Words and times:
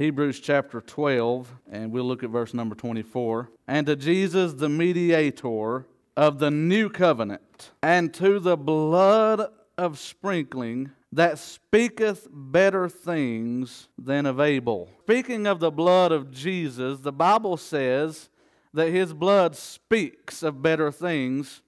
Hebrews 0.00 0.40
chapter 0.40 0.80
12, 0.80 1.54
and 1.70 1.92
we'll 1.92 2.04
look 2.04 2.22
at 2.22 2.30
verse 2.30 2.54
number 2.54 2.74
24. 2.74 3.50
And 3.68 3.86
to 3.86 3.96
Jesus, 3.96 4.54
the 4.54 4.70
mediator 4.70 5.84
of 6.16 6.38
the 6.38 6.50
new 6.50 6.88
covenant, 6.88 7.72
and 7.82 8.14
to 8.14 8.38
the 8.38 8.56
blood 8.56 9.50
of 9.76 9.98
sprinkling 9.98 10.92
that 11.12 11.38
speaketh 11.38 12.26
better 12.32 12.88
things 12.88 13.88
than 13.98 14.24
of 14.24 14.40
Abel. 14.40 14.88
Speaking 15.02 15.46
of 15.46 15.60
the 15.60 15.70
blood 15.70 16.12
of 16.12 16.30
Jesus, 16.30 17.00
the 17.00 17.12
Bible 17.12 17.58
says 17.58 18.30
that 18.72 18.88
his 18.88 19.12
blood 19.12 19.54
speaks 19.54 20.42
of 20.42 20.62
better 20.62 20.90
things 20.90 21.60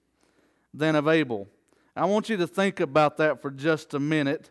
than 0.73 0.95
of 0.95 1.07
Abel. 1.07 1.47
I 1.95 2.05
want 2.05 2.29
you 2.29 2.37
to 2.37 2.47
think 2.47 2.79
about 2.79 3.17
that 3.17 3.43
for 3.43 3.51
just 3.51 3.93
a 3.93 3.99
minute. 3.99 4.49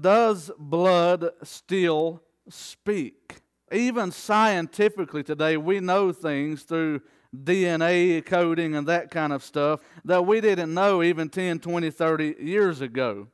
Does 0.00 0.52
blood 0.60 1.30
still 1.42 2.22
speak. 2.48 3.40
Even 3.72 4.12
scientifically 4.12 5.22
today, 5.22 5.56
we 5.56 5.80
know 5.80 6.12
things 6.12 6.62
through 6.62 7.00
DNA 7.34 8.24
coding 8.24 8.74
and 8.74 8.86
that 8.86 9.10
kind 9.10 9.32
of 9.32 9.42
stuff 9.42 9.80
that 10.04 10.24
we 10.24 10.40
didn't 10.40 10.72
know 10.72 11.02
even 11.02 11.28
10, 11.28 11.58
20, 11.58 11.90
30 11.90 12.36
years 12.40 12.80
ago. 12.80 13.28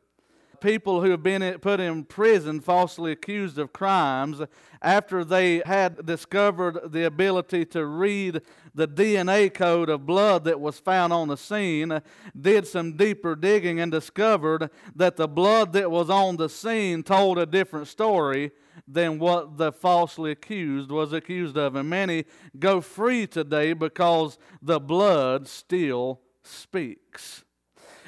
People 0.63 1.03
who 1.03 1.11
have 1.11 1.25
been 1.25 1.59
put 1.59 1.81
in 1.81 2.05
prison 2.05 2.61
falsely 2.61 3.11
accused 3.11 3.59
of 3.59 3.73
crimes 3.73 4.41
after 4.81 5.25
they 5.25 5.61
had 5.67 6.07
discovered 6.07 6.93
the 6.93 7.05
ability 7.05 7.65
to 7.65 7.85
read 7.85 8.43
the 8.73 8.87
DNA 8.87 9.53
code 9.53 9.89
of 9.89 10.07
blood 10.07 10.45
that 10.45 10.61
was 10.61 10.79
found 10.79 11.13
on 11.13 11.27
the 11.27 11.37
scene, 11.37 12.01
did 12.41 12.65
some 12.69 12.97
deeper 12.97 13.35
digging 13.35 13.81
and 13.81 13.91
discovered 13.91 14.71
that 14.95 15.17
the 15.17 15.27
blood 15.27 15.73
that 15.73 15.91
was 15.91 16.09
on 16.09 16.37
the 16.37 16.49
scene 16.49 17.03
told 17.03 17.39
a 17.39 17.47
different 17.47 17.89
story 17.89 18.53
than 18.87 19.19
what 19.19 19.57
the 19.57 19.73
falsely 19.73 20.31
accused 20.31 20.93
was 20.93 21.13
accused 21.13 21.57
of. 21.57 21.75
And 21.75 21.91
many 21.91 22.25
go 22.57 22.81
free 22.81 23.27
today 23.27 23.73
because 23.73 24.39
the 24.63 24.79
blood 24.79 25.49
still 25.49 26.21
speaks. 26.45 27.43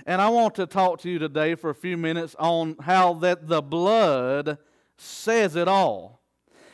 And 0.07 0.21
I 0.21 0.29
want 0.29 0.55
to 0.57 0.67
talk 0.67 1.01
to 1.01 1.11
you 1.11 1.19
today 1.19 1.55
for 1.55 1.71
a 1.71 1.75
few 1.75 1.97
minutes 1.97 2.37
on 2.39 2.77
how 2.81 3.15
that 3.15 3.49
the 3.49 3.63
blood 3.63 4.59
says 4.99 5.57
it 5.57 5.67
all. 5.67 6.21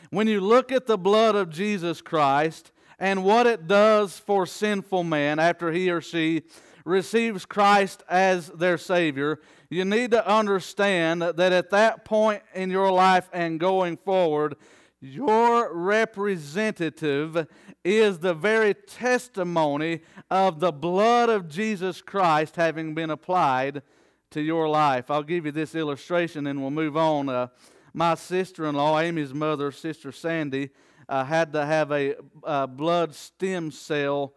When 0.09 0.27
you 0.27 0.41
look 0.41 0.69
at 0.69 0.85
the 0.85 0.97
blood 0.97 1.35
of 1.35 1.49
Jesus 1.49 2.01
Christ 2.01 2.73
and 2.99 3.23
what 3.23 3.47
it 3.47 3.67
does 3.67 4.19
for 4.19 4.45
sinful 4.45 5.05
man 5.05 5.39
after 5.39 5.71
he 5.71 5.89
or 5.89 6.01
she 6.01 6.41
receives 6.83 7.45
Christ 7.45 8.03
as 8.09 8.47
their 8.47 8.77
Savior, 8.77 9.39
you 9.69 9.85
need 9.85 10.11
to 10.11 10.27
understand 10.27 11.21
that 11.21 11.39
at 11.39 11.69
that 11.69 12.03
point 12.03 12.43
in 12.53 12.69
your 12.69 12.91
life 12.91 13.29
and 13.31 13.61
going 13.61 13.95
forward, 13.95 14.57
your 15.01 15.73
representative 15.73 17.47
is 17.83 18.19
the 18.19 18.35
very 18.35 18.75
testimony 18.75 20.01
of 20.29 20.59
the 20.59 20.71
blood 20.71 21.29
of 21.29 21.49
Jesus 21.49 22.01
Christ 22.03 22.55
having 22.55 22.93
been 22.93 23.09
applied 23.09 23.81
to 24.29 24.41
your 24.41 24.69
life. 24.69 25.09
I'll 25.09 25.23
give 25.23 25.47
you 25.47 25.51
this 25.51 25.73
illustration 25.73 26.45
and 26.45 26.61
we'll 26.61 26.69
move 26.69 26.95
on. 26.95 27.29
Uh, 27.29 27.47
my 27.93 28.13
sister 28.13 28.65
in 28.67 28.75
law, 28.75 28.99
Amy's 28.99 29.33
mother, 29.33 29.71
Sister 29.71 30.11
Sandy, 30.11 30.69
uh, 31.09 31.25
had 31.25 31.51
to 31.53 31.65
have 31.65 31.91
a, 31.91 32.15
a 32.43 32.67
blood 32.67 33.15
stem 33.15 33.71
cell 33.71 34.33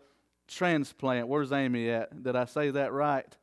transplant. 0.48 1.28
Where's 1.28 1.52
Amy 1.52 1.90
at? 1.90 2.22
Did 2.22 2.36
I 2.36 2.46
say 2.46 2.70
that 2.70 2.92
right? 2.92 3.36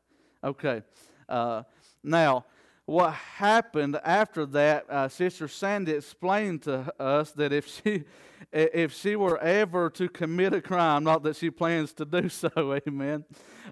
Okay. 0.43 0.81
Uh, 1.29 1.63
now, 2.03 2.45
what 2.91 3.13
happened 3.13 3.97
after 4.03 4.45
that, 4.45 4.85
uh, 4.89 5.07
Sister 5.07 5.47
Sandy 5.47 5.93
explained 5.93 6.63
to 6.63 6.93
us 6.99 7.31
that 7.31 7.53
if 7.53 7.65
she, 7.65 8.03
if 8.51 8.93
she 8.93 9.15
were 9.15 9.37
ever 9.37 9.89
to 9.91 10.09
commit 10.09 10.53
a 10.53 10.61
crime, 10.61 11.05
not 11.05 11.23
that 11.23 11.37
she 11.37 11.49
plans 11.49 11.93
to 11.93 12.03
do 12.03 12.27
so, 12.27 12.49
amen, 12.87 13.23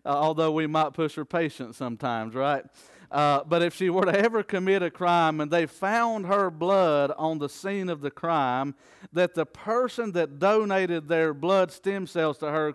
uh, 0.06 0.10
although 0.10 0.52
we 0.52 0.68
might 0.68 0.94
push 0.94 1.16
her 1.16 1.26
patience 1.26 1.76
sometimes, 1.76 2.34
right? 2.34 2.64
Uh, 3.12 3.44
but 3.44 3.64
if 3.64 3.76
she 3.76 3.90
were 3.90 4.06
to 4.06 4.20
ever 4.20 4.44
commit 4.44 4.84
a 4.84 4.92
crime 4.92 5.42
and 5.42 5.50
they 5.50 5.66
found 5.66 6.28
her 6.28 6.52
blood 6.52 7.12
on 7.18 7.40
the 7.40 7.50
scene 7.50 7.90
of 7.90 8.02
the 8.02 8.12
crime, 8.12 8.76
that 9.12 9.34
the 9.34 9.46
person 9.46 10.12
that 10.12 10.38
donated 10.38 11.08
their 11.08 11.34
blood 11.34 11.72
stem 11.72 12.06
cells 12.06 12.38
to 12.38 12.46
her 12.52 12.74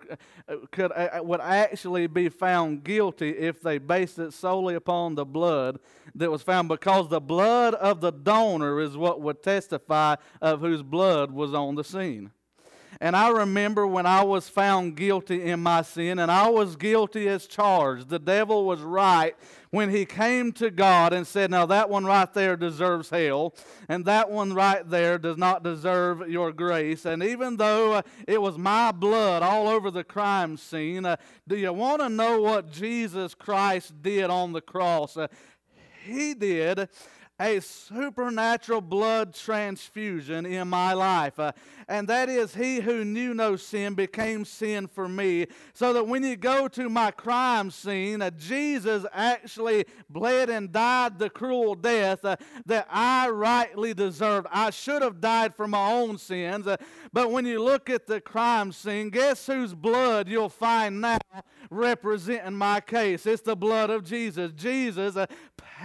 uh, 0.49 0.55
could 0.71 0.91
uh, 0.91 1.21
would 1.23 1.39
actually 1.39 2.07
be 2.07 2.27
found 2.27 2.83
guilty 2.83 3.29
if 3.29 3.61
they 3.61 3.77
based 3.77 4.19
it 4.19 4.33
solely 4.33 4.75
upon 4.75 5.15
the 5.15 5.25
blood 5.25 5.79
that 6.13 6.29
was 6.29 6.41
found, 6.41 6.67
because 6.67 7.07
the 7.07 7.21
blood 7.21 7.73
of 7.75 8.01
the 8.01 8.11
donor 8.11 8.81
is 8.81 8.97
what 8.97 9.21
would 9.21 9.41
testify 9.41 10.15
of 10.41 10.59
whose 10.59 10.83
blood 10.83 11.31
was 11.31 11.53
on 11.53 11.75
the 11.75 11.83
scene. 11.83 12.31
And 13.01 13.15
I 13.15 13.29
remember 13.29 13.85
when 13.85 14.05
I 14.05 14.23
was 14.23 14.47
found 14.47 14.95
guilty 14.95 15.43
in 15.43 15.61
my 15.61 15.81
sin, 15.81 16.19
and 16.19 16.31
I 16.31 16.49
was 16.49 16.75
guilty 16.75 17.27
as 17.27 17.47
charged. 17.47 18.09
The 18.09 18.19
devil 18.19 18.65
was 18.65 18.81
right 18.81 19.35
when 19.71 19.89
he 19.89 20.05
came 20.05 20.51
to 20.53 20.71
God 20.71 21.11
and 21.11 21.27
said, 21.27 21.51
Now 21.51 21.65
that 21.65 21.89
one 21.89 22.05
right 22.05 22.33
there 22.33 22.55
deserves 22.55 23.09
hell, 23.09 23.53
and 23.89 24.05
that 24.05 24.31
one 24.31 24.53
right 24.53 24.89
there 24.89 25.17
does 25.17 25.37
not 25.37 25.63
deserve 25.63 26.29
your 26.29 26.51
grace. 26.51 27.05
And 27.05 27.21
even 27.21 27.57
though 27.57 27.93
uh, 27.93 28.01
it 28.27 28.41
was 28.41 28.57
my 28.57 28.91
blood 28.91 29.43
all 29.43 29.67
over 29.67 29.91
the 29.91 30.03
crime 30.03 30.55
scene, 30.57 31.05
uh, 31.05 31.17
do 31.47 31.57
you 31.57 31.73
want 31.73 32.01
to 32.01 32.09
know 32.09 32.41
what 32.41 32.71
Jesus 32.71 33.35
Christ 33.35 34.01
did 34.01 34.29
on 34.29 34.53
the 34.53 34.61
cross? 34.61 35.17
Uh, 35.17 35.27
he 36.05 36.33
did 36.33 36.87
a 37.39 37.59
supernatural 37.59 38.79
blood 38.79 39.33
transfusion 39.33 40.45
in 40.45 40.69
my 40.69 40.93
life. 40.93 41.37
Uh, 41.37 41.51
and 41.87 42.07
that 42.07 42.29
is, 42.29 42.55
He 42.55 42.79
who 42.79 43.03
knew 43.03 43.33
no 43.33 43.57
sin 43.57 43.93
became 43.93 44.45
sin 44.45 44.87
for 44.87 45.09
me. 45.09 45.47
So 45.73 45.91
that 45.93 46.07
when 46.07 46.23
you 46.23 46.37
go 46.37 46.67
to 46.69 46.89
my 46.89 47.11
crime 47.11 47.71
scene, 47.71 48.21
uh, 48.21 48.29
Jesus 48.31 49.05
actually 49.13 49.85
bled 50.09 50.49
and 50.49 50.71
died 50.71 51.19
the 51.19 51.29
cruel 51.29 51.75
death 51.75 52.23
uh, 52.23 52.37
that 52.65 52.87
I 52.89 53.29
rightly 53.29 53.93
deserved. 53.93 54.47
I 54.51 54.69
should 54.69 55.01
have 55.01 55.19
died 55.19 55.53
for 55.53 55.67
my 55.67 55.91
own 55.91 56.17
sins. 56.17 56.67
Uh, 56.67 56.77
but 57.11 57.31
when 57.31 57.45
you 57.45 57.61
look 57.61 57.89
at 57.89 58.07
the 58.07 58.21
crime 58.21 58.71
scene, 58.71 59.09
guess 59.09 59.45
whose 59.45 59.73
blood 59.73 60.29
you'll 60.29 60.47
find 60.47 61.01
now 61.01 61.17
representing 61.69 62.55
my 62.55 62.79
case? 62.79 63.25
It's 63.25 63.41
the 63.41 63.57
blood 63.57 63.89
of 63.89 64.05
Jesus. 64.05 64.53
Jesus 64.53 65.17
uh, 65.17 65.25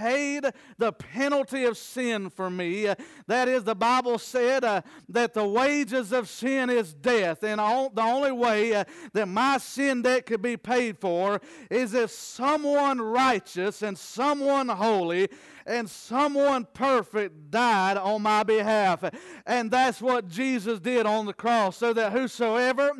paid 0.00 0.46
the 0.78 0.92
penalty 0.92 1.64
of 1.64 1.76
sin 1.76 2.30
for 2.30 2.48
me. 2.48 2.88
Uh, 2.88 2.94
that 3.26 3.48
is, 3.48 3.64
the 3.64 3.74
Bible 3.74 4.18
said 4.18 4.64
uh, 4.64 4.80
that 5.08 5.34
the 5.34 5.46
wages 5.46 6.12
of 6.12 6.28
sin 6.28 6.70
is 6.70 6.94
death. 6.94 7.42
And 7.42 7.60
all, 7.60 7.90
the 7.90 8.02
only 8.02 8.32
way 8.32 8.74
uh, 8.74 8.84
that 9.12 9.28
my 9.28 9.58
sin 9.58 10.02
debt 10.02 10.26
could 10.26 10.42
be 10.42 10.56
paid 10.56 10.98
for 10.98 11.40
is 11.70 11.94
if 11.94 12.10
someone 12.10 13.00
righteous 13.00 13.82
and 13.82 13.98
someone 13.98 14.68
holy 14.68 15.28
and 15.66 15.88
someone 15.88 16.66
perfect 16.72 17.50
died 17.50 17.96
on 17.96 18.22
my 18.22 18.42
behalf. 18.42 19.04
And 19.46 19.70
that's 19.70 20.00
what 20.00 20.28
Jesus 20.28 20.80
did 20.80 21.06
on 21.06 21.26
the 21.26 21.34
cross, 21.34 21.76
so 21.76 21.92
that 21.92 22.12
whosoever 22.12 22.92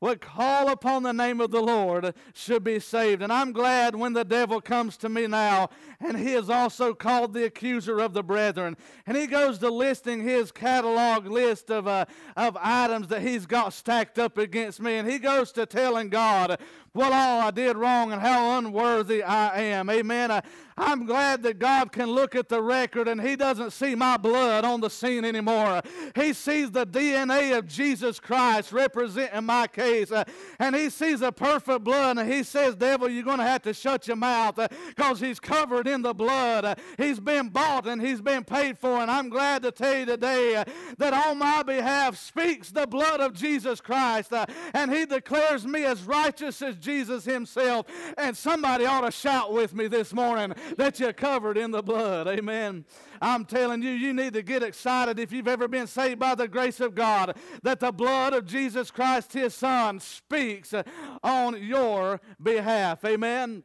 would 0.00 0.20
call 0.20 0.68
upon 0.70 1.02
the 1.02 1.12
name 1.12 1.40
of 1.40 1.50
the 1.50 1.60
Lord 1.60 2.14
should 2.32 2.62
be 2.62 2.78
saved. 2.78 3.22
And 3.22 3.32
I'm 3.32 3.52
glad 3.52 3.94
when 3.94 4.12
the 4.12 4.24
devil 4.24 4.60
comes 4.60 4.96
to 4.98 5.08
me 5.08 5.26
now, 5.26 5.70
and 6.00 6.16
he 6.16 6.34
is 6.34 6.48
also 6.48 6.94
called 6.94 7.34
the 7.34 7.44
accuser 7.44 7.98
of 7.98 8.12
the 8.12 8.22
brethren, 8.22 8.76
and 9.06 9.16
he 9.16 9.26
goes 9.26 9.58
to 9.58 9.70
listing 9.70 10.22
his 10.22 10.52
catalog 10.52 11.26
list 11.26 11.70
of, 11.70 11.88
uh, 11.88 12.04
of 12.36 12.56
items 12.60 13.08
that 13.08 13.22
he's 13.22 13.46
got 13.46 13.72
stacked 13.72 14.18
up 14.18 14.38
against 14.38 14.80
me, 14.80 14.94
and 14.94 15.10
he 15.10 15.18
goes 15.18 15.50
to 15.52 15.66
telling 15.66 16.08
God 16.08 16.60
what 16.92 17.12
all 17.12 17.40
I 17.40 17.50
did 17.50 17.76
wrong 17.76 18.12
and 18.12 18.20
how 18.20 18.58
unworthy 18.58 19.22
I 19.22 19.60
am. 19.60 19.90
Amen. 19.90 20.42
I'm 20.78 21.06
glad 21.06 21.42
that 21.42 21.58
God 21.58 21.90
can 21.90 22.06
look 22.06 22.36
at 22.36 22.48
the 22.48 22.62
record 22.62 23.08
and 23.08 23.20
He 23.20 23.34
doesn't 23.34 23.72
see 23.72 23.96
my 23.96 24.16
blood 24.16 24.64
on 24.64 24.80
the 24.80 24.88
scene 24.88 25.24
anymore. 25.24 25.82
He 26.14 26.32
sees 26.32 26.70
the 26.70 26.86
DNA 26.86 27.58
of 27.58 27.66
Jesus 27.66 28.20
Christ 28.20 28.72
representing 28.72 29.44
my 29.44 29.66
case. 29.66 30.12
Uh, 30.12 30.22
and 30.60 30.76
He 30.76 30.88
sees 30.88 31.20
the 31.20 31.32
perfect 31.32 31.82
blood 31.82 32.18
and 32.18 32.32
He 32.32 32.44
says, 32.44 32.76
Devil, 32.76 33.08
you're 33.08 33.24
going 33.24 33.38
to 33.38 33.44
have 33.44 33.62
to 33.62 33.74
shut 33.74 34.06
your 34.06 34.16
mouth 34.16 34.54
because 34.54 35.20
uh, 35.20 35.26
He's 35.26 35.40
covered 35.40 35.88
in 35.88 36.02
the 36.02 36.14
blood. 36.14 36.78
He's 36.96 37.18
been 37.18 37.48
bought 37.48 37.88
and 37.88 38.00
He's 38.00 38.20
been 38.20 38.44
paid 38.44 38.78
for. 38.78 39.00
And 39.00 39.10
I'm 39.10 39.28
glad 39.28 39.62
to 39.64 39.72
tell 39.72 39.98
you 39.98 40.06
today 40.06 40.56
uh, 40.56 40.64
that 40.98 41.12
on 41.12 41.38
my 41.38 41.64
behalf 41.64 42.16
speaks 42.16 42.70
the 42.70 42.86
blood 42.86 43.20
of 43.20 43.32
Jesus 43.32 43.80
Christ. 43.80 44.32
And 44.74 44.92
He 44.92 45.06
declares 45.06 45.66
me 45.66 45.84
as 45.84 46.04
righteous 46.04 46.62
as 46.62 46.76
Jesus 46.76 47.24
Himself. 47.24 47.86
And 48.16 48.36
somebody 48.36 48.86
ought 48.86 49.00
to 49.00 49.10
shout 49.10 49.52
with 49.52 49.74
me 49.74 49.88
this 49.88 50.12
morning 50.12 50.54
that 50.76 51.00
you're 51.00 51.12
covered 51.12 51.56
in 51.56 51.70
the 51.70 51.82
blood. 51.82 52.28
Amen. 52.28 52.84
I'm 53.20 53.44
telling 53.44 53.82
you, 53.82 53.90
you 53.90 54.12
need 54.12 54.34
to 54.34 54.42
get 54.42 54.62
excited 54.62 55.18
if 55.18 55.32
you've 55.32 55.48
ever 55.48 55.68
been 55.68 55.86
saved 55.86 56.20
by 56.20 56.34
the 56.34 56.48
grace 56.48 56.80
of 56.80 56.94
God 56.94 57.36
that 57.62 57.80
the 57.80 57.92
blood 57.92 58.34
of 58.34 58.46
Jesus 58.46 58.90
Christ, 58.90 59.32
His 59.32 59.54
Son, 59.54 60.00
speaks 60.00 60.74
uh, 60.74 60.82
on 61.22 61.62
your 61.62 62.20
behalf. 62.42 63.04
Amen. 63.04 63.62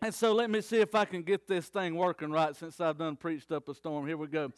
And 0.00 0.14
so 0.14 0.32
let 0.32 0.48
me 0.48 0.60
see 0.60 0.78
if 0.78 0.94
I 0.94 1.04
can 1.04 1.22
get 1.22 1.48
this 1.48 1.66
thing 1.68 1.96
working 1.96 2.30
right 2.30 2.54
since 2.54 2.80
I've 2.80 2.98
done 2.98 3.16
preached 3.16 3.50
up 3.50 3.68
a 3.68 3.74
storm. 3.74 4.06
Here 4.06 4.16
we 4.16 4.28
go. 4.28 4.52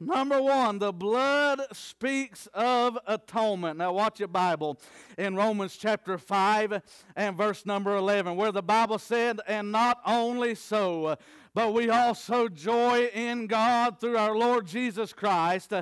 Number 0.00 0.40
one, 0.40 0.78
the 0.78 0.92
blood 0.92 1.60
speaks 1.72 2.48
of 2.54 2.98
atonement. 3.06 3.76
Now, 3.76 3.92
watch 3.92 4.18
your 4.18 4.28
Bible 4.28 4.80
in 5.18 5.36
Romans 5.36 5.76
chapter 5.76 6.16
5 6.16 6.80
and 7.16 7.36
verse 7.36 7.66
number 7.66 7.94
11, 7.94 8.34
where 8.34 8.52
the 8.52 8.62
Bible 8.62 8.98
said, 8.98 9.40
And 9.46 9.70
not 9.70 10.00
only 10.06 10.54
so, 10.54 11.16
but 11.52 11.74
we 11.74 11.90
also 11.90 12.48
joy 12.48 13.10
in 13.12 13.46
God 13.46 14.00
through 14.00 14.16
our 14.16 14.34
Lord 14.34 14.66
Jesus 14.66 15.12
Christ, 15.12 15.74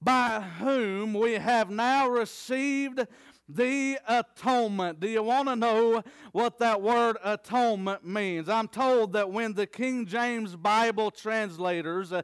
by 0.00 0.40
whom 0.40 1.12
we 1.12 1.34
have 1.34 1.68
now 1.68 2.08
received 2.08 3.06
the 3.54 3.98
atonement. 4.08 5.00
Do 5.00 5.08
you 5.08 5.22
want 5.22 5.48
to 5.48 5.56
know 5.56 6.02
what 6.32 6.58
that 6.58 6.80
word 6.80 7.16
atonement 7.22 8.04
means? 8.06 8.48
I'm 8.48 8.68
told 8.68 9.12
that 9.12 9.30
when 9.30 9.52
the 9.54 9.66
King 9.66 10.06
James 10.06 10.56
Bible 10.56 11.10
translators 11.10 12.12
uh, 12.12 12.22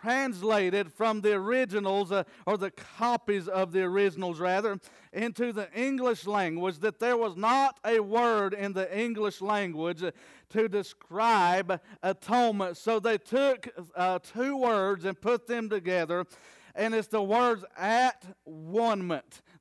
translated 0.00 0.92
from 0.92 1.20
the 1.20 1.32
originals, 1.32 2.12
uh, 2.12 2.24
or 2.46 2.56
the 2.56 2.70
copies 2.70 3.48
of 3.48 3.72
the 3.72 3.82
originals 3.82 4.40
rather, 4.40 4.78
into 5.12 5.52
the 5.52 5.72
English 5.72 6.26
language, 6.26 6.78
that 6.80 6.98
there 6.98 7.16
was 7.16 7.36
not 7.36 7.78
a 7.84 8.00
word 8.00 8.52
in 8.52 8.72
the 8.72 8.98
English 8.98 9.40
language 9.40 10.02
to 10.50 10.68
describe 10.68 11.80
atonement. 12.02 12.76
So 12.76 13.00
they 13.00 13.18
took 13.18 13.68
uh, 13.96 14.18
two 14.18 14.56
words 14.56 15.04
and 15.04 15.18
put 15.20 15.46
them 15.46 15.68
together, 15.68 16.26
and 16.74 16.94
it's 16.94 17.08
the 17.08 17.22
words 17.22 17.64
at 17.76 18.24
one 18.44 19.06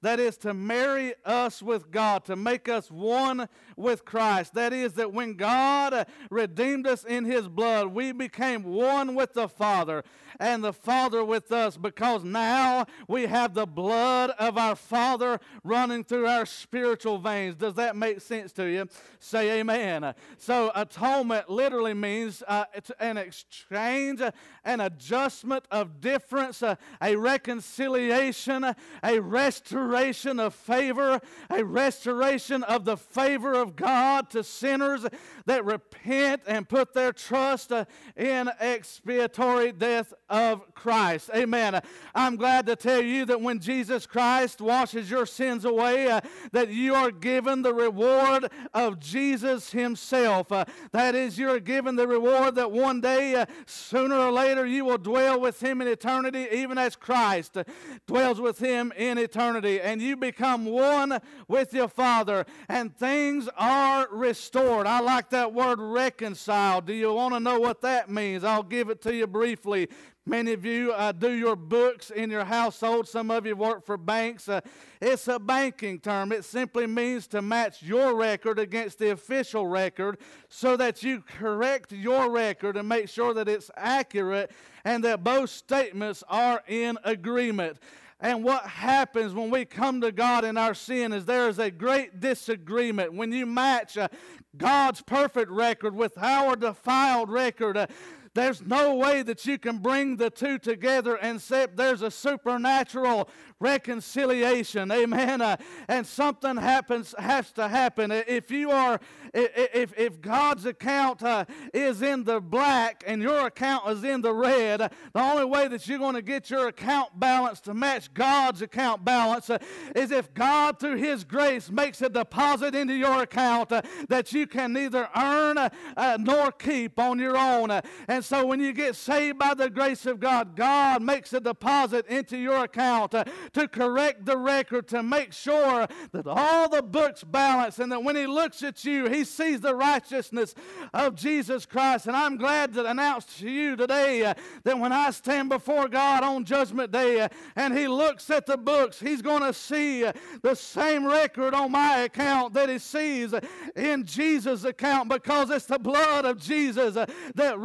that 0.08 0.22
is 0.22 0.38
to 0.38 0.54
marry 0.54 1.14
us 1.26 1.62
with 1.62 1.92
God, 1.92 2.24
to 2.24 2.38
make 2.38 2.70
us 2.70 2.90
one 2.90 3.50
with 3.76 4.06
Christ. 4.06 4.54
That 4.54 4.72
is, 4.72 4.94
that 4.94 5.12
when 5.12 5.34
God 5.34 6.08
redeemed 6.30 6.88
us 6.88 7.04
in 7.04 7.26
His 7.26 7.50
blood, 7.50 7.88
we 7.88 8.14
became 8.14 8.64
one 8.64 9.16
with 9.16 9.34
the 9.34 9.50
Father 9.50 10.06
and 10.40 10.64
the 10.64 10.74
Father 10.74 11.24
with 11.24 11.52
us 11.52 11.78
because 11.78 12.24
now 12.24 12.86
we 13.08 13.26
have 13.26 13.54
the 13.54 13.66
blood 13.66 14.32
of 14.40 14.58
our 14.58 14.76
Father 14.76 15.40
running 15.64 16.04
through 16.04 16.28
our 16.28 16.46
spiritual 16.46 17.18
veins. 17.18 17.56
Does 17.56 17.76
that 17.76 17.96
make 17.96 18.22
sense 18.22 18.52
to 18.54 18.66
you? 18.66 18.88
Say 19.20 19.60
amen. 19.60 20.14
So, 20.38 20.72
atonement 20.76 21.50
literally 21.50 21.94
means 21.94 22.44
uh, 22.48 22.66
an 23.00 23.18
exchange, 23.18 24.22
an 24.64 24.82
adjustment 24.82 25.66
of 25.72 26.02
difference, 26.02 26.62
uh, 26.62 26.76
a 27.02 27.16
reconciliation, 27.16 28.76
a 29.04 29.20
restoration 29.20 30.40
of 30.40 30.54
favor, 30.54 31.20
a 31.50 31.64
restoration 31.64 32.64
of 32.64 32.86
the 32.86 32.98
favor 32.98 33.54
of 33.54 33.76
God 33.76 34.30
to 34.32 34.44
sinners 34.44 35.06
that 35.46 35.66
repent 35.66 36.42
and 36.48 36.68
put 36.68 36.94
their 36.94 37.14
trust 37.14 37.72
uh, 37.72 37.86
in 38.16 38.50
expiatory 38.60 39.72
death 39.72 40.14
of 40.30 40.74
Christ. 40.74 41.30
Amen. 41.36 41.82
I'm 42.14 42.36
glad 42.36 42.66
to 42.68 42.76
tell 42.76 43.02
you 43.02 43.26
that 43.26 43.42
when 43.42 43.60
Jesus 43.60 44.06
Christ 44.06 44.62
washes 44.62 45.10
your 45.10 45.26
sins 45.26 45.66
away, 45.66 46.10
uh, 46.10 46.22
that 46.52 46.70
you 46.70 46.96
are 46.96 47.12
given 47.12 47.62
the 47.62 47.74
reward 47.74 48.52
of 48.74 49.00
Jesus 49.00 49.72
Himself. 49.72 50.52
Uh, 50.52 50.66
that 50.92 51.16
is, 51.16 51.38
you're 51.38 51.60
given 51.60 51.96
the 51.96 52.08
reward 52.08 52.56
that 52.56 52.72
one 52.72 53.02
day, 53.02 53.36
uh, 53.36 53.46
sooner 53.66 54.16
or 54.16 54.32
later, 54.32 54.66
you 54.66 54.86
will 54.86 54.98
dwell 54.98 55.40
with 55.40 55.62
Him 55.62 55.82
in 55.82 55.88
eternity, 55.88 56.48
even 56.52 56.78
as 56.78 56.96
Christ 56.96 57.58
dwells 58.06 58.42
with 58.42 58.60
Him 58.60 58.94
in 58.96 59.18
eternity. 59.18 59.80
And 59.82 60.02
you 60.02 60.18
become 60.18 60.66
one 60.66 61.20
with 61.48 61.74
your 61.74 61.88
Father, 61.88 62.46
and 62.70 62.96
things 62.96 63.50
are 63.58 64.08
restored. 64.12 64.88
I 64.88 65.00
like 65.00 65.30
that 65.30 65.54
word 65.54 65.80
reconciled. 65.80 66.86
Do 66.86 66.94
you 66.94 67.14
want 67.14 67.34
to 67.34 67.40
know 67.40 67.60
what 67.60 67.82
that 67.82 68.10
means? 68.10 68.44
I'll 68.44 68.64
give 68.64 68.90
it 68.90 69.02
to 69.04 69.14
you 69.14 69.28
briefly. 69.28 69.90
Many 70.28 70.52
of 70.52 70.66
you 70.66 70.92
uh, 70.92 71.14
do 71.14 71.32
your 71.32 71.56
books 71.56 72.10
in 72.10 72.30
your 72.30 72.44
household. 72.44 73.08
Some 73.08 73.32
of 73.32 73.46
you 73.46 73.56
work 73.56 73.86
for 73.86 73.96
banks. 73.96 74.50
Uh, 74.50 74.60
it's 75.00 75.30
a 75.30 75.40
banking 75.40 76.02
term. 76.02 76.34
It 76.34 76.44
simply 76.44 76.86
means 76.86 77.28
to 77.28 77.42
match 77.42 77.82
your 77.82 78.14
record 78.14 78.60
against 78.60 79.00
the 79.00 79.12
official 79.12 79.68
record 79.68 80.18
so 80.50 80.76
that 80.76 81.02
you 81.02 81.22
correct 81.22 81.94
your 81.94 82.30
record 82.30 82.76
and 82.76 82.90
make 82.90 83.08
sure 83.08 83.34
that 83.36 83.48
it's 83.48 83.72
accurate 83.78 84.52
and 84.84 85.02
that 85.06 85.24
both 85.24 85.50
statements 85.50 86.26
are 86.28 86.62
in 86.68 86.98
agreement. 87.06 87.78
And 88.20 88.44
what 88.44 88.66
happens 88.66 89.34
when 89.34 89.50
we 89.50 89.64
come 89.64 90.02
to 90.02 90.12
God 90.12 90.44
in 90.44 90.58
our 90.58 90.74
sin 90.74 91.14
is 91.14 91.24
there 91.24 91.48
is 91.48 91.60
a 91.60 91.72
great 91.72 92.20
disagreement. 92.20 93.14
When 93.14 93.32
you 93.32 93.46
match 93.46 93.98
uh, 93.98 94.10
God's 94.58 95.02
perfect 95.02 95.52
record 95.52 95.96
with 95.96 96.18
our 96.18 96.56
defiled 96.56 97.30
record, 97.30 97.78
uh, 97.78 97.88
there's 98.38 98.62
no 98.62 98.96
way 98.96 99.24
that 99.24 99.46
you 99.46 99.58
can 99.58 99.80
bring 99.80 100.18
the 100.18 100.30
two 100.30 100.60
together 100.60 101.18
except 101.22 101.76
there's 101.76 102.04
a 102.04 102.12
supernatural 102.12 103.30
reconciliation. 103.60 104.92
Amen. 104.92 105.42
Uh, 105.42 105.58
and 105.88 106.06
something 106.06 106.58
happens 106.58 107.16
has 107.18 107.52
to 107.54 107.68
happen. 107.68 108.12
If 108.12 108.52
you 108.52 108.70
are, 108.72 109.00
if 109.34 109.98
if 109.98 110.22
God's 110.22 110.66
account 110.66 111.24
uh, 111.24 111.46
is 111.74 112.02
in 112.02 112.24
the 112.24 112.40
black 112.40 113.04
and 113.08 113.22
your 113.22 113.48
account 113.48 113.90
is 113.90 114.04
in 114.04 114.22
the 114.22 114.34
red, 114.34 114.80
the 114.80 115.20
only 115.20 115.46
way 115.46 115.68
that 115.68 115.88
you're 115.88 116.00
going 116.00 116.16
to 116.16 116.22
get 116.22 116.50
your 116.50 116.68
account 116.68 117.20
balance 117.20 117.60
to 117.62 117.74
match 117.74 118.14
God's 118.14 118.62
account 118.62 119.04
balance 119.04 119.50
uh, 119.50 119.58
is 119.96 120.12
if 120.12 120.34
God, 120.34 120.80
through 120.80 120.98
His 120.98 121.24
grace, 121.24 121.72
makes 121.72 122.02
a 122.02 122.10
deposit 122.10 122.76
into 122.76 122.94
your 122.94 123.24
account 123.24 123.72
uh, 123.72 123.82
that 124.10 124.32
you 124.32 124.46
can 124.46 124.74
neither 124.74 125.10
earn 125.16 125.58
uh, 125.58 125.70
uh, 125.96 126.18
nor 126.20 126.52
keep 126.52 127.00
on 127.00 127.18
your 127.18 127.38
own. 127.38 127.72
and 128.08 128.24
so, 128.28 128.46
when 128.46 128.60
you 128.60 128.74
get 128.74 128.98
saved 128.98 129.40
by 129.40 129.54
the 129.54 129.70
grace 129.70 130.06
of 130.06 130.20
God, 130.20 130.58
God 130.58 131.02
makes 131.02 131.32
a 131.32 131.40
deposit 131.40 132.06
into 132.08 132.36
your 132.38 132.66
account 132.66 133.12
to 133.12 133.68
correct 133.70 134.26
the 134.26 134.36
record, 134.38 134.90
to 134.90 135.02
make 135.02 135.32
sure 135.32 135.88
that 136.12 136.28
all 136.28 136.68
the 136.68 136.82
books 136.84 137.24
balance, 137.24 137.80
and 137.80 137.90
that 137.90 138.04
when 138.04 138.18
He 138.18 138.28
looks 138.28 138.64
at 138.64 138.84
you, 138.84 139.08
He 139.08 139.24
sees 139.24 139.62
the 139.62 139.74
righteousness 139.74 140.56
of 140.94 141.16
Jesus 141.16 141.66
Christ. 141.66 142.08
And 142.08 142.18
I'm 142.18 142.36
glad 142.36 142.74
to 142.74 142.86
announce 142.86 143.24
to 143.38 143.50
you 143.50 143.78
today 143.78 144.26
uh, 144.26 144.34
that 144.66 144.78
when 144.78 144.92
I 144.92 145.12
stand 145.12 145.48
before 145.48 145.88
God 145.88 146.22
on 146.22 146.44
Judgment 146.44 146.92
Day 146.92 147.22
uh, 147.22 147.30
and 147.56 147.78
He 147.78 147.88
looks 147.88 148.30
at 148.30 148.46
the 148.46 148.58
books, 148.58 149.00
He's 149.00 149.22
going 149.22 149.44
to 149.44 149.54
see 149.54 150.04
uh, 150.04 150.12
the 150.42 150.56
same 150.56 151.06
record 151.06 151.54
on 151.54 151.72
my 151.72 152.00
account 152.00 152.54
that 152.56 152.68
He 152.68 152.78
sees 152.78 153.34
in 153.78 154.04
Jesus' 154.04 154.66
account 154.66 155.08
because 155.08 155.50
it's 155.50 155.66
the 155.66 155.80
blood 155.80 156.26
of 156.26 156.42
Jesus 156.42 156.98
uh, 156.98 157.06
that 157.36 157.58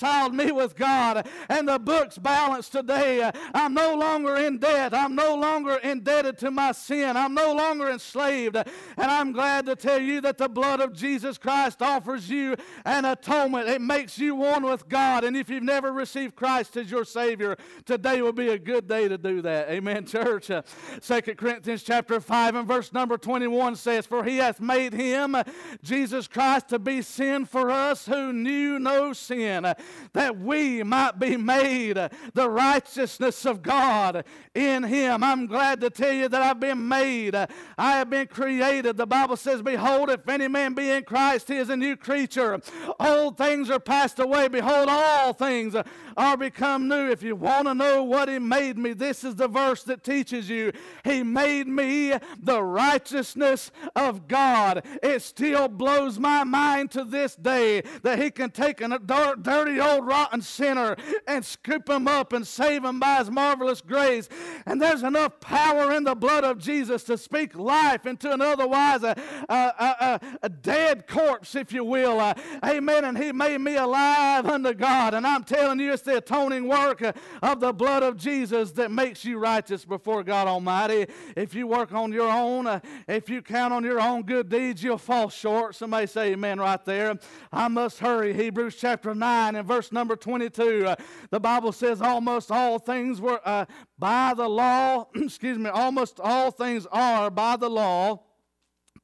reconciled 0.00 0.34
me 0.34 0.52
with 0.52 0.76
God. 0.76 1.26
And 1.48 1.68
the 1.68 1.78
books 1.78 2.18
balance 2.18 2.68
today. 2.68 3.30
I'm 3.54 3.74
no 3.74 3.94
longer 3.94 4.36
in 4.36 4.58
debt. 4.58 4.94
I'm 4.94 5.14
no 5.14 5.34
longer 5.34 5.76
indebted 5.76 6.38
to 6.38 6.50
my 6.50 6.72
sin. 6.72 7.16
I'm 7.16 7.34
no 7.34 7.52
longer 7.54 7.88
enslaved. 7.90 8.56
And 8.56 8.66
I'm 8.96 9.32
glad 9.32 9.66
to 9.66 9.76
tell 9.76 10.00
you 10.00 10.20
that 10.22 10.38
the 10.38 10.48
blood 10.48 10.80
of 10.80 10.92
Jesus 10.92 11.38
Christ 11.38 11.82
offers 11.82 12.28
you 12.30 12.56
an 12.84 13.04
atonement. 13.04 13.68
It 13.68 13.80
makes 13.80 14.18
you 14.18 14.34
one 14.34 14.64
with 14.64 14.88
God. 14.88 15.24
And 15.24 15.36
if 15.36 15.48
you've 15.50 15.62
never 15.62 15.92
received 15.92 16.36
Christ 16.36 16.76
as 16.76 16.90
your 16.90 17.04
Savior, 17.04 17.56
today 17.84 18.22
will 18.22 18.32
be 18.32 18.48
a 18.48 18.58
good 18.58 18.86
day 18.86 19.08
to 19.08 19.18
do 19.18 19.42
that. 19.42 19.68
Amen, 19.68 20.06
church. 20.06 20.46
2 20.48 21.20
Corinthians 21.36 21.82
chapter 21.82 22.20
5 22.20 22.54
and 22.54 22.68
verse 22.68 22.92
number 22.92 23.18
21 23.18 23.76
says, 23.76 24.06
For 24.06 24.24
he 24.24 24.38
hath 24.38 24.60
made 24.60 24.92
him, 24.92 25.36
Jesus 25.82 26.28
Christ, 26.28 26.68
to 26.68 26.78
be 26.78 27.02
sin 27.02 27.44
for 27.44 27.70
us 27.70 28.06
who 28.06 28.32
knew 28.32 28.78
no 28.78 29.12
sin, 29.12 29.66
that 30.12 30.38
we 30.38 30.82
might 30.82 31.18
be 31.18 31.36
made 31.36 31.98
the 32.34 32.48
righteousness 32.48 33.44
of 33.44 33.62
God 33.62 34.24
in 34.54 34.82
him. 34.84 35.22
I'm 35.22 35.46
glad 35.46 35.80
to 35.80 35.90
tell 35.90 36.12
you 36.12 36.28
that 36.28 36.42
I've 36.42 36.60
been 36.60 36.88
made. 36.88 37.34
I 37.34 37.48
have 37.78 38.10
been 38.10 38.26
created. 38.26 38.96
The 38.96 39.06
Bible 39.06 39.36
says, 39.36 39.62
Behold, 39.62 40.10
if 40.10 40.28
any 40.28 40.48
man 40.48 40.74
be 40.74 40.90
in 40.90 41.04
Christ, 41.04 41.48
he 41.48 41.56
is 41.56 41.70
a 41.70 41.76
new 41.76 41.96
creature. 41.96 42.60
Old 42.98 43.38
things 43.38 43.70
are 43.70 43.80
passed 43.80 44.18
away. 44.18 44.48
Behold, 44.48 44.88
all 44.88 45.32
things 45.32 45.76
are 46.16 46.36
become 46.36 46.88
new. 46.88 47.10
If 47.10 47.22
you 47.22 47.36
want 47.36 47.68
to 47.68 47.74
know 47.74 48.02
what 48.02 48.28
he 48.28 48.38
made 48.38 48.78
me, 48.78 48.92
this 48.92 49.24
is 49.24 49.36
the 49.36 49.48
verse 49.48 49.82
that 49.84 50.02
teaches 50.02 50.48
you. 50.48 50.72
He 51.04 51.22
made 51.22 51.66
me 51.68 52.14
the 52.38 52.62
righteousness 52.62 53.70
of 53.94 54.28
God. 54.28 54.84
It 55.02 55.22
still 55.22 55.68
blows 55.68 56.18
my 56.18 56.44
mind 56.44 56.90
to 56.92 57.04
this 57.04 57.36
day 57.36 57.82
that 58.02 58.18
he 58.18 58.30
can 58.30 58.50
take 58.50 58.80
a 58.80 58.98
dirty 58.98 59.77
old 59.80 60.06
rotten 60.06 60.42
sinner 60.42 60.96
and 61.26 61.44
scoop 61.44 61.88
him 61.88 62.08
up 62.08 62.32
and 62.32 62.46
save 62.46 62.84
him 62.84 63.00
by 63.00 63.18
his 63.18 63.30
marvelous 63.30 63.80
grace. 63.80 64.28
And 64.66 64.80
there's 64.80 65.02
enough 65.02 65.40
power 65.40 65.92
in 65.92 66.04
the 66.04 66.14
blood 66.14 66.44
of 66.44 66.58
Jesus 66.58 67.04
to 67.04 67.18
speak 67.18 67.56
life 67.56 68.06
into 68.06 68.32
an 68.32 68.40
otherwise 68.40 69.02
a, 69.02 69.14
a, 69.48 69.52
a, 69.54 70.20
a 70.42 70.48
dead 70.48 71.06
corpse, 71.06 71.54
if 71.54 71.72
you 71.72 71.84
will. 71.84 72.20
Uh, 72.20 72.34
amen. 72.64 73.04
And 73.04 73.16
He 73.16 73.32
made 73.32 73.60
me 73.60 73.76
alive 73.76 74.46
unto 74.46 74.72
God. 74.74 75.14
And 75.14 75.26
I'm 75.26 75.44
telling 75.44 75.80
you, 75.80 75.92
it's 75.92 76.02
the 76.02 76.18
atoning 76.18 76.68
work 76.68 77.02
uh, 77.02 77.12
of 77.42 77.60
the 77.60 77.72
blood 77.72 78.02
of 78.02 78.16
Jesus 78.16 78.72
that 78.72 78.90
makes 78.90 79.24
you 79.24 79.38
righteous 79.38 79.84
before 79.84 80.22
God 80.22 80.48
Almighty. 80.48 81.06
If 81.36 81.54
you 81.54 81.66
work 81.66 81.92
on 81.92 82.12
your 82.12 82.30
own, 82.30 82.66
uh, 82.66 82.80
if 83.06 83.28
you 83.28 83.42
count 83.42 83.72
on 83.72 83.84
your 83.84 84.00
own 84.00 84.22
good 84.22 84.48
deeds, 84.48 84.82
you'll 84.82 84.98
fall 84.98 85.28
short. 85.28 85.74
Somebody 85.74 86.06
say 86.06 86.32
amen 86.32 86.60
right 86.60 86.84
there. 86.84 87.18
I 87.52 87.68
must 87.68 87.98
hurry. 87.98 88.32
Hebrews 88.32 88.76
chapter 88.76 89.14
9 89.14 89.56
and 89.56 89.67
verse 89.68 89.92
number 89.92 90.16
22. 90.16 90.86
Uh, 90.86 90.96
the 91.30 91.38
Bible 91.38 91.70
says 91.70 92.02
almost 92.02 92.50
all 92.50 92.78
things 92.78 93.20
were 93.20 93.40
uh, 93.44 93.66
by 93.98 94.34
the 94.34 94.48
law, 94.48 95.06
excuse 95.14 95.58
me, 95.58 95.70
almost 95.70 96.18
all 96.18 96.50
things 96.50 96.86
are 96.90 97.30
by 97.30 97.56
the 97.56 97.68
law 97.68 98.22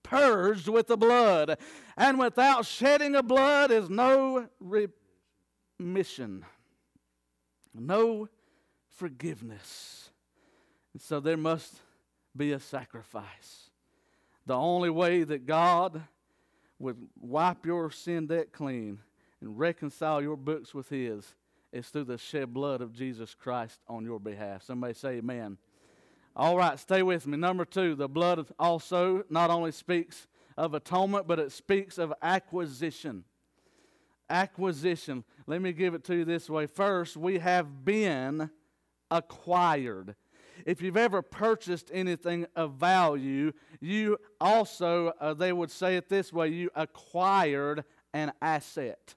purged 0.03 0.69
with 0.69 0.87
the 0.87 0.97
blood. 0.97 1.59
And 1.97 2.19
without 2.19 2.67
shedding 2.67 3.15
of 3.15 3.29
blood 3.29 3.71
is 3.71 3.91
no 3.91 4.49
remission, 4.59 6.45
no 7.73 8.29
forgiveness. 8.89 10.11
And 10.93 11.03
so 11.03 11.21
there 11.21 11.37
must 11.37 11.77
be 12.37 12.53
a 12.53 12.61
sacrifice. 12.61 13.71
The 14.47 14.57
only 14.57 14.91
way 14.91 15.25
that 15.25 15.47
God 15.47 16.03
would 16.79 16.97
wipe 17.19 17.65
your 17.65 17.91
sin 17.91 18.27
debt 18.27 18.53
clean 18.53 18.99
and 19.45 19.59
reconcile 19.59 20.23
your 20.23 20.39
books 20.39 20.73
with 20.73 20.89
His 20.89 21.35
is 21.71 21.89
through 21.89 22.05
the 22.05 22.17
shed 22.17 22.55
blood 22.55 22.81
of 22.81 22.95
Jesus 22.95 23.35
Christ 23.35 23.79
on 23.87 24.03
your 24.03 24.19
behalf. 24.19 24.63
Somebody 24.63 24.95
say 24.95 25.17
amen. 25.17 25.59
All 26.35 26.57
right, 26.57 26.79
stay 26.79 27.03
with 27.03 27.27
me. 27.27 27.37
Number 27.37 27.67
two, 27.67 27.95
the 27.95 28.09
blood 28.09 28.47
also 28.59 29.23
not 29.29 29.51
only 29.51 29.71
speaks 29.71 30.27
of 30.57 30.73
atonement, 30.73 31.27
but 31.27 31.39
it 31.39 31.53
speaks 31.53 31.99
of 31.99 32.13
acquisition. 32.23 33.25
Acquisition. 34.31 35.25
Let 35.47 35.61
me 35.61 35.73
give 35.73 35.93
it 35.93 36.05
to 36.05 36.17
you 36.17 36.25
this 36.25 36.49
way. 36.49 36.67
First, 36.67 37.17
we 37.17 37.39
have 37.39 37.85
been 37.85 38.49
acquired. 39.11 40.15
If 40.65 40.81
you've 40.81 40.97
ever 40.97 41.21
purchased 41.21 41.91
anything 41.93 42.47
of 42.57 42.75
value, 42.75 43.53
you 43.81 44.17
also, 44.41 45.13
uh, 45.21 45.35
they 45.35 45.53
would 45.53 45.71
say 45.71 45.97
it 45.97 46.09
this 46.09 46.33
way, 46.33 46.49
you 46.49 46.71
acquired 46.75 47.85
an 48.15 48.33
asset. 48.41 49.15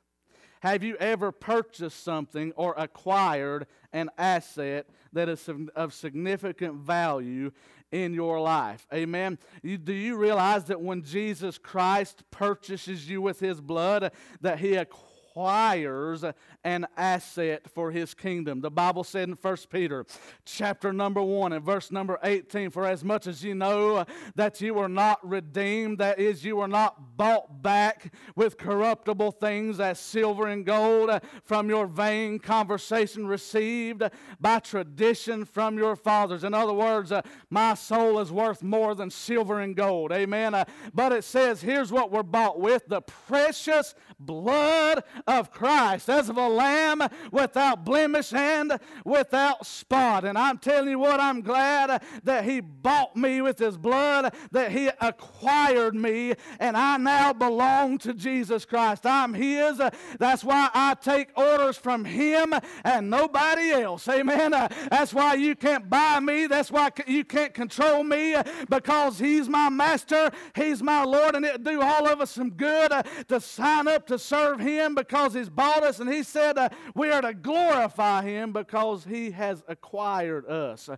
Have 0.62 0.84
you 0.84 0.96
ever 0.98 1.32
purchased 1.32 2.04
something 2.04 2.52
or 2.56 2.74
acquired 2.78 3.68
an 3.94 4.10
asset 4.18 4.88
that 5.14 5.30
is 5.30 5.50
of 5.76 5.94
significant 5.94 6.76
value 6.76 7.52
in 7.92 8.14
your 8.14 8.40
life? 8.40 8.86
Amen. 8.94 9.38
You, 9.62 9.78
do 9.78 9.94
you 9.94 10.18
realize 10.18 10.66
that 10.66 10.82
when 10.82 11.04
Jesus 11.04 11.58
Christ 11.58 12.24
purchases 12.32 13.10
you 13.10 13.22
with 13.22 13.40
his 13.40 13.62
blood, 13.62 14.12
that 14.42 14.60
he 14.60 14.76
acquires 14.76 15.17
requires 15.38 16.26
an 16.64 16.88
asset 16.98 17.62
for 17.70 17.92
his 17.92 18.16
kingdom. 18.16 18.60
The 18.60 18.72
Bible 18.72 19.04
said 19.04 19.30
in 19.30 19.36
1 19.36 19.58
Peter 19.70 20.04
chapter 20.46 20.92
number 20.92 21.22
1 21.22 21.54
and 21.54 21.64
verse 21.64 21.92
number 21.92 22.18
18, 22.24 22.72
For 22.72 22.86
as 22.86 23.04
much 23.04 23.28
as 23.28 23.44
you 23.44 23.54
know 23.54 24.04
that 24.34 24.60
you 24.62 24.74
were 24.74 24.90
not 24.90 25.20
redeemed, 25.28 26.00
that 26.00 26.18
is, 26.18 26.44
you 26.44 26.56
were 26.56 26.68
not 26.68 27.18
bought 27.18 27.62
back 27.62 28.14
with 28.36 28.58
corruptible 28.58 29.32
things 29.32 29.80
as 29.80 30.00
silver 30.00 30.48
and 30.48 30.66
gold 30.66 31.12
from 31.44 31.70
your 31.70 31.86
vain 31.86 32.40
conversation 32.40 33.28
received 33.28 34.02
by 34.40 34.58
tradition 34.58 35.46
from 35.46 35.78
your 35.78 35.96
fathers. 35.96 36.44
In 36.44 36.56
other 36.56 36.74
words, 36.74 37.12
uh, 37.12 37.22
my 37.52 37.76
soul 37.76 38.20
is 38.20 38.32
worth 38.32 38.64
more 38.64 38.96
than 38.96 39.12
silver 39.12 39.60
and 39.60 39.76
gold. 39.76 40.12
Amen. 40.12 40.56
Uh, 40.56 40.66
but 40.96 41.12
it 41.12 41.24
says, 41.24 41.62
here's 41.62 41.92
what 41.92 42.12
we're 42.12 42.24
bought 42.24 42.60
with 42.60 42.88
the 42.88 43.02
precious 43.02 43.94
blood 44.20 45.04
of 45.28 45.52
Christ, 45.52 46.10
as 46.10 46.30
of 46.30 46.38
a 46.38 46.48
lamb 46.48 47.04
without 47.32 47.84
blemish 47.84 48.34
and 48.34 48.80
without 49.04 49.66
spot. 49.66 50.24
And 50.24 50.38
I'm 50.38 50.58
telling 50.58 50.90
you 50.90 51.00
what, 51.00 51.20
I'm 51.20 51.42
glad 51.42 52.02
that 52.24 52.46
He 52.46 52.62
bought 52.62 53.16
me 53.16 53.42
with 53.42 53.60
His 53.60 53.78
blood, 53.78 54.34
that 54.52 54.72
He 54.72 54.90
acquired 55.02 55.96
me, 55.96 56.34
and 56.60 56.78
I 56.78 56.98
now 56.98 57.34
belong 57.34 57.98
to 58.00 58.14
Jesus 58.14 58.64
Christ. 58.66 59.06
I'm 59.06 59.34
His. 59.34 59.82
That's 60.18 60.44
why 60.44 60.70
I 60.74 60.96
take 60.96 61.38
orders 61.38 61.78
from 61.78 62.06
Him 62.06 62.54
and 62.86 63.10
nobody 63.10 63.72
else. 63.72 64.08
Amen. 64.08 64.52
That's 64.52 65.14
why 65.14 65.34
you 65.34 65.56
can't 65.56 65.90
buy 65.90 66.20
me. 66.22 66.48
That's 66.48 66.72
why 66.72 66.92
you 67.06 67.26
can't 67.26 67.54
control 67.54 68.04
me 68.04 68.36
because 68.70 69.20
He's 69.20 69.50
my 69.50 69.70
master. 69.70 70.32
He's 70.56 70.82
my 70.82 71.04
Lord, 71.04 71.36
and 71.36 71.44
it 71.44 71.64
do 71.64 71.82
all 71.82 72.08
of 72.08 72.22
us 72.22 72.32
some 72.32 72.52
good 72.52 72.94
to 73.28 73.42
sign 73.42 73.88
up 73.88 74.08
to 74.08 74.18
serve 74.18 74.60
Him 74.60 74.96
because 74.96 75.17
because 75.18 75.34
He's 75.34 75.50
bought 75.50 75.84
us, 75.84 76.00
and 76.00 76.12
He 76.12 76.22
said 76.22 76.58
uh, 76.58 76.70
we 76.94 77.10
are 77.10 77.22
to 77.22 77.34
glorify 77.34 78.22
Him 78.22 78.52
because 78.54 79.04
He 79.04 79.32
has 79.32 79.64
acquired 79.68 80.46
us, 80.46 80.90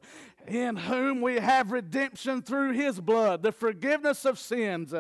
in 0.45 0.75
whom 0.75 1.21
we 1.21 1.35
have 1.35 1.71
redemption 1.71 2.41
through 2.41 2.73
His 2.73 2.99
blood, 2.99 3.43
the 3.43 3.53
forgiveness 3.53 4.25
of 4.25 4.37
sins, 4.37 4.93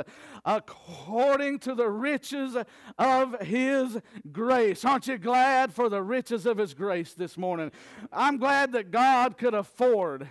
according 0.45 1.59
to 1.59 1.75
the 1.75 1.89
riches 1.89 2.55
of 2.97 3.41
His 3.41 3.99
grace. 4.31 4.85
Aren't 4.85 5.07
you 5.07 5.17
glad 5.17 5.73
for 5.73 5.89
the 5.89 6.01
riches 6.01 6.45
of 6.45 6.57
His 6.57 6.73
grace 6.73 7.13
this 7.13 7.37
morning? 7.37 7.71
I'm 8.13 8.37
glad 8.37 8.71
that 8.71 8.89
God 8.89 9.37
could 9.37 9.53
afford 9.53 10.29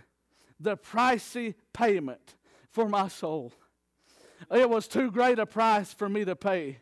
the 0.58 0.78
pricey 0.78 1.54
payment 1.74 2.36
for 2.70 2.88
my 2.88 3.08
soul. 3.08 3.52
It 4.50 4.70
was 4.70 4.88
too 4.88 5.10
great 5.10 5.38
a 5.38 5.46
price 5.46 5.92
for 5.92 6.08
me 6.08 6.24
to 6.24 6.34
pay. 6.34 6.78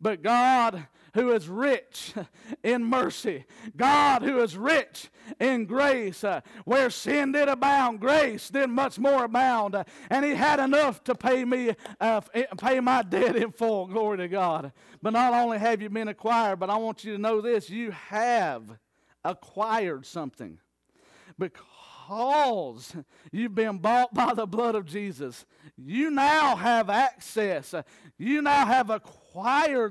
But 0.00 0.22
God 0.22 0.86
who 1.18 1.32
is 1.32 1.48
rich 1.48 2.14
in 2.62 2.84
mercy, 2.84 3.44
God 3.76 4.22
who 4.22 4.38
is 4.40 4.56
rich 4.56 5.10
in 5.40 5.66
grace. 5.66 6.22
Uh, 6.22 6.40
where 6.64 6.90
sin 6.90 7.32
did 7.32 7.48
abound, 7.48 8.00
grace 8.00 8.48
did 8.48 8.70
much 8.70 8.98
more 8.98 9.24
abound. 9.24 9.74
Uh, 9.74 9.84
and 10.10 10.24
He 10.24 10.34
had 10.34 10.60
enough 10.60 11.02
to 11.04 11.14
pay 11.14 11.44
me, 11.44 11.74
uh, 12.00 12.20
pay 12.56 12.80
my 12.80 13.02
debt 13.08 13.36
in 13.36 13.50
full. 13.50 13.86
Glory 13.86 14.18
to 14.18 14.28
God. 14.28 14.72
But 15.02 15.12
not 15.12 15.34
only 15.34 15.58
have 15.58 15.82
you 15.82 15.90
been 15.90 16.08
acquired, 16.08 16.60
but 16.60 16.70
I 16.70 16.76
want 16.76 17.04
you 17.04 17.12
to 17.12 17.18
know 17.18 17.40
this: 17.40 17.68
you 17.68 17.90
have 17.90 18.78
acquired 19.24 20.06
something 20.06 20.58
because 21.38 22.96
you've 23.32 23.54
been 23.54 23.78
bought 23.78 24.14
by 24.14 24.34
the 24.34 24.46
blood 24.46 24.76
of 24.76 24.86
Jesus. 24.86 25.44
You 25.76 26.10
now 26.10 26.56
have 26.56 26.88
access. 26.88 27.74
You 28.16 28.40
now 28.40 28.64
have 28.66 28.90
acquired 28.90 29.27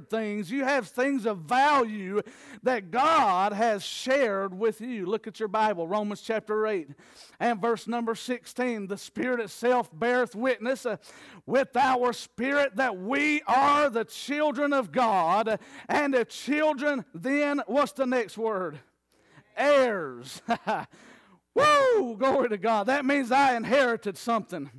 things. 0.10 0.52
You 0.52 0.64
have 0.66 0.88
things 0.88 1.26
of 1.26 1.40
value 1.40 2.22
that 2.64 2.92
God 2.92 3.54
has 3.54 3.84
shared 3.84 4.58
with 4.58 4.82
you. 4.82 5.06
Look 5.06 5.28
at 5.28 5.40
your 5.40 5.50
Bible, 5.50 5.88
Romans 5.88 6.22
chapter 6.22 6.68
8 6.68 6.90
and 7.40 7.62
verse 7.62 7.88
number 7.88 8.16
16. 8.16 8.88
The 8.88 8.98
Spirit 8.98 9.40
itself 9.40 9.90
beareth 9.94 10.36
witness 10.36 10.86
uh, 10.86 10.98
with 11.46 11.76
our 11.76 12.14
spirit 12.14 12.76
that 12.76 12.98
we 12.98 13.42
are 13.48 13.90
the 13.90 14.06
children 14.06 14.74
of 14.74 14.92
God. 14.92 15.60
And 15.88 16.14
the 16.14 16.26
children, 16.26 17.06
then, 17.14 17.62
what's 17.68 17.94
the 17.94 18.06
next 18.06 18.38
word? 18.38 18.80
Heirs. 19.56 20.42
Woo! 21.56 22.16
Glory 22.18 22.50
to 22.50 22.58
God. 22.58 22.88
That 22.88 23.06
means 23.06 23.32
I 23.32 23.56
inherited 23.56 24.18
something. 24.18 24.70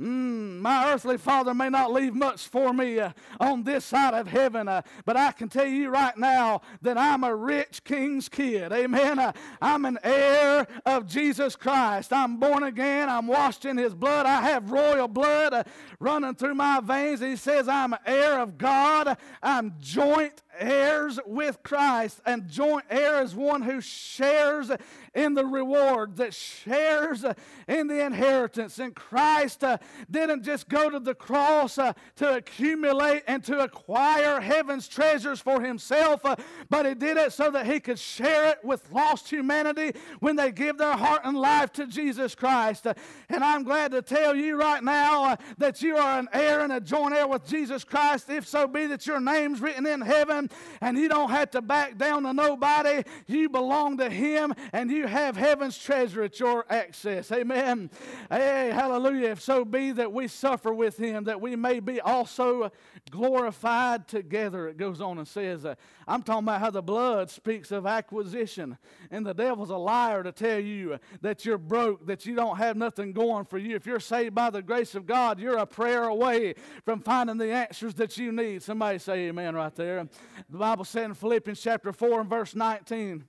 Mm, 0.00 0.60
my 0.60 0.92
earthly 0.92 1.16
father 1.16 1.54
may 1.54 1.70
not 1.70 1.90
leave 1.90 2.14
much 2.14 2.48
for 2.48 2.74
me 2.74 3.00
uh, 3.00 3.12
on 3.40 3.62
this 3.62 3.82
side 3.82 4.12
of 4.12 4.28
heaven, 4.28 4.68
uh, 4.68 4.82
but 5.06 5.16
I 5.16 5.32
can 5.32 5.48
tell 5.48 5.66
you 5.66 5.88
right 5.88 6.16
now 6.18 6.60
that 6.82 6.98
I'm 6.98 7.24
a 7.24 7.34
rich 7.34 7.82
king's 7.82 8.28
kid. 8.28 8.72
Amen. 8.72 9.18
Uh, 9.18 9.32
I'm 9.62 9.86
an 9.86 9.98
heir 10.04 10.66
of 10.84 11.06
Jesus 11.06 11.56
Christ. 11.56 12.12
I'm 12.12 12.36
born 12.36 12.64
again. 12.64 13.08
I'm 13.08 13.26
washed 13.26 13.64
in 13.64 13.78
his 13.78 13.94
blood. 13.94 14.26
I 14.26 14.42
have 14.42 14.70
royal 14.70 15.08
blood 15.08 15.54
uh, 15.54 15.64
running 15.98 16.34
through 16.34 16.56
my 16.56 16.80
veins. 16.80 17.20
He 17.20 17.36
says 17.36 17.66
I'm 17.66 17.94
an 17.94 18.00
heir 18.04 18.38
of 18.38 18.58
God. 18.58 19.16
I'm 19.42 19.76
joint 19.80 20.42
heirs 20.58 21.18
with 21.26 21.62
Christ, 21.62 22.20
and 22.26 22.48
joint 22.48 22.84
heir 22.90 23.22
is 23.22 23.34
one 23.34 23.62
who 23.62 23.80
shares 23.80 24.70
in 25.14 25.34
the 25.34 25.46
reward, 25.46 26.16
that 26.16 26.34
shares 26.34 27.24
in 27.68 27.86
the 27.86 28.04
inheritance. 28.04 28.78
And 28.78 28.94
Christ 28.94 29.64
uh, 29.64 29.78
didn't 30.10 30.42
just 30.42 30.68
go 30.68 30.90
to 30.90 31.00
the 31.00 31.14
cross 31.14 31.78
uh, 31.78 31.92
to 32.16 32.36
accumulate 32.36 33.22
and 33.26 33.42
to 33.44 33.60
acquire 33.60 34.40
heaven's 34.40 34.88
treasures 34.88 35.40
for 35.40 35.60
himself, 35.60 36.24
uh, 36.24 36.36
but 36.68 36.86
he 36.86 36.94
did 36.94 37.16
it 37.16 37.32
so 37.32 37.50
that 37.50 37.66
he 37.66 37.80
could 37.80 37.98
share 37.98 38.50
it 38.50 38.58
with 38.62 38.90
lost 38.92 39.28
humanity 39.28 39.92
when 40.20 40.36
they 40.36 40.52
give 40.52 40.78
their 40.78 40.96
heart 40.96 41.22
and 41.24 41.36
life 41.36 41.72
to 41.72 41.86
Jesus 41.86 42.34
Christ. 42.34 42.86
and 43.28 43.44
I'm 43.44 43.64
glad 43.64 43.92
to 43.92 44.02
tell 44.02 44.34
you 44.34 44.56
right 44.56 44.82
now 44.82 45.36
that 45.58 45.82
you 45.82 45.96
are 45.96 46.18
an 46.18 46.28
heir 46.32 46.60
and 46.60 46.72
a 46.72 46.80
joint 46.80 47.14
heir 47.14 47.26
with 47.26 47.46
Jesus 47.46 47.84
Christ, 47.84 48.30
if 48.30 48.46
so 48.46 48.66
be 48.66 48.86
that 48.86 49.06
your 49.06 49.20
name's 49.20 49.60
written 49.60 49.86
in 49.86 50.00
heaven 50.00 50.45
and 50.80 50.96
you 50.96 51.08
don't 51.08 51.30
have 51.30 51.50
to 51.52 51.62
back 51.62 51.98
down 51.98 52.24
to 52.24 52.32
nobody. 52.32 53.02
You 53.26 53.48
belong 53.48 53.98
to 53.98 54.10
Him, 54.10 54.54
and 54.72 54.90
you 54.90 55.06
have 55.06 55.36
heaven's 55.36 55.78
treasure 55.78 56.22
at 56.22 56.38
your 56.40 56.64
access. 56.70 57.30
Amen. 57.32 57.90
Hey, 58.30 58.70
hallelujah. 58.72 59.30
If 59.30 59.42
so 59.42 59.64
be 59.64 59.92
that 59.92 60.12
we 60.12 60.28
suffer 60.28 60.72
with 60.72 60.96
Him, 60.96 61.24
that 61.24 61.40
we 61.40 61.56
may 61.56 61.80
be 61.80 62.00
also 62.00 62.70
glorified 63.10 64.08
together. 64.08 64.68
It 64.68 64.76
goes 64.76 65.00
on 65.00 65.18
and 65.18 65.28
says, 65.28 65.64
uh, 65.64 65.74
I'm 66.08 66.22
talking 66.22 66.44
about 66.44 66.60
how 66.60 66.70
the 66.70 66.82
blood 66.82 67.30
speaks 67.30 67.72
of 67.72 67.86
acquisition, 67.86 68.78
and 69.10 69.26
the 69.26 69.34
devil's 69.34 69.70
a 69.70 69.76
liar 69.76 70.22
to 70.22 70.32
tell 70.32 70.58
you 70.58 70.98
that 71.20 71.44
you're 71.44 71.58
broke, 71.58 72.06
that 72.06 72.26
you 72.26 72.34
don't 72.34 72.56
have 72.58 72.76
nothing 72.76 73.12
going 73.12 73.44
for 73.44 73.58
you. 73.58 73.76
If 73.76 73.86
you're 73.86 74.00
saved 74.00 74.34
by 74.34 74.50
the 74.50 74.62
grace 74.62 74.94
of 74.94 75.06
God, 75.06 75.40
you're 75.40 75.58
a 75.58 75.66
prayer 75.66 76.04
away 76.04 76.54
from 76.84 77.00
finding 77.00 77.38
the 77.38 77.52
answers 77.52 77.94
that 77.94 78.16
you 78.16 78.32
need. 78.32 78.62
Somebody 78.62 78.98
say 78.98 79.28
amen 79.28 79.54
right 79.54 79.74
there. 79.74 80.08
The 80.50 80.58
Bible 80.58 80.84
said 80.84 81.06
in 81.06 81.14
Philippians 81.14 81.60
chapter 81.60 81.92
4 81.92 82.20
and 82.20 82.30
verse 82.30 82.54
19, 82.54 83.24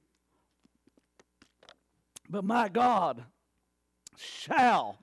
But 2.30 2.44
my 2.44 2.68
God 2.68 3.24
shall 4.18 5.00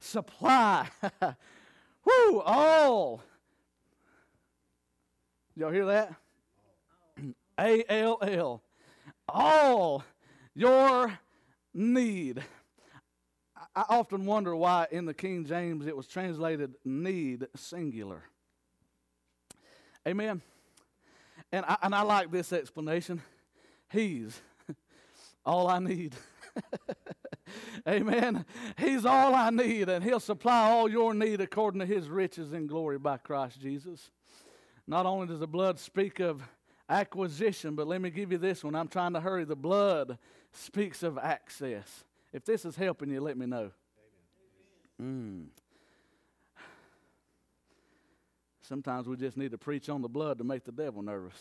supply, 0.00 0.88
whoo, 2.04 2.40
all. 2.40 3.22
Y'all 5.54 5.70
hear 5.70 5.86
that? 5.86 6.14
A 7.60 7.84
L 7.88 8.18
L. 8.22 8.62
All 9.28 10.04
your 10.54 11.18
need. 11.74 12.42
I 13.74 13.84
often 13.88 14.26
wonder 14.26 14.54
why 14.54 14.86
in 14.90 15.06
the 15.06 15.14
King 15.14 15.44
James 15.44 15.86
it 15.86 15.96
was 15.96 16.06
translated 16.06 16.74
need 16.84 17.46
singular. 17.54 18.22
Amen. 20.06 20.42
And 21.52 21.64
I, 21.66 21.76
and 21.82 21.94
I 21.94 22.02
like 22.02 22.30
this 22.30 22.52
explanation. 22.52 23.20
He's 23.90 24.40
all 25.44 25.68
I 25.68 25.78
need. 25.78 26.14
Amen. 27.88 28.44
He's 28.78 29.04
all 29.04 29.34
I 29.34 29.50
need, 29.50 29.88
and 29.88 30.02
He'll 30.02 30.20
supply 30.20 30.70
all 30.70 30.88
your 30.88 31.12
need 31.12 31.40
according 31.40 31.80
to 31.80 31.86
His 31.86 32.08
riches 32.08 32.52
in 32.52 32.66
glory 32.66 32.98
by 32.98 33.18
Christ 33.18 33.60
Jesus. 33.60 34.10
Not 34.86 35.06
only 35.06 35.26
does 35.26 35.40
the 35.40 35.46
blood 35.46 35.78
speak 35.78 36.20
of 36.20 36.42
acquisition, 36.88 37.74
but 37.74 37.86
let 37.86 38.00
me 38.00 38.10
give 38.10 38.32
you 38.32 38.38
this 38.38 38.64
one. 38.64 38.74
I'm 38.74 38.88
trying 38.88 39.12
to 39.12 39.20
hurry. 39.20 39.44
The 39.44 39.56
blood 39.56 40.18
speaks 40.52 41.02
of 41.02 41.18
access. 41.18 42.04
If 42.32 42.44
this 42.44 42.64
is 42.64 42.76
helping 42.76 43.10
you, 43.10 43.20
let 43.20 43.36
me 43.36 43.46
know. 43.46 43.70
Mm. 45.00 45.46
Sometimes 48.62 49.08
we 49.08 49.16
just 49.16 49.36
need 49.36 49.50
to 49.50 49.58
preach 49.58 49.88
on 49.88 50.02
the 50.02 50.08
blood 50.08 50.38
to 50.38 50.44
make 50.44 50.64
the 50.64 50.72
devil 50.72 51.02
nervous. 51.02 51.34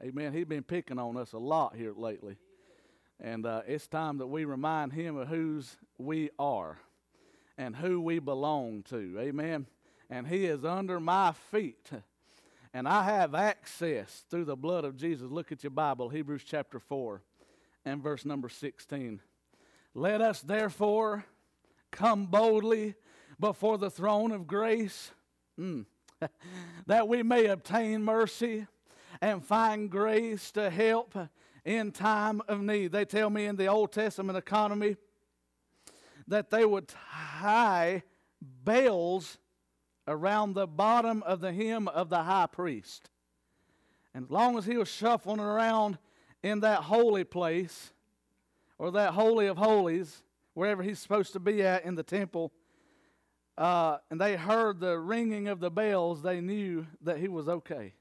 Amen. 0.00 0.32
He's 0.32 0.46
been 0.46 0.62
picking 0.62 1.00
on 1.00 1.16
us 1.16 1.32
a 1.32 1.38
lot 1.38 1.74
here 1.74 1.92
lately. 1.96 2.36
And 3.20 3.44
uh, 3.44 3.62
it's 3.66 3.88
time 3.88 4.18
that 4.18 4.28
we 4.28 4.44
remind 4.44 4.92
him 4.92 5.16
of 5.16 5.26
whose 5.26 5.76
we 5.98 6.30
are 6.38 6.78
and 7.56 7.74
who 7.74 8.00
we 8.00 8.20
belong 8.20 8.84
to. 8.90 9.16
Amen. 9.18 9.66
And 10.08 10.28
he 10.28 10.46
is 10.46 10.64
under 10.64 11.00
my 11.00 11.32
feet. 11.50 11.90
And 12.72 12.86
I 12.86 13.02
have 13.02 13.34
access 13.34 14.24
through 14.30 14.44
the 14.44 14.54
blood 14.54 14.84
of 14.84 14.96
Jesus. 14.96 15.28
Look 15.28 15.50
at 15.50 15.64
your 15.64 15.72
Bible, 15.72 16.08
Hebrews 16.08 16.44
chapter 16.46 16.78
4 16.78 17.20
and 17.84 18.00
verse 18.00 18.24
number 18.24 18.48
16. 18.48 19.20
Let 19.92 20.20
us 20.20 20.40
therefore 20.40 21.24
come 21.90 22.26
boldly 22.26 22.94
before 23.40 23.78
the 23.78 23.90
throne 23.90 24.30
of 24.30 24.46
grace 24.46 25.10
mm, 25.58 25.84
that 26.86 27.08
we 27.08 27.22
may 27.22 27.46
obtain 27.46 28.02
mercy 28.02 28.66
and 29.20 29.44
find 29.44 29.90
grace 29.90 30.50
to 30.52 30.70
help 30.70 31.16
in 31.64 31.92
time 31.92 32.40
of 32.48 32.60
need. 32.60 32.92
They 32.92 33.04
tell 33.04 33.30
me 33.30 33.46
in 33.46 33.56
the 33.56 33.66
Old 33.66 33.92
Testament 33.92 34.38
economy 34.38 34.96
that 36.26 36.50
they 36.50 36.64
would 36.64 36.88
tie 36.88 38.02
bales 38.64 39.38
around 40.06 40.54
the 40.54 40.66
bottom 40.66 41.22
of 41.24 41.40
the 41.40 41.52
hem 41.52 41.88
of 41.88 42.08
the 42.08 42.22
high 42.22 42.46
priest. 42.46 43.10
And 44.14 44.24
as 44.24 44.30
long 44.30 44.56
as 44.56 44.64
he 44.64 44.76
was 44.76 44.88
shuffling 44.88 45.40
around 45.40 45.98
in 46.42 46.60
that 46.60 46.80
holy 46.80 47.24
place, 47.24 47.92
or 48.78 48.92
that 48.92 49.12
holy 49.12 49.46
of 49.46 49.58
holies, 49.58 50.22
wherever 50.54 50.82
he's 50.82 50.98
supposed 50.98 51.32
to 51.32 51.40
be 51.40 51.62
at 51.62 51.84
in 51.84 51.94
the 51.94 52.02
temple, 52.02 52.52
uh, 53.58 53.98
and 54.08 54.20
they 54.20 54.36
heard 54.36 54.78
the 54.78 54.96
ringing 54.96 55.48
of 55.48 55.58
the 55.58 55.70
bells, 55.70 56.22
they 56.22 56.40
knew 56.40 56.86
that 57.02 57.18
he 57.18 57.26
was 57.26 57.48
okay. 57.48 57.92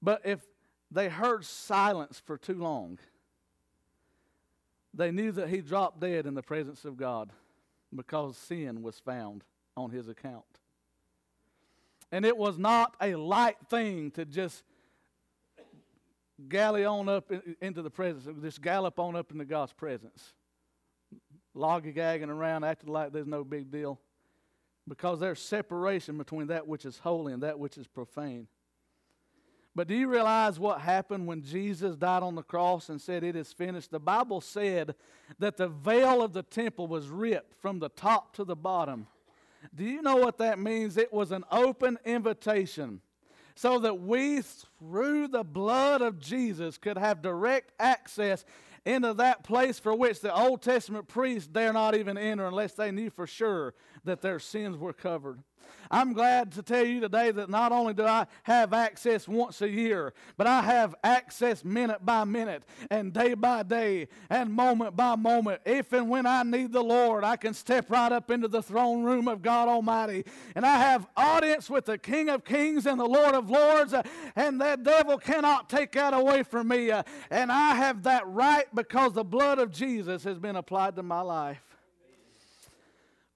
But 0.00 0.22
if 0.24 0.40
they 0.90 1.10
heard 1.10 1.44
silence 1.44 2.18
for 2.24 2.38
too 2.38 2.54
long, 2.54 2.98
they 4.94 5.10
knew 5.10 5.30
that 5.32 5.50
he 5.50 5.60
dropped 5.60 6.00
dead 6.00 6.24
in 6.24 6.34
the 6.34 6.42
presence 6.42 6.86
of 6.86 6.96
God 6.96 7.30
because 7.94 8.38
sin 8.38 8.82
was 8.82 8.98
found 8.98 9.44
on 9.76 9.90
his 9.90 10.08
account. 10.08 10.44
And 12.10 12.24
it 12.24 12.36
was 12.36 12.58
not 12.58 12.94
a 13.02 13.14
light 13.14 13.58
thing 13.68 14.10
to 14.12 14.24
just 14.24 14.62
galley 16.48 16.86
on 16.86 17.10
up 17.10 17.30
into 17.60 17.82
the 17.82 17.90
presence, 17.90 18.26
just 18.42 18.62
gallop 18.62 18.98
on 18.98 19.16
up 19.16 19.30
into 19.32 19.44
God's 19.44 19.74
presence. 19.74 20.32
Loggygagging 21.56 22.28
around, 22.28 22.64
acting 22.64 22.90
like 22.90 23.12
there's 23.12 23.26
no 23.26 23.44
big 23.44 23.70
deal. 23.70 24.00
Because 24.86 25.20
there's 25.20 25.40
separation 25.40 26.16
between 26.16 26.46
that 26.46 26.66
which 26.66 26.84
is 26.84 26.98
holy 26.98 27.32
and 27.32 27.42
that 27.42 27.58
which 27.58 27.76
is 27.76 27.86
profane. 27.86 28.46
But 29.74 29.86
do 29.86 29.94
you 29.94 30.08
realize 30.08 30.58
what 30.58 30.80
happened 30.80 31.26
when 31.26 31.42
Jesus 31.42 31.94
died 31.94 32.22
on 32.22 32.34
the 32.34 32.42
cross 32.42 32.88
and 32.88 33.00
said, 33.00 33.22
It 33.22 33.36
is 33.36 33.52
finished? 33.52 33.90
The 33.90 34.00
Bible 34.00 34.40
said 34.40 34.94
that 35.38 35.56
the 35.56 35.68
veil 35.68 36.22
of 36.22 36.32
the 36.32 36.42
temple 36.42 36.88
was 36.88 37.08
ripped 37.08 37.54
from 37.54 37.78
the 37.78 37.90
top 37.90 38.34
to 38.36 38.44
the 38.44 38.56
bottom. 38.56 39.06
Do 39.74 39.84
you 39.84 40.02
know 40.02 40.16
what 40.16 40.38
that 40.38 40.58
means? 40.58 40.96
It 40.96 41.12
was 41.12 41.30
an 41.30 41.44
open 41.50 41.98
invitation 42.04 43.02
so 43.54 43.78
that 43.80 44.00
we, 44.00 44.40
through 44.40 45.28
the 45.28 45.42
blood 45.42 46.00
of 46.00 46.18
Jesus, 46.20 46.78
could 46.78 46.96
have 46.96 47.22
direct 47.22 47.72
access 47.78 48.44
into 48.84 49.14
that 49.14 49.44
place 49.44 49.78
for 49.78 49.94
which 49.94 50.20
the 50.20 50.34
Old 50.34 50.62
Testament 50.62 51.08
priests 51.08 51.48
dare 51.48 51.72
not 51.72 51.94
even 51.94 52.18
enter 52.18 52.46
unless 52.46 52.74
they 52.74 52.90
knew 52.90 53.10
for 53.10 53.26
sure 53.26 53.74
that 54.04 54.20
their 54.20 54.38
sins 54.38 54.76
were 54.76 54.92
covered. 54.92 55.42
I'm 55.90 56.12
glad 56.12 56.52
to 56.52 56.62
tell 56.62 56.84
you 56.84 57.00
today 57.00 57.30
that 57.30 57.48
not 57.48 57.72
only 57.72 57.94
do 57.94 58.04
I 58.04 58.26
have 58.42 58.72
access 58.72 59.26
once 59.26 59.62
a 59.62 59.68
year, 59.68 60.12
but 60.36 60.46
I 60.46 60.62
have 60.62 60.94
access 61.02 61.64
minute 61.64 62.04
by 62.04 62.24
minute 62.24 62.64
and 62.90 63.12
day 63.12 63.34
by 63.34 63.62
day 63.62 64.08
and 64.28 64.52
moment 64.52 64.96
by 64.96 65.16
moment. 65.16 65.62
If 65.64 65.92
and 65.92 66.10
when 66.10 66.26
I 66.26 66.42
need 66.42 66.72
the 66.72 66.82
Lord, 66.82 67.24
I 67.24 67.36
can 67.36 67.54
step 67.54 67.90
right 67.90 68.12
up 68.12 68.30
into 68.30 68.48
the 68.48 68.62
throne 68.62 69.02
room 69.02 69.28
of 69.28 69.40
God 69.42 69.68
Almighty 69.68 70.24
and 70.54 70.66
I 70.66 70.78
have 70.78 71.06
audience 71.16 71.70
with 71.70 71.86
the 71.86 71.98
King 71.98 72.28
of 72.28 72.44
Kings 72.44 72.86
and 72.86 73.00
the 73.00 73.06
Lord 73.06 73.34
of 73.34 73.50
Lords, 73.50 73.94
and 74.36 74.60
the 74.60 74.78
devil 74.80 75.18
cannot 75.18 75.68
take 75.68 75.92
that 75.92 76.14
away 76.14 76.42
from 76.42 76.68
me. 76.68 76.90
And 77.30 77.52
I 77.52 77.74
have 77.74 78.02
that 78.04 78.26
right 78.26 78.66
because 78.74 79.12
the 79.12 79.24
blood 79.24 79.58
of 79.58 79.70
Jesus 79.70 80.24
has 80.24 80.38
been 80.38 80.56
applied 80.56 80.96
to 80.96 81.02
my 81.02 81.20
life. 81.20 81.67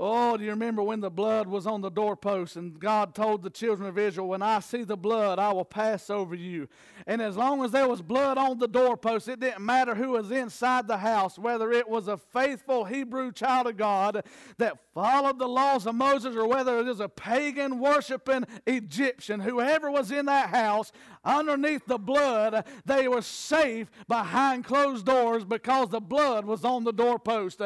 Oh, 0.05 0.37
do 0.37 0.43
you 0.43 0.51
remember 0.51 0.83
when 0.83 0.99
the 0.99 1.13
blood 1.13 1.47
was 1.47 1.65
on 1.65 1.81
the 1.81 1.89
doorpost 1.89 2.57
and 2.57 2.77
God 2.77 3.15
told 3.15 3.45
the 3.45 3.51
children 3.51 3.89
of 3.89 3.97
Israel, 3.97 4.27
When 4.27 4.43
I 4.43 4.59
see 4.59 4.83
the 4.83 4.97
blood, 4.97 5.39
I 5.39 5.53
will 5.53 5.65
pass 5.65 6.11
over 6.11 6.35
you. 6.35 6.69
And 7.07 7.23
as 7.23 7.37
long 7.37 7.65
as 7.65 7.71
there 7.71 7.87
was 7.87 8.03
blood 8.03 8.37
on 8.37 8.59
the 8.59 8.67
doorpost, 8.67 9.29
it 9.29 9.39
didn't 9.39 9.65
matter 9.65 9.95
who 9.95 10.11
was 10.11 10.33
inside 10.33 10.89
the 10.89 10.97
house, 10.97 11.39
whether 11.39 11.71
it 11.71 11.89
was 11.89 12.09
a 12.09 12.17
faithful 12.17 12.85
Hebrew 12.85 13.31
child 13.31 13.69
of 13.69 13.77
God 13.77 14.25
that 14.59 14.77
followed 14.93 15.39
the 15.39 15.49
laws 15.49 15.87
of 15.87 15.95
Moses 15.95 16.37
or 16.37 16.47
whether 16.47 16.79
it 16.79 16.85
was 16.85 17.01
a 17.01 17.09
pagan 17.09 17.79
worshiping 17.79 18.45
Egyptian, 18.67 19.39
whoever 19.41 19.89
was 19.89 20.11
in 20.11 20.27
that 20.27 20.51
house, 20.51 20.93
underneath 21.25 21.87
the 21.87 21.99
blood, 21.99 22.67
they 22.85 23.09
were 23.09 23.23
safe 23.23 23.91
behind 24.09 24.65
closed 24.65 25.07
doors 25.07 25.45
because 25.45 25.89
the 25.89 26.01
blood 26.01 26.45
was 26.45 26.65
on 26.65 26.85
the 26.85 26.93
doorpost. 26.93 27.63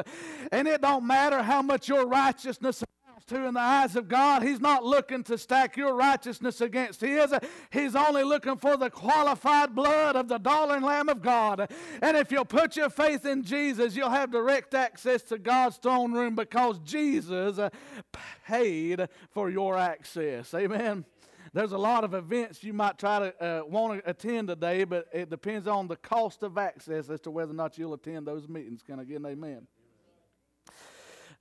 And 0.52 0.68
it 0.68 0.82
don't 0.82 1.06
matter 1.06 1.42
how 1.42 1.62
much 1.62 1.88
your 1.88 2.06
righteousness 2.26 2.82
to 3.28 3.44
in 3.44 3.54
the 3.54 3.60
eyes 3.60 3.96
of 3.96 4.08
God. 4.08 4.42
He's 4.42 4.60
not 4.60 4.84
looking 4.84 5.24
to 5.24 5.38
stack 5.38 5.76
your 5.76 5.94
righteousness 5.94 6.60
against 6.60 7.00
His. 7.00 7.32
He's 7.72 7.96
only 7.96 8.22
looking 8.22 8.56
for 8.56 8.76
the 8.76 8.90
qualified 8.90 9.74
blood 9.74 10.16
of 10.16 10.28
the 10.28 10.38
darling 10.38 10.82
Lamb 10.82 11.08
of 11.08 11.22
God. 11.22 11.68
And 12.02 12.16
if 12.16 12.30
you'll 12.30 12.44
put 12.44 12.76
your 12.76 12.90
faith 12.90 13.24
in 13.26 13.42
Jesus, 13.42 13.96
you'll 13.96 14.10
have 14.10 14.30
direct 14.30 14.74
access 14.74 15.22
to 15.24 15.38
God's 15.38 15.76
throne 15.76 16.12
room 16.12 16.34
because 16.36 16.78
Jesus 16.80 17.58
paid 18.46 19.08
for 19.32 19.50
your 19.50 19.76
access. 19.76 20.52
Amen. 20.54 21.04
There's 21.52 21.72
a 21.72 21.78
lot 21.78 22.04
of 22.04 22.14
events 22.14 22.62
you 22.62 22.72
might 22.72 22.98
try 22.98 23.18
to 23.30 23.44
uh, 23.44 23.64
want 23.64 24.04
to 24.04 24.10
attend 24.10 24.48
today, 24.48 24.84
but 24.84 25.06
it 25.12 25.30
depends 25.30 25.66
on 25.66 25.88
the 25.88 25.96
cost 25.96 26.42
of 26.42 26.58
access 26.58 27.08
as 27.08 27.20
to 27.22 27.30
whether 27.30 27.52
or 27.52 27.54
not 27.54 27.78
you'll 27.78 27.94
attend 27.94 28.26
those 28.26 28.48
meetings. 28.48 28.82
Can 28.82 29.00
I 29.00 29.04
get 29.04 29.20
an 29.20 29.26
amen? 29.26 29.66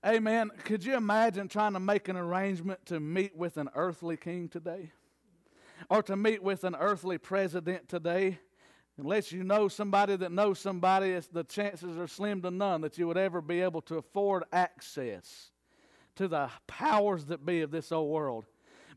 Amen. 0.05 0.51
Could 0.65 0.85
you 0.85 0.95
imagine 0.95 1.47
trying 1.47 1.73
to 1.73 1.79
make 1.79 2.09
an 2.09 2.15
arrangement 2.15 2.85
to 2.85 2.99
meet 2.99 3.35
with 3.35 3.57
an 3.57 3.69
earthly 3.73 4.15
king 4.15 4.47
today? 4.47 4.91
Or 5.89 6.03
to 6.03 6.15
meet 6.15 6.43
with 6.43 6.63
an 6.63 6.75
earthly 6.75 7.17
president 7.17 7.89
today? 7.89 8.37
Unless 8.99 9.31
you 9.31 9.43
know 9.43 9.67
somebody 9.67 10.15
that 10.15 10.31
knows 10.31 10.59
somebody, 10.59 11.19
the 11.31 11.43
chances 11.43 11.97
are 11.97 12.07
slim 12.07 12.43
to 12.43 12.51
none 12.51 12.81
that 12.81 12.99
you 12.99 13.07
would 13.07 13.17
ever 13.17 13.41
be 13.41 13.61
able 13.61 13.81
to 13.81 13.95
afford 13.95 14.43
access 14.53 15.49
to 16.17 16.27
the 16.27 16.51
powers 16.67 17.25
that 17.25 17.43
be 17.43 17.61
of 17.61 17.71
this 17.71 17.91
old 17.91 18.11
world. 18.11 18.45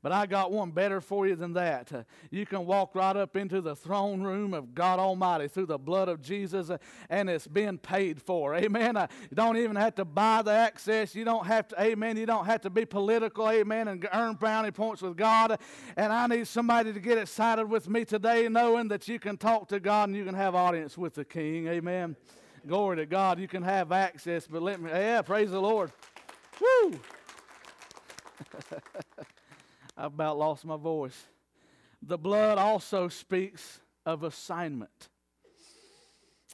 But 0.02 0.12
I 0.12 0.26
got 0.26 0.52
one 0.52 0.70
better 0.70 1.00
for 1.00 1.26
you 1.26 1.34
than 1.34 1.54
that. 1.54 2.06
You 2.30 2.46
can 2.46 2.66
walk 2.66 2.94
right 2.94 3.16
up 3.16 3.36
into 3.36 3.60
the 3.60 3.74
throne 3.74 4.22
room 4.22 4.54
of 4.54 4.74
God 4.74 4.98
Almighty 4.98 5.48
through 5.48 5.66
the 5.66 5.78
blood 5.78 6.08
of 6.08 6.22
Jesus, 6.22 6.70
and 7.10 7.28
it's 7.28 7.46
been 7.46 7.78
paid 7.78 8.22
for. 8.22 8.54
Amen. 8.54 8.96
Uh, 8.96 9.08
you 9.22 9.34
don't 9.34 9.56
even 9.56 9.76
have 9.76 9.94
to 9.96 10.04
buy 10.04 10.42
the 10.42 10.52
access. 10.52 11.14
You 11.14 11.24
don't 11.24 11.46
have 11.46 11.68
to, 11.68 11.80
amen. 11.80 12.16
You 12.16 12.26
don't 12.26 12.46
have 12.46 12.60
to 12.62 12.70
be 12.70 12.84
political, 12.84 13.50
amen, 13.50 13.88
and 13.88 14.08
earn 14.12 14.34
brownie 14.34 14.70
points 14.70 15.02
with 15.02 15.16
God. 15.16 15.58
And 15.96 16.12
I 16.12 16.26
need 16.26 16.46
somebody 16.46 16.92
to 16.92 17.00
get 17.00 17.18
excited 17.18 17.68
with 17.68 17.88
me 17.88 18.04
today, 18.04 18.48
knowing 18.48 18.88
that 18.88 19.08
you 19.08 19.18
can 19.18 19.36
talk 19.36 19.68
to 19.68 19.80
God 19.80 20.08
and 20.08 20.16
you 20.16 20.24
can 20.24 20.34
have 20.34 20.54
audience 20.54 20.96
with 20.96 21.14
the 21.14 21.24
King. 21.24 21.66
Amen. 21.68 22.16
Glory 22.66 22.96
to 22.96 23.06
God. 23.06 23.38
You 23.38 23.48
can 23.48 23.62
have 23.62 23.92
access, 23.92 24.46
but 24.46 24.62
let 24.62 24.80
me, 24.80 24.90
yeah, 24.90 25.22
praise 25.22 25.50
the 25.50 25.60
Lord. 25.60 25.90
Woo! 26.60 27.00
I 29.98 30.06
about 30.06 30.38
lost 30.38 30.64
my 30.64 30.76
voice. 30.76 31.24
The 32.00 32.16
blood 32.16 32.56
also 32.56 33.08
speaks 33.08 33.80
of 34.06 34.22
assignment. 34.22 35.08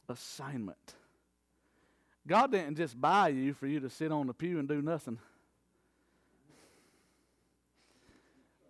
Assignment. 0.09 0.95
God 2.27 2.51
didn't 2.51 2.75
just 2.75 2.99
buy 2.99 3.27
you 3.29 3.53
for 3.53 3.67
you 3.67 3.79
to 3.81 3.89
sit 3.89 4.11
on 4.11 4.25
the 4.25 4.33
pew 4.33 4.57
and 4.57 4.67
do 4.67 4.81
nothing. 4.81 5.19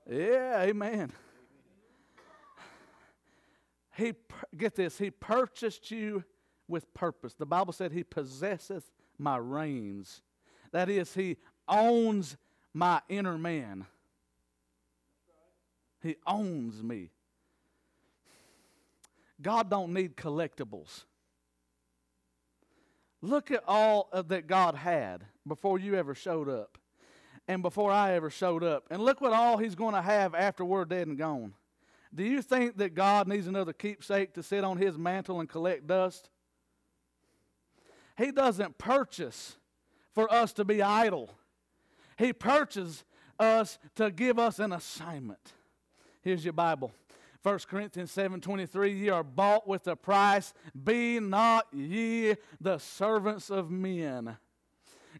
Yeah, 0.09 0.61
amen. 0.61 1.13
He 3.95 4.13
get 4.57 4.75
this, 4.75 4.97
he 4.97 5.09
purchased 5.09 5.89
you 5.89 6.25
with 6.67 6.93
purpose. 6.93 7.33
The 7.33 7.45
Bible 7.45 7.71
said 7.71 7.93
he 7.93 8.03
possesseth 8.03 8.91
my 9.17 9.37
reins. 9.37 10.21
That 10.73 10.89
is, 10.89 11.13
he 11.13 11.37
owns 11.65 12.35
my 12.73 13.01
inner 13.07 13.37
man. 13.37 13.85
He 16.05 16.17
owns 16.27 16.83
me. 16.83 17.09
God 19.41 19.71
don't 19.71 19.91
need 19.91 20.15
collectibles. 20.15 21.03
Look 23.21 23.49
at 23.49 23.63
all 23.67 24.09
that 24.13 24.45
God 24.45 24.75
had 24.75 25.25
before 25.47 25.79
you 25.79 25.95
ever 25.95 26.13
showed 26.13 26.47
up 26.47 26.77
and 27.47 27.63
before 27.63 27.91
I 27.91 28.13
ever 28.13 28.29
showed 28.29 28.63
up. 28.63 28.85
And 28.91 29.01
look 29.01 29.19
what 29.19 29.33
all 29.33 29.57
he's 29.57 29.73
going 29.73 29.95
to 29.95 30.01
have 30.01 30.35
after 30.35 30.63
we're 30.63 30.85
dead 30.85 31.07
and 31.07 31.17
gone. 31.17 31.53
Do 32.13 32.23
you 32.23 32.43
think 32.43 32.77
that 32.77 32.93
God 32.93 33.27
needs 33.27 33.47
another 33.47 33.73
keepsake 33.73 34.33
to 34.35 34.43
sit 34.43 34.63
on 34.63 34.77
his 34.77 34.99
mantle 34.99 35.39
and 35.39 35.49
collect 35.49 35.87
dust? 35.87 36.29
He 38.15 38.31
doesn't 38.31 38.77
purchase 38.77 39.57
for 40.13 40.31
us 40.31 40.53
to 40.53 40.63
be 40.63 40.83
idle. 40.83 41.31
He 42.17 42.31
purchases 42.31 43.03
us 43.39 43.79
to 43.95 44.11
give 44.11 44.37
us 44.37 44.59
an 44.59 44.71
assignment. 44.71 45.53
Here's 46.25 46.43
your 46.43 46.53
Bible. 46.53 46.91
1 47.43 47.59
Corinthians 47.67 48.11
7:23 48.11 48.89
ye 48.99 49.09
are 49.09 49.23
bought 49.23 49.67
with 49.67 49.87
a 49.87 49.95
price. 49.95 50.55
Be 50.83 51.19
not 51.19 51.67
ye 51.71 52.33
the 52.59 52.79
servants 52.79 53.51
of 53.51 53.69
men. 53.69 54.35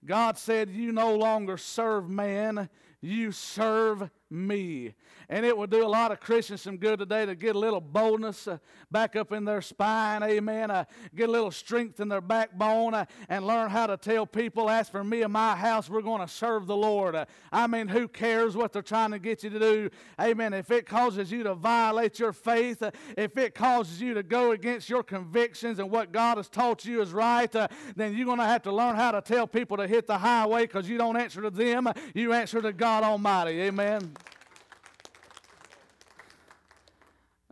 God 0.04 0.36
said 0.36 0.72
you 0.72 0.92
no 0.92 1.16
longer 1.16 1.58
serve 1.58 2.10
man. 2.10 2.72
You 3.02 3.32
serve 3.32 4.10
me. 4.36 4.94
And 5.30 5.46
it 5.46 5.58
would 5.58 5.70
do 5.70 5.86
a 5.86 5.88
lot 5.88 6.12
of 6.12 6.20
Christians 6.20 6.62
some 6.62 6.78
good 6.78 7.00
today 7.00 7.26
to 7.26 7.36
get 7.36 7.56
a 7.56 7.60
little 7.60 7.82
boldness 7.82 8.48
uh, 8.48 8.58
back 8.92 9.16
up 9.16 9.32
in 9.32 9.46
their 9.46 9.62
spine, 9.62 10.22
amen. 10.22 10.70
Uh, 10.70 10.86
get 11.16 11.30
a 11.30 11.32
little 11.32 11.52
strength 11.52 12.00
in 12.00 12.10
their 12.10 12.22
backbone 12.22 12.94
uh, 12.94 13.06
and 13.30 13.48
learn 13.48 13.70
how 13.70 13.88
to 13.88 13.98
tell 13.98 14.26
people, 14.26 14.70
as 14.70 14.88
for 14.88 15.04
me 15.04 15.24
and 15.24 15.34
my 15.34 15.56
house, 15.56 15.90
we're 15.90 16.02
going 16.02 16.22
to 16.22 16.32
serve 16.32 16.68
the 16.68 16.76
Lord. 16.76 17.16
Uh, 17.16 17.26
I 17.52 17.68
mean, 17.68 17.88
who 17.88 18.08
cares 18.08 18.56
what 18.56 18.72
they're 18.72 18.82
trying 18.82 19.12
to 19.12 19.20
get 19.20 19.44
you 19.44 19.50
to 19.50 19.60
do? 19.60 19.90
Amen. 20.22 20.54
If 20.54 20.70
it 20.70 20.86
causes 20.86 21.32
you 21.32 21.44
to 21.44 21.56
violate 21.56 22.20
your 22.20 22.34
faith, 22.34 22.84
uh, 22.84 22.92
if 23.18 23.38
it 23.38 23.56
causes 23.56 24.00
you 24.02 24.14
to 24.14 24.24
go 24.24 24.52
against 24.52 24.90
your 24.90 25.04
convictions 25.04 25.80
and 25.80 25.90
what 25.90 26.12
God 26.12 26.38
has 26.38 26.50
taught 26.50 26.86
you 26.86 27.02
is 27.02 27.12
right, 27.12 27.54
uh, 27.56 27.68
then 27.96 28.16
you're 28.16 28.26
going 28.26 28.40
to 28.40 28.46
have 28.46 28.62
to 28.64 28.72
learn 28.72 28.96
how 28.96 29.12
to 29.12 29.22
tell 29.22 29.48
people 29.48 29.78
to 29.78 29.88
hit 29.88 30.08
the 30.08 30.18
highway 30.18 30.64
because 30.64 30.88
you 30.88 30.98
don't 30.98 31.18
answer 31.18 31.42
to 31.42 31.50
them, 31.50 31.88
you 32.14 32.34
answer 32.34 32.62
to 32.62 32.74
God 32.74 33.04
Almighty. 33.04 33.62
Amen. 33.62 34.14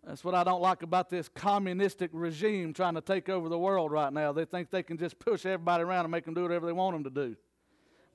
That's 0.05 0.23
what 0.23 0.35
I 0.35 0.43
don't 0.43 0.61
like 0.61 0.83
about 0.83 1.09
this 1.09 1.29
communistic 1.29 2.09
regime 2.13 2.73
trying 2.73 2.95
to 2.95 3.01
take 3.01 3.29
over 3.29 3.47
the 3.47 3.57
world 3.57 3.91
right 3.91 4.11
now. 4.11 4.33
They 4.33 4.43
think 4.43 4.69
they 4.69 4.83
can 4.83 4.97
just 4.97 5.17
push 5.17 5.45
everybody 5.45 5.83
around 5.83 6.05
and 6.05 6.11
make 6.11 6.25
them 6.25 6.33
do 6.33 6.41
whatever 6.41 6.65
they 6.65 6.73
want 6.73 6.95
them 6.95 7.03
to 7.05 7.09
do. 7.09 7.35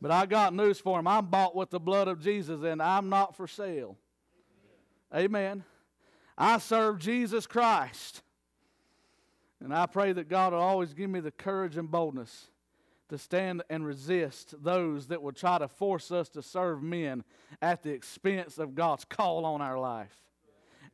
But 0.00 0.10
I 0.10 0.26
got 0.26 0.54
news 0.54 0.78
for 0.78 0.98
them. 0.98 1.06
I'm 1.06 1.26
bought 1.26 1.56
with 1.56 1.70
the 1.70 1.80
blood 1.80 2.06
of 2.06 2.20
Jesus 2.20 2.62
and 2.62 2.82
I'm 2.82 3.08
not 3.08 3.34
for 3.34 3.46
sale. 3.46 3.96
Amen. 5.14 5.64
I 6.36 6.58
serve 6.58 6.98
Jesus 6.98 7.46
Christ. 7.46 8.22
And 9.60 9.74
I 9.74 9.86
pray 9.86 10.12
that 10.12 10.28
God 10.28 10.52
will 10.52 10.60
always 10.60 10.94
give 10.94 11.10
me 11.10 11.20
the 11.20 11.32
courage 11.32 11.76
and 11.76 11.90
boldness 11.90 12.48
to 13.08 13.18
stand 13.18 13.62
and 13.70 13.84
resist 13.84 14.54
those 14.62 15.06
that 15.06 15.22
will 15.22 15.32
try 15.32 15.58
to 15.58 15.66
force 15.66 16.12
us 16.12 16.28
to 16.28 16.42
serve 16.42 16.82
men 16.82 17.24
at 17.62 17.82
the 17.82 17.90
expense 17.90 18.58
of 18.58 18.74
God's 18.74 19.04
call 19.04 19.46
on 19.46 19.62
our 19.62 19.78
life. 19.78 20.27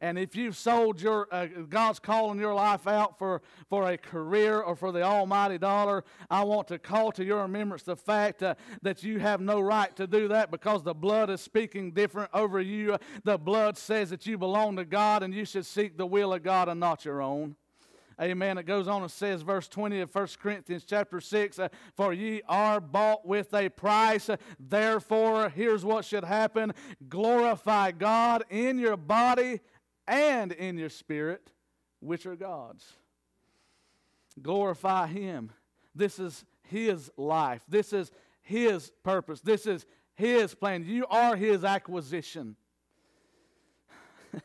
And 0.04 0.18
if 0.18 0.36
you've 0.36 0.54
sold 0.54 1.00
your, 1.00 1.26
uh, 1.30 1.46
God's 1.70 1.98
calling 1.98 2.38
your 2.38 2.52
life 2.52 2.86
out 2.86 3.16
for, 3.16 3.40
for 3.70 3.90
a 3.90 3.96
career 3.96 4.60
or 4.60 4.76
for 4.76 4.92
the 4.92 5.00
almighty 5.00 5.56
dollar, 5.56 6.04
I 6.28 6.44
want 6.44 6.68
to 6.68 6.78
call 6.78 7.10
to 7.12 7.24
your 7.24 7.40
remembrance 7.40 7.84
the 7.84 7.96
fact 7.96 8.42
uh, 8.42 8.54
that 8.82 9.02
you 9.02 9.18
have 9.18 9.40
no 9.40 9.62
right 9.62 9.96
to 9.96 10.06
do 10.06 10.28
that 10.28 10.50
because 10.50 10.82
the 10.82 10.92
blood 10.92 11.30
is 11.30 11.40
speaking 11.40 11.92
different 11.92 12.28
over 12.34 12.60
you. 12.60 12.98
The 13.22 13.38
blood 13.38 13.78
says 13.78 14.10
that 14.10 14.26
you 14.26 14.36
belong 14.36 14.76
to 14.76 14.84
God 14.84 15.22
and 15.22 15.32
you 15.32 15.46
should 15.46 15.64
seek 15.64 15.96
the 15.96 16.04
will 16.04 16.34
of 16.34 16.42
God 16.42 16.68
and 16.68 16.78
not 16.78 17.06
your 17.06 17.22
own. 17.22 17.56
Amen. 18.20 18.58
It 18.58 18.66
goes 18.66 18.86
on 18.86 19.02
and 19.02 19.10
says, 19.10 19.42
verse 19.42 19.66
20 19.68 20.00
of 20.00 20.14
1 20.14 20.28
Corinthians 20.38 20.84
chapter 20.86 21.20
6, 21.20 21.58
uh, 21.58 21.68
For 21.96 22.12
ye 22.12 22.42
are 22.48 22.80
bought 22.80 23.26
with 23.26 23.52
a 23.54 23.68
price. 23.70 24.30
Therefore, 24.60 25.48
here's 25.48 25.84
what 25.84 26.04
should 26.04 26.24
happen 26.24 26.74
glorify 27.08 27.90
God 27.90 28.44
in 28.50 28.78
your 28.78 28.96
body 28.96 29.60
and 30.06 30.52
in 30.52 30.76
your 30.76 30.90
spirit, 30.90 31.50
which 32.00 32.26
are 32.26 32.36
God's. 32.36 32.84
Glorify 34.40 35.06
Him. 35.06 35.52
This 35.94 36.18
is 36.18 36.44
His 36.62 37.10
life. 37.16 37.62
This 37.68 37.92
is 37.92 38.10
His 38.42 38.90
purpose. 39.02 39.40
This 39.40 39.66
is 39.66 39.86
His 40.14 40.54
plan. 40.54 40.84
You 40.86 41.06
are 41.06 41.36
His 41.36 41.64
acquisition. 41.64 42.56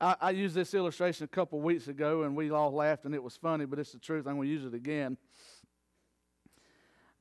I, 0.00 0.16
I, 0.20 0.30
used 0.30 0.54
this 0.54 0.74
illustration 0.74 1.24
a 1.24 1.28
couple 1.28 1.60
weeks 1.60 1.88
ago 1.88 2.24
and 2.24 2.36
we 2.36 2.50
all 2.50 2.72
laughed 2.72 3.04
and 3.04 3.14
it 3.14 3.22
was 3.22 3.36
funny, 3.36 3.64
but 3.64 3.78
it's 3.78 3.92
the 3.92 3.98
truth. 3.98 4.26
I'm 4.26 4.34
going 4.34 4.48
to 4.48 4.52
use 4.52 4.64
it 4.64 4.74
again. 4.74 5.16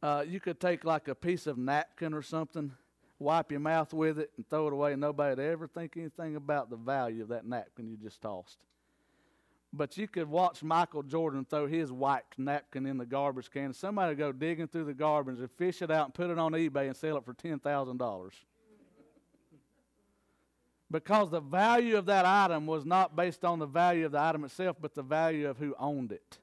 Uh, 0.02 0.26
you 0.28 0.40
could 0.40 0.60
take 0.60 0.84
like 0.84 1.08
a 1.08 1.16
piece 1.16 1.48
of 1.48 1.58
napkin 1.58 2.14
or 2.14 2.22
something 2.22 2.74
wipe 3.20 3.52
your 3.52 3.60
mouth 3.60 3.94
with 3.94 4.20
it 4.20 4.32
and 4.38 4.48
throw 4.50 4.68
it 4.68 4.74
away, 4.74 4.92
and 4.92 5.02
nobody 5.02 5.36
would 5.36 5.40
ever 5.40 5.68
think 5.68 5.96
anything 5.98 6.36
about 6.36 6.70
the 6.70 6.76
value 6.76 7.24
of 7.24 7.30
that 7.30 7.46
napkin 7.46 7.88
you 7.88 7.98
just 7.98 8.22
tossed. 8.22 8.60
But 9.72 9.98
you 9.98 10.08
could 10.08 10.30
watch 10.30 10.64
Michael 10.64 11.04
Jordan 11.04 11.46
throw 11.50 11.68
his 11.68 11.92
wiped 11.92 12.40
napkin 12.40 12.86
in 12.86 12.98
the 12.98 13.06
garbage 13.06 13.52
can. 13.52 13.74
Somebody 13.74 14.16
go 14.16 14.32
digging 14.32 14.68
through 14.68 14.86
the 14.86 14.94
garbage 14.94 15.40
and 15.40 15.52
fish 15.52 15.82
it 15.82 15.92
out 15.92 16.06
and 16.06 16.14
put 16.14 16.30
it 16.30 16.40
on 16.40 16.54
eBay 16.54 16.88
and 16.88 16.96
sell 16.96 17.18
it 17.18 17.26
for 17.26 17.34
$10,000. 17.34 18.32
because 20.92 21.30
the 21.30 21.42
value 21.42 21.98
of 21.98 22.06
that 22.06 22.26
item 22.26 22.66
was 22.66 22.86
not 22.86 23.16
based 23.16 23.44
on 23.44 23.60
the 23.60 23.66
value 23.66 24.06
of 24.06 24.14
the 24.14 24.20
item 24.20 24.46
itself, 24.46 24.78
but 24.80 24.94
the 24.94 25.04
value 25.04 25.50
of 25.50 25.58
who 25.58 25.76
owned 25.78 26.12
it. 26.12 26.40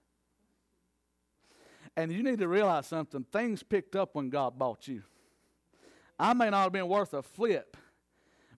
And 1.97 2.13
you 2.13 2.23
need 2.23 2.39
to 2.39 2.49
realize 2.49 2.87
something 2.87 3.25
things 3.33 3.63
picked 3.63 3.97
up 3.97 4.15
when 4.15 4.31
God 4.31 4.59
bought 4.59 4.89
you. 4.89 5.03
I 6.19 6.35
may 6.35 6.51
not 6.51 6.65
have 6.65 6.73
been 6.73 6.89
worth 6.89 7.15
a 7.15 7.23
flip, 7.23 7.77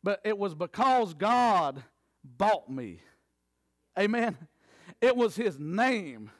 but 0.03 0.21
it 0.25 0.37
was 0.37 0.55
because 0.55 1.15
God 1.15 1.83
bought 2.23 2.71
me. 2.71 3.01
Amen. 3.99 4.37
It 5.01 5.17
was 5.17 5.37
His 5.37 5.59
name 5.59 6.31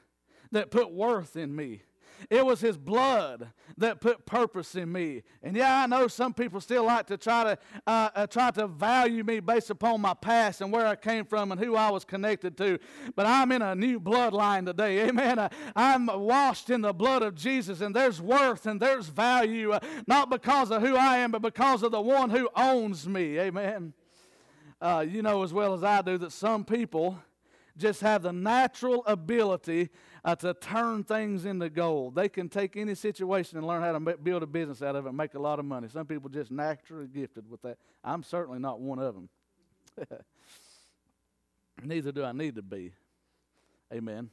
that 0.51 0.71
put 0.71 0.91
worth 0.91 1.35
in 1.35 1.55
me. 1.55 1.81
It 2.29 2.45
was 2.45 2.61
His 2.61 2.77
blood 2.77 3.51
that 3.77 4.01
put 4.01 4.25
purpose 4.25 4.75
in 4.75 4.91
me. 4.91 5.23
And 5.43 5.55
yeah, 5.55 5.83
I 5.83 5.87
know 5.87 6.07
some 6.07 6.33
people 6.33 6.61
still 6.61 6.85
like 6.85 7.07
to 7.07 7.17
try 7.17 7.43
to 7.43 7.57
uh, 7.85 8.09
uh, 8.15 8.27
try 8.27 8.51
to 8.51 8.67
value 8.67 9.23
me 9.23 9.39
based 9.39 9.69
upon 9.69 10.01
my 10.01 10.13
past 10.13 10.61
and 10.61 10.71
where 10.71 10.87
I 10.87 10.95
came 10.95 11.25
from 11.25 11.51
and 11.51 11.59
who 11.59 11.75
I 11.75 11.89
was 11.89 12.05
connected 12.05 12.57
to. 12.57 12.79
But 13.15 13.25
I'm 13.25 13.51
in 13.51 13.61
a 13.61 13.75
new 13.75 13.99
bloodline 13.99 14.65
today. 14.65 15.01
Amen. 15.07 15.39
Uh, 15.39 15.49
I'm 15.75 16.07
washed 16.07 16.69
in 16.69 16.81
the 16.81 16.93
blood 16.93 17.21
of 17.21 17.35
Jesus, 17.35 17.81
and 17.81 17.95
there's 17.95 18.21
worth 18.21 18.65
and 18.65 18.79
there's 18.79 19.07
value, 19.07 19.71
uh, 19.71 19.79
not 20.07 20.29
because 20.29 20.71
of 20.71 20.81
who 20.81 20.95
I 20.95 21.17
am, 21.17 21.31
but 21.31 21.41
because 21.41 21.83
of 21.83 21.91
the 21.91 22.01
one 22.01 22.29
who 22.29 22.49
owns 22.55 23.07
me. 23.07 23.39
Amen. 23.39 23.93
Uh, 24.81 25.05
you 25.07 25.21
know 25.21 25.43
as 25.43 25.53
well 25.53 25.73
as 25.73 25.83
I 25.83 26.01
do 26.01 26.17
that 26.17 26.31
some 26.31 26.65
people 26.65 27.17
just 27.77 28.01
have 28.01 28.21
the 28.21 28.31
natural 28.31 29.03
ability 29.05 29.89
uh, 30.25 30.35
to 30.35 30.55
turn 30.55 31.03
things 31.03 31.45
into 31.45 31.69
gold. 31.69 32.15
They 32.15 32.27
can 32.27 32.49
take 32.49 32.75
any 32.75 32.95
situation 32.95 33.59
and 33.59 33.67
learn 33.67 33.83
how 33.83 33.91
to 33.91 34.17
build 34.17 34.41
a 34.41 34.47
business 34.47 34.81
out 34.81 34.95
of 34.95 35.05
it 35.05 35.09
and 35.09 35.17
make 35.17 35.35
a 35.35 35.39
lot 35.39 35.59
of 35.59 35.65
money. 35.65 35.87
Some 35.87 36.07
people 36.07 36.29
just 36.29 36.49
naturally 36.49 37.07
gifted 37.07 37.49
with 37.49 37.61
that. 37.61 37.77
I'm 38.03 38.23
certainly 38.23 38.57
not 38.57 38.79
one 38.81 38.97
of 38.97 39.13
them. 39.13 39.29
Neither 41.83 42.11
do 42.11 42.23
I 42.23 42.31
need 42.31 42.55
to 42.55 42.63
be. 42.63 42.93
Amen. 43.93 44.31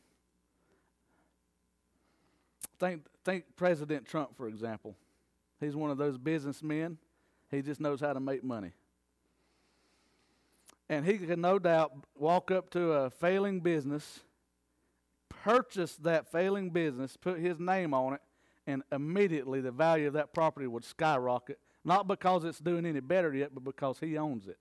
Think, 2.81 3.03
think 3.23 3.45
President 3.55 4.07
Trump, 4.07 4.35
for 4.35 4.49
example. 4.49 4.97
He's 5.61 5.77
one 5.77 5.91
of 5.91 5.99
those 5.99 6.17
businessmen. 6.17 6.97
He 7.51 7.61
just 7.61 7.81
knows 7.83 8.01
how 8.01 8.15
to 8.15 8.21
make 8.21 8.43
money. 8.43 8.73
And 10.89 11.05
he 11.05 11.19
can 11.19 11.43
no 11.43 11.59
doubt 11.59 11.93
walk 12.17 12.51
up 12.51 12.71
to 12.71 12.93
a 12.93 13.11
failing 13.11 13.61
business, 13.61 14.21
purchase 15.45 15.97
that 15.97 16.31
failing 16.31 16.71
business, 16.71 17.17
put 17.17 17.39
his 17.39 17.59
name 17.59 17.95
on 17.95 18.15
it, 18.15 18.21
and 18.67 18.83
immediately 18.93 19.61
the 19.61 19.73
value 19.73 20.07
of 20.07 20.13
that 20.15 20.33
property 20.33 20.67
would 20.67 20.85
skyrocket. 20.85 21.59
Not 21.85 22.07
because 22.07 22.45
it's 22.45 22.61
doing 22.61 22.87
any 22.87 23.01
better 23.01 23.35
yet, 23.35 23.55
but 23.55 23.65
because 23.65 23.99
he 23.99 24.17
owns 24.17 24.47
it. 24.47 24.59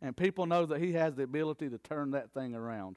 And 0.00 0.16
people 0.16 0.46
know 0.46 0.66
that 0.66 0.80
he 0.80 0.92
has 0.92 1.14
the 1.14 1.24
ability 1.24 1.68
to 1.68 1.78
turn 1.78 2.12
that 2.12 2.32
thing 2.32 2.54
around. 2.54 2.96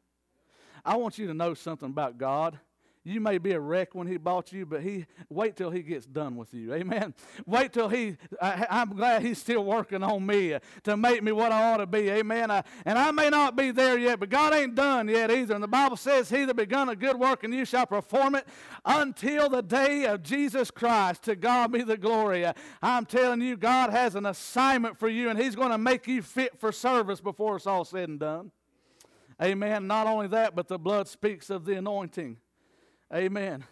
I 0.85 0.95
want 0.97 1.17
you 1.17 1.27
to 1.27 1.33
know 1.33 1.53
something 1.53 1.89
about 1.89 2.17
God. 2.17 2.59
You 3.05 3.19
may 3.19 3.37
be 3.37 3.51
a 3.51 3.59
wreck 3.59 3.93
when 3.93 4.07
he 4.07 4.15
bought 4.15 4.53
you, 4.53 4.65
but 4.65 4.81
he 4.81 5.05
wait 5.29 5.57
till 5.57 5.69
he 5.69 5.81
gets 5.81 6.05
done 6.05 6.37
with 6.37 6.53
you. 6.53 6.73
Amen. 6.73 7.13
Wait 7.45 7.73
till 7.73 7.89
he. 7.89 8.15
I, 8.41 8.81
am 8.81 8.95
glad 8.95 9.23
he's 9.23 9.39
still 9.39 9.65
working 9.65 10.01
on 10.01 10.25
me 10.25 10.53
uh, 10.53 10.59
to 10.83 10.95
make 10.95 11.21
me 11.21 11.33
what 11.33 11.51
I 11.51 11.73
ought 11.73 11.77
to 11.77 11.85
be. 11.85 12.09
Amen. 12.09 12.49
I, 12.49 12.63
and 12.85 12.97
I 12.97 13.11
may 13.11 13.29
not 13.29 13.57
be 13.57 13.71
there 13.71 13.97
yet, 13.99 14.21
but 14.21 14.29
God 14.29 14.53
ain't 14.53 14.75
done 14.75 15.09
yet 15.09 15.31
either. 15.31 15.53
And 15.53 15.61
the 15.61 15.67
Bible 15.67 15.97
says, 15.97 16.29
"He 16.29 16.45
that 16.45 16.55
begun 16.55 16.87
a 16.87 16.95
good 16.95 17.19
work, 17.19 17.43
and 17.43 17.53
you 17.53 17.65
shall 17.65 17.85
perform 17.85 18.35
it 18.35 18.47
until 18.85 19.49
the 19.49 19.61
day 19.61 20.05
of 20.05 20.23
Jesus 20.23 20.71
Christ." 20.71 21.23
To 21.23 21.35
God 21.35 21.73
be 21.73 21.83
the 21.83 21.97
glory. 21.97 22.45
Uh, 22.45 22.53
I'm 22.81 23.05
telling 23.05 23.41
you, 23.41 23.57
God 23.57 23.89
has 23.89 24.15
an 24.15 24.25
assignment 24.25 24.97
for 24.97 25.09
you, 25.09 25.29
and 25.29 25.37
He's 25.37 25.57
going 25.57 25.71
to 25.71 25.77
make 25.77 26.07
you 26.07 26.21
fit 26.21 26.57
for 26.57 26.71
service 26.71 27.19
before 27.19 27.57
it's 27.57 27.67
all 27.67 27.83
said 27.83 28.07
and 28.07 28.19
done. 28.19 28.51
Amen. 29.41 29.87
Not 29.87 30.07
only 30.07 30.27
that, 30.27 30.55
but 30.55 30.69
the 30.69 30.79
blood 30.79 31.09
speaks 31.09 31.49
of 31.49 31.65
the 31.65 31.73
anointing. 31.73 32.37
Amen. 33.13 33.63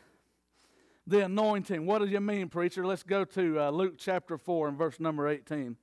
The 1.08 1.26
anointing. 1.26 1.88
What 1.88 2.00
do 2.00 2.06
you 2.06 2.20
mean, 2.20 2.48
preacher? 2.48 2.86
Let's 2.86 3.02
go 3.02 3.26
to 3.26 3.60
uh, 3.60 3.70
Luke 3.72 3.96
chapter 3.98 4.38
4 4.38 4.68
and 4.68 4.78
verse 4.78 5.00
number 5.00 5.28
18. 5.28 5.78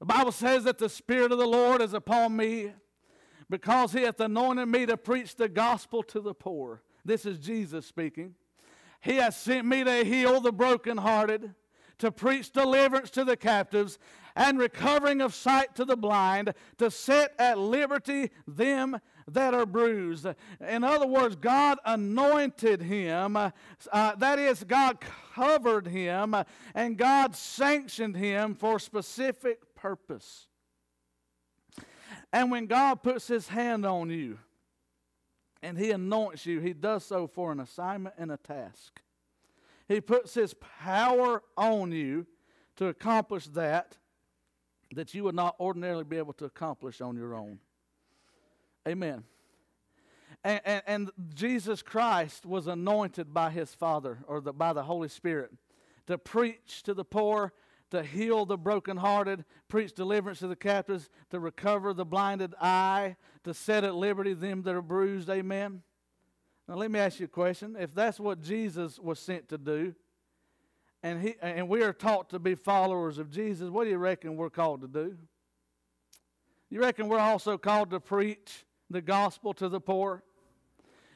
The 0.00 0.04
Bible 0.04 0.32
says 0.32 0.64
that 0.64 0.76
the 0.76 0.90
Spirit 0.90 1.32
of 1.32 1.38
the 1.38 1.46
Lord 1.46 1.80
is 1.80 1.94
upon 1.94 2.36
me 2.36 2.72
because 3.48 3.92
he 3.92 4.02
hath 4.02 4.20
anointed 4.20 4.68
me 4.68 4.84
to 4.84 4.98
preach 4.98 5.34
the 5.36 5.48
gospel 5.48 6.02
to 6.02 6.20
the 6.20 6.34
poor. 6.34 6.82
This 7.02 7.24
is 7.24 7.38
Jesus 7.38 7.86
speaking. 7.86 8.34
He 9.00 9.14
has 9.14 9.34
sent 9.34 9.66
me 9.66 9.82
to 9.82 10.04
heal 10.04 10.42
the 10.42 10.52
brokenhearted, 10.52 11.54
to 12.00 12.12
preach 12.12 12.52
deliverance 12.52 13.08
to 13.12 13.24
the 13.24 13.36
captives, 13.36 13.98
and 14.36 14.58
recovering 14.58 15.22
of 15.22 15.34
sight 15.34 15.74
to 15.76 15.86
the 15.86 15.96
blind, 15.96 16.52
to 16.76 16.90
set 16.90 17.32
at 17.38 17.58
liberty 17.58 18.30
them 18.46 19.00
that 19.34 19.54
are 19.54 19.66
bruised. 19.66 20.26
In 20.66 20.84
other 20.84 21.06
words, 21.06 21.36
God 21.36 21.78
anointed 21.84 22.82
him. 22.82 23.36
Uh, 23.36 23.50
that 24.16 24.38
is, 24.38 24.64
God 24.64 24.98
covered 25.34 25.86
him, 25.86 26.34
and 26.74 26.96
God 26.96 27.34
sanctioned 27.34 28.16
him 28.16 28.54
for 28.54 28.78
specific 28.78 29.74
purpose. 29.74 30.48
And 32.32 32.50
when 32.50 32.66
God 32.66 33.02
puts 33.02 33.26
his 33.26 33.48
hand 33.48 33.84
on 33.84 34.10
you 34.10 34.38
and 35.62 35.76
he 35.76 35.90
anoints 35.90 36.46
you, 36.46 36.60
he 36.60 36.72
does 36.72 37.04
so 37.04 37.26
for 37.26 37.50
an 37.50 37.60
assignment 37.60 38.14
and 38.18 38.30
a 38.30 38.36
task. 38.36 39.00
He 39.88 40.00
puts 40.00 40.34
his 40.34 40.54
power 40.54 41.42
on 41.56 41.90
you 41.90 42.26
to 42.76 42.86
accomplish 42.86 43.46
that 43.46 43.96
that 44.94 45.14
you 45.14 45.24
would 45.24 45.34
not 45.34 45.54
ordinarily 45.60 46.04
be 46.04 46.16
able 46.16 46.32
to 46.34 46.44
accomplish 46.44 47.00
on 47.00 47.16
your 47.16 47.34
own. 47.34 47.58
Amen. 48.88 49.24
And, 50.42 50.60
and, 50.64 50.82
and, 50.86 51.10
Jesus 51.34 51.82
Christ 51.82 52.46
was 52.46 52.66
anointed 52.66 53.34
by 53.34 53.50
his 53.50 53.74
Father 53.74 54.18
or 54.26 54.40
the, 54.40 54.54
by 54.54 54.72
the 54.72 54.84
Holy 54.84 55.08
Spirit 55.08 55.50
to 56.06 56.16
preach 56.16 56.82
to 56.84 56.94
the 56.94 57.04
poor, 57.04 57.52
to 57.90 58.02
heal 58.02 58.46
the 58.46 58.56
brokenhearted, 58.56 59.44
preach 59.68 59.92
deliverance 59.92 60.38
to 60.38 60.48
the 60.48 60.56
captives, 60.56 61.10
to 61.30 61.38
recover 61.38 61.92
the 61.92 62.06
blinded 62.06 62.54
eye, 62.60 63.16
to 63.44 63.52
set 63.52 63.84
at 63.84 63.94
liberty 63.94 64.32
them 64.32 64.62
that 64.62 64.74
are 64.74 64.82
bruised. 64.82 65.28
Amen. 65.28 65.82
Now, 66.66 66.76
let 66.76 66.90
me 66.90 66.98
ask 66.98 67.20
you 67.20 67.26
a 67.26 67.28
question. 67.28 67.76
If 67.78 67.94
that's 67.94 68.18
what 68.18 68.40
Jesus 68.40 68.98
was 68.98 69.18
sent 69.18 69.48
to 69.50 69.58
do, 69.58 69.94
and, 71.02 71.20
he, 71.20 71.34
and 71.42 71.68
we 71.68 71.82
are 71.82 71.92
taught 71.92 72.30
to 72.30 72.38
be 72.38 72.54
followers 72.54 73.18
of 73.18 73.30
Jesus, 73.30 73.68
what 73.68 73.84
do 73.84 73.90
you 73.90 73.98
reckon 73.98 74.36
we're 74.36 74.50
called 74.50 74.80
to 74.82 74.88
do? 74.88 75.16
You 76.70 76.80
reckon 76.80 77.08
we're 77.08 77.18
also 77.18 77.58
called 77.58 77.90
to 77.90 78.00
preach 78.00 78.64
the 78.90 79.00
gospel 79.00 79.54
to 79.54 79.68
the 79.68 79.80
poor? 79.80 80.22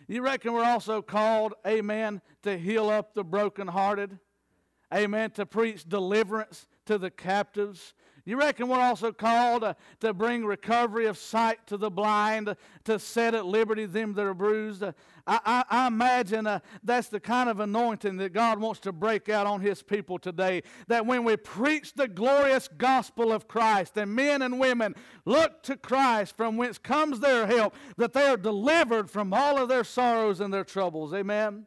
You 0.07 0.23
reckon 0.23 0.53
we're 0.53 0.65
also 0.65 1.03
called, 1.03 1.55
amen, 1.67 2.21
to 2.43 2.59
heal 2.59 2.89
up 2.89 3.15
the 3.15 3.25
brokenhearted? 3.25 4.19
Amen, 4.93 5.31
to 5.33 5.47
preach 5.47 5.89
deliverance 5.89 6.67
to 6.87 6.99
the 6.99 7.11
captives. 7.11 7.95
You 8.27 8.39
reckon 8.39 8.69
we're 8.69 8.81
also 8.81 9.13
called 9.13 9.65
uh, 9.65 9.75
to 10.01 10.15
bring 10.15 10.47
recovery 10.47 11.05
of 11.07 11.19
sight 11.19 11.67
to 11.67 11.77
the 11.77 11.91
blind, 11.91 12.57
to 12.85 12.99
set 12.99 13.35
at 13.35 13.45
liberty 13.45 13.85
them 13.85 14.15
that 14.15 14.25
are 14.25 14.33
bruised? 14.33 14.83
Uh, 14.83 14.93
I, 15.27 15.41
I, 15.45 15.65
I, 15.69 15.87
imagine 15.89 16.47
uh, 16.47 16.61
that's 16.83 17.09
the 17.09 17.21
kind 17.21 17.51
of 17.51 17.61
anointing 17.61 18.17
that 18.17 18.33
God 18.33 18.59
wants 18.61 18.81
to 18.81 18.93
break 18.93 19.29
out 19.29 19.47
on 19.47 19.61
His 19.61 19.83
people 19.83 20.19
today. 20.19 20.63
That 20.89 21.05
when 21.05 21.25
we 21.25 21.37
preach 21.37 21.93
the 21.93 22.09
glorious 22.09 22.67
gospel 22.67 23.31
of 23.31 23.47
Christ, 23.47 23.99
and 23.99 24.15
men 24.15 24.41
and 24.41 24.59
women 24.59 24.95
look 25.27 25.63
to 25.65 25.77
Christ 25.77 26.35
from 26.35 26.57
whence 26.57 26.79
comes 26.79 27.21
their 27.21 27.47
help, 27.47 27.75
that 27.99 28.15
they 28.15 28.27
are 28.27 28.39
delivered 28.39 29.11
from 29.11 29.35
all 29.35 29.59
of 29.59 29.69
their 29.69 29.85
sorrows 29.85 30.41
and 30.41 30.53
their 30.53 30.65
troubles. 30.65 31.13
Amen. 31.13 31.67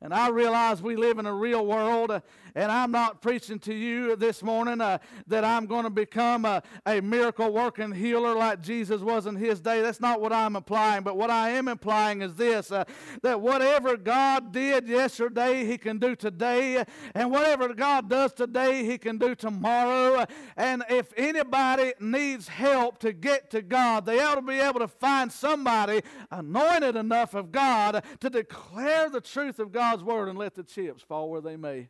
And 0.00 0.14
I 0.14 0.28
realize 0.28 0.80
we 0.80 0.94
live 0.94 1.18
in 1.18 1.26
a 1.26 1.34
real 1.34 1.66
world, 1.66 2.12
uh, 2.12 2.20
and 2.58 2.72
I'm 2.72 2.90
not 2.90 3.22
preaching 3.22 3.60
to 3.60 3.72
you 3.72 4.16
this 4.16 4.42
morning 4.42 4.80
uh, 4.80 4.98
that 5.28 5.44
I'm 5.44 5.66
going 5.66 5.84
to 5.84 5.90
become 5.90 6.44
a, 6.44 6.60
a 6.84 7.00
miracle 7.00 7.52
working 7.52 7.92
healer 7.92 8.34
like 8.34 8.62
Jesus 8.62 9.00
was 9.00 9.26
in 9.26 9.36
his 9.36 9.60
day. 9.60 9.80
That's 9.80 10.00
not 10.00 10.20
what 10.20 10.32
I'm 10.32 10.56
implying. 10.56 11.04
But 11.04 11.16
what 11.16 11.30
I 11.30 11.50
am 11.50 11.68
implying 11.68 12.20
is 12.20 12.34
this 12.34 12.72
uh, 12.72 12.82
that 13.22 13.40
whatever 13.40 13.96
God 13.96 14.52
did 14.52 14.88
yesterday, 14.88 15.66
He 15.66 15.78
can 15.78 15.98
do 15.98 16.16
today. 16.16 16.84
And 17.14 17.30
whatever 17.30 17.72
God 17.74 18.10
does 18.10 18.32
today, 18.32 18.84
He 18.84 18.98
can 18.98 19.18
do 19.18 19.36
tomorrow. 19.36 20.26
And 20.56 20.82
if 20.90 21.12
anybody 21.16 21.92
needs 22.00 22.48
help 22.48 22.98
to 22.98 23.12
get 23.12 23.52
to 23.52 23.62
God, 23.62 24.04
they 24.04 24.18
ought 24.18 24.34
to 24.34 24.42
be 24.42 24.58
able 24.58 24.80
to 24.80 24.88
find 24.88 25.30
somebody 25.30 26.02
anointed 26.32 26.96
enough 26.96 27.34
of 27.34 27.52
God 27.52 28.02
to 28.18 28.28
declare 28.28 29.08
the 29.08 29.20
truth 29.20 29.60
of 29.60 29.70
God's 29.70 30.02
word 30.02 30.28
and 30.28 30.36
let 30.36 30.56
the 30.56 30.64
chips 30.64 31.04
fall 31.04 31.30
where 31.30 31.40
they 31.40 31.56
may. 31.56 31.88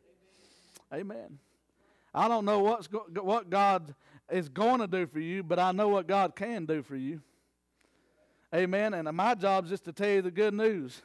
Amen. 0.93 1.39
I 2.13 2.27
don't 2.27 2.45
know 2.45 2.59
what's 2.59 2.87
go- 2.87 3.05
what 3.21 3.49
God 3.49 3.93
is 4.31 4.49
going 4.49 4.79
to 4.79 4.87
do 4.87 5.05
for 5.05 5.19
you, 5.19 5.43
but 5.43 5.59
I 5.59 5.71
know 5.71 5.89
what 5.89 6.07
God 6.07 6.35
can 6.35 6.65
do 6.65 6.81
for 6.81 6.95
you. 6.95 7.21
Amen. 8.53 8.93
And 8.93 9.09
my 9.15 9.35
job 9.35 9.65
is 9.65 9.69
just 9.69 9.85
to 9.85 9.93
tell 9.93 10.09
you 10.09 10.21
the 10.21 10.31
good 10.31 10.53
news. 10.53 11.01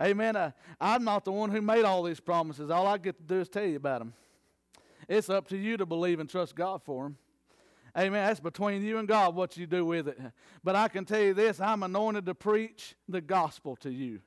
Amen. 0.00 0.36
I, 0.36 0.52
I'm 0.78 1.04
not 1.04 1.24
the 1.24 1.32
one 1.32 1.50
who 1.50 1.62
made 1.62 1.84
all 1.84 2.02
these 2.02 2.20
promises. 2.20 2.70
All 2.70 2.86
I 2.86 2.98
get 2.98 3.16
to 3.16 3.22
do 3.22 3.40
is 3.40 3.48
tell 3.48 3.64
you 3.64 3.76
about 3.76 4.00
them. 4.00 4.12
It's 5.08 5.30
up 5.30 5.48
to 5.48 5.56
you 5.56 5.76
to 5.78 5.86
believe 5.86 6.20
and 6.20 6.28
trust 6.28 6.54
God 6.54 6.82
for 6.82 7.04
them. 7.04 7.16
Amen. 7.96 8.26
That's 8.26 8.40
between 8.40 8.82
you 8.82 8.98
and 8.98 9.08
God 9.08 9.34
what 9.34 9.56
you 9.56 9.66
do 9.66 9.86
with 9.86 10.08
it. 10.08 10.18
But 10.62 10.76
I 10.76 10.88
can 10.88 11.06
tell 11.06 11.20
you 11.20 11.32
this 11.32 11.60
I'm 11.60 11.82
anointed 11.82 12.26
to 12.26 12.34
preach 12.34 12.94
the 13.08 13.22
gospel 13.22 13.74
to 13.76 13.90
you. 13.90 14.20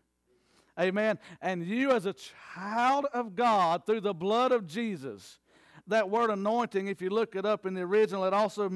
Amen. 0.79 1.19
And 1.41 1.65
you, 1.65 1.91
as 1.91 2.05
a 2.05 2.13
child 2.13 3.05
of 3.13 3.35
God, 3.35 3.85
through 3.85 4.01
the 4.01 4.13
blood 4.13 4.51
of 4.51 4.65
Jesus, 4.65 5.39
that 5.87 6.09
word 6.09 6.29
anointing, 6.29 6.87
if 6.87 7.01
you 7.01 7.09
look 7.09 7.35
it 7.35 7.45
up 7.45 7.65
in 7.65 7.73
the 7.73 7.81
original, 7.81 8.23
it 8.25 8.33
also 8.33 8.69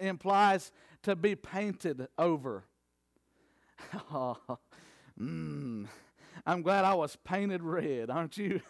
implies 0.00 0.72
to 1.02 1.14
be 1.16 1.34
painted 1.34 2.06
over. 2.16 2.64
mm. 5.20 5.88
I'm 6.44 6.62
glad 6.62 6.84
I 6.84 6.94
was 6.94 7.16
painted 7.24 7.62
red, 7.62 8.10
aren't 8.10 8.36
you? 8.36 8.60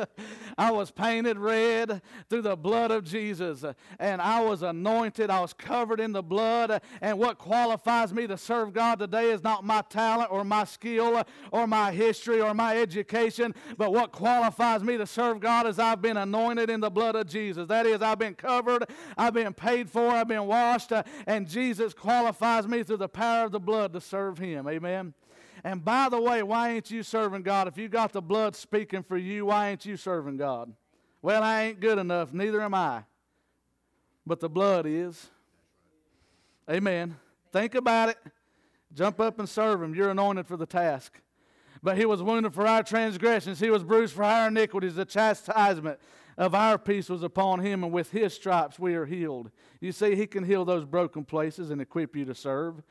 I 0.58 0.70
was 0.70 0.90
painted 0.90 1.36
red 1.36 2.00
through 2.30 2.42
the 2.42 2.56
blood 2.56 2.90
of 2.90 3.04
Jesus, 3.04 3.64
and 3.98 4.22
I 4.22 4.40
was 4.40 4.62
anointed. 4.62 5.28
I 5.28 5.40
was 5.40 5.52
covered 5.52 6.00
in 6.00 6.12
the 6.12 6.22
blood. 6.22 6.80
And 7.02 7.18
what 7.18 7.36
qualifies 7.36 8.14
me 8.14 8.26
to 8.26 8.38
serve 8.38 8.72
God 8.72 8.98
today 8.98 9.30
is 9.30 9.42
not 9.42 9.62
my 9.62 9.82
talent 9.82 10.32
or 10.32 10.42
my 10.42 10.64
skill 10.64 11.22
or 11.52 11.66
my 11.66 11.92
history 11.92 12.40
or 12.40 12.54
my 12.54 12.78
education, 12.78 13.54
but 13.76 13.92
what 13.92 14.10
qualifies 14.10 14.82
me 14.82 14.96
to 14.96 15.06
serve 15.06 15.40
God 15.40 15.66
is 15.66 15.78
I've 15.78 16.00
been 16.00 16.16
anointed 16.16 16.70
in 16.70 16.80
the 16.80 16.90
blood 16.90 17.14
of 17.14 17.26
Jesus. 17.26 17.68
That 17.68 17.84
is, 17.84 18.00
I've 18.00 18.18
been 18.18 18.34
covered, 18.34 18.86
I've 19.18 19.34
been 19.34 19.52
paid 19.52 19.90
for, 19.90 20.08
I've 20.08 20.28
been 20.28 20.46
washed, 20.46 20.92
and 21.26 21.46
Jesus 21.46 21.92
qualifies 21.92 22.66
me 22.66 22.82
through 22.82 22.96
the 22.96 23.08
power 23.08 23.44
of 23.44 23.52
the 23.52 23.60
blood 23.60 23.92
to 23.92 24.00
serve 24.00 24.38
Him. 24.38 24.66
Amen. 24.66 25.12
And 25.68 25.84
by 25.84 26.08
the 26.08 26.18
way, 26.18 26.42
why 26.42 26.70
ain't 26.70 26.90
you 26.90 27.02
serving 27.02 27.42
God? 27.42 27.68
If 27.68 27.76
you 27.76 27.90
got 27.90 28.14
the 28.14 28.22
blood 28.22 28.56
speaking 28.56 29.02
for 29.02 29.18
you, 29.18 29.44
why 29.44 29.68
ain't 29.68 29.84
you 29.84 29.98
serving 29.98 30.38
God? 30.38 30.72
Well, 31.20 31.42
I 31.42 31.64
ain't 31.64 31.78
good 31.78 31.98
enough, 31.98 32.32
neither 32.32 32.62
am 32.62 32.72
I. 32.72 33.02
But 34.26 34.40
the 34.40 34.48
blood 34.48 34.86
is. 34.86 35.28
Amen. 36.70 37.18
Think 37.52 37.74
about 37.74 38.08
it. 38.08 38.16
Jump 38.94 39.20
up 39.20 39.38
and 39.38 39.46
serve 39.46 39.82
Him. 39.82 39.94
You're 39.94 40.08
anointed 40.08 40.46
for 40.46 40.56
the 40.56 40.64
task. 40.64 41.20
But 41.82 41.98
He 41.98 42.06
was 42.06 42.22
wounded 42.22 42.54
for 42.54 42.66
our 42.66 42.82
transgressions, 42.82 43.60
He 43.60 43.68
was 43.68 43.84
bruised 43.84 44.14
for 44.14 44.24
our 44.24 44.48
iniquities. 44.48 44.94
The 44.94 45.04
chastisement 45.04 46.00
of 46.38 46.54
our 46.54 46.78
peace 46.78 47.10
was 47.10 47.22
upon 47.22 47.60
Him, 47.60 47.84
and 47.84 47.92
with 47.92 48.10
His 48.10 48.32
stripes 48.32 48.78
we 48.78 48.94
are 48.94 49.04
healed. 49.04 49.50
You 49.82 49.92
see, 49.92 50.14
He 50.14 50.26
can 50.26 50.44
heal 50.44 50.64
those 50.64 50.86
broken 50.86 51.26
places 51.26 51.68
and 51.68 51.82
equip 51.82 52.16
you 52.16 52.24
to 52.24 52.34
serve. 52.34 52.82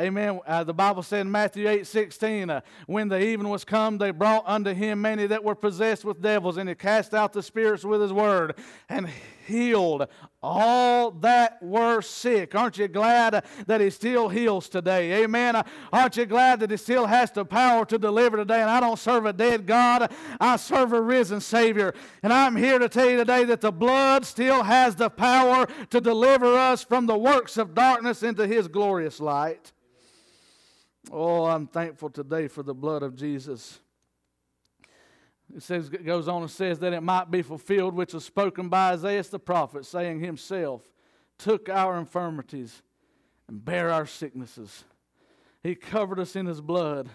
Amen. 0.00 0.40
Uh, 0.46 0.64
the 0.64 0.72
Bible 0.72 1.02
said 1.02 1.20
in 1.20 1.30
Matthew 1.30 1.68
8 1.68 1.86
16, 1.86 2.48
uh, 2.48 2.60
when 2.86 3.08
the 3.08 3.22
evening 3.22 3.50
was 3.50 3.62
come, 3.62 3.98
they 3.98 4.10
brought 4.10 4.42
unto 4.46 4.72
him 4.72 5.02
many 5.02 5.26
that 5.26 5.44
were 5.44 5.54
possessed 5.54 6.02
with 6.02 6.22
devils, 6.22 6.56
and 6.56 6.66
he 6.66 6.74
cast 6.74 7.12
out 7.12 7.34
the 7.34 7.42
spirits 7.42 7.84
with 7.84 8.00
his 8.00 8.10
word 8.10 8.54
and 8.88 9.06
healed 9.46 10.06
all 10.42 11.10
that 11.10 11.62
were 11.62 12.00
sick. 12.00 12.54
Aren't 12.54 12.78
you 12.78 12.88
glad 12.88 13.44
that 13.66 13.82
he 13.82 13.90
still 13.90 14.30
heals 14.30 14.70
today? 14.70 15.22
Amen. 15.24 15.62
Aren't 15.92 16.16
you 16.16 16.24
glad 16.24 16.60
that 16.60 16.70
he 16.70 16.78
still 16.78 17.04
has 17.04 17.30
the 17.30 17.44
power 17.44 17.84
to 17.84 17.98
deliver 17.98 18.38
today? 18.38 18.62
And 18.62 18.70
I 18.70 18.80
don't 18.80 18.98
serve 18.98 19.26
a 19.26 19.32
dead 19.34 19.66
God, 19.66 20.10
I 20.40 20.56
serve 20.56 20.94
a 20.94 21.02
risen 21.02 21.42
Savior. 21.42 21.92
And 22.22 22.32
I'm 22.32 22.56
here 22.56 22.78
to 22.78 22.88
tell 22.88 23.10
you 23.10 23.18
today 23.18 23.44
that 23.44 23.60
the 23.60 23.72
blood 23.72 24.24
still 24.24 24.62
has 24.62 24.96
the 24.96 25.10
power 25.10 25.66
to 25.90 26.00
deliver 26.00 26.56
us 26.56 26.82
from 26.82 27.04
the 27.04 27.18
works 27.18 27.58
of 27.58 27.74
darkness 27.74 28.22
into 28.22 28.46
his 28.46 28.68
glorious 28.68 29.20
light. 29.20 29.70
Oh, 31.10 31.44
I'm 31.44 31.66
thankful 31.66 32.10
today 32.10 32.48
for 32.48 32.62
the 32.62 32.74
blood 32.74 33.02
of 33.02 33.16
Jesus. 33.16 33.80
It 35.54 35.62
says 35.62 35.88
goes 35.88 36.28
on 36.28 36.42
and 36.42 36.50
says 36.50 36.78
that 36.78 36.92
it 36.92 37.02
might 37.02 37.30
be 37.30 37.42
fulfilled 37.42 37.94
which 37.94 38.14
was 38.14 38.24
spoken 38.24 38.68
by 38.68 38.92
Isaiah 38.92 39.22
the 39.22 39.38
prophet, 39.38 39.84
saying 39.84 40.20
himself 40.20 40.90
took 41.38 41.68
our 41.68 41.98
infirmities 41.98 42.82
and 43.48 43.62
bare 43.62 43.90
our 43.90 44.06
sicknesses. 44.06 44.84
He 45.62 45.74
covered 45.74 46.18
us 46.18 46.36
in 46.36 46.46
his 46.46 46.60
blood 46.60 47.10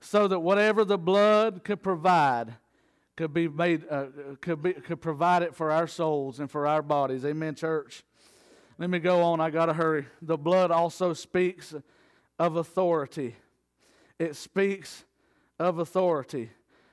so 0.00 0.28
that 0.28 0.40
whatever 0.40 0.84
the 0.84 0.98
blood 0.98 1.64
could 1.64 1.82
provide 1.82 2.54
could 3.16 3.32
be 3.32 3.48
made 3.48 3.84
uh, 3.90 4.06
could 4.40 4.62
be 4.62 4.72
could 4.72 5.00
provide 5.00 5.42
it 5.42 5.54
for 5.54 5.70
our 5.70 5.86
souls 5.86 6.38
and 6.38 6.50
for 6.50 6.66
our 6.66 6.82
bodies. 6.82 7.24
Amen, 7.24 7.54
church. 7.54 8.04
Let 8.78 8.90
me 8.90 8.98
go 8.98 9.22
on. 9.22 9.40
I 9.40 9.50
got 9.50 9.66
to 9.66 9.72
hurry. 9.72 10.06
The 10.20 10.36
blood 10.36 10.70
also 10.70 11.12
speaks 11.14 11.74
of 12.38 12.56
authority. 12.56 13.36
It 14.18 14.36
speaks 14.36 15.04
of 15.58 15.78
authority. 15.78 16.50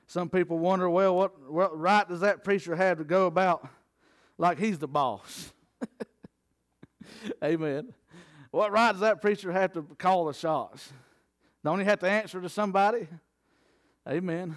Some 0.08 0.30
people 0.30 0.60
wonder, 0.60 0.90
well, 0.90 1.16
what, 1.16 1.52
what 1.52 1.78
right 1.78 2.08
does 2.08 2.22
that 2.22 2.44
preacher 2.44 2.76
have 2.76 2.98
to 2.98 3.04
go 3.04 3.26
about 3.26 3.68
like 4.38 4.60
he's 4.60 4.78
the 4.78 4.88
boss? 4.88 5.54
Amen. 7.44 7.94
What 8.52 8.72
right 8.72 8.92
does 8.92 9.02
that 9.02 9.22
preacher 9.22 9.52
have 9.52 9.74
to 9.74 9.82
call 9.98 10.26
the 10.26 10.34
shots? 10.34 10.92
Don't 11.64 11.80
he 11.80 11.86
have 11.86 12.00
to 12.00 12.10
answer 12.10 12.42
to 12.42 12.50
somebody? 12.50 13.08
Amen. 14.08 14.56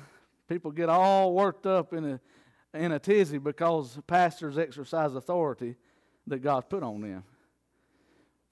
People 0.48 0.70
get 0.70 0.88
all 0.88 1.32
worked 1.32 1.66
up 1.66 1.92
in 1.92 2.04
a, 2.04 2.20
in 2.74 2.92
a 2.92 2.98
tizzy 2.98 3.38
because 3.38 3.98
pastors 4.06 4.58
exercise 4.58 5.14
authority 5.14 5.76
that 6.26 6.38
God's 6.38 6.66
put 6.68 6.82
on 6.82 7.00
them. 7.00 7.24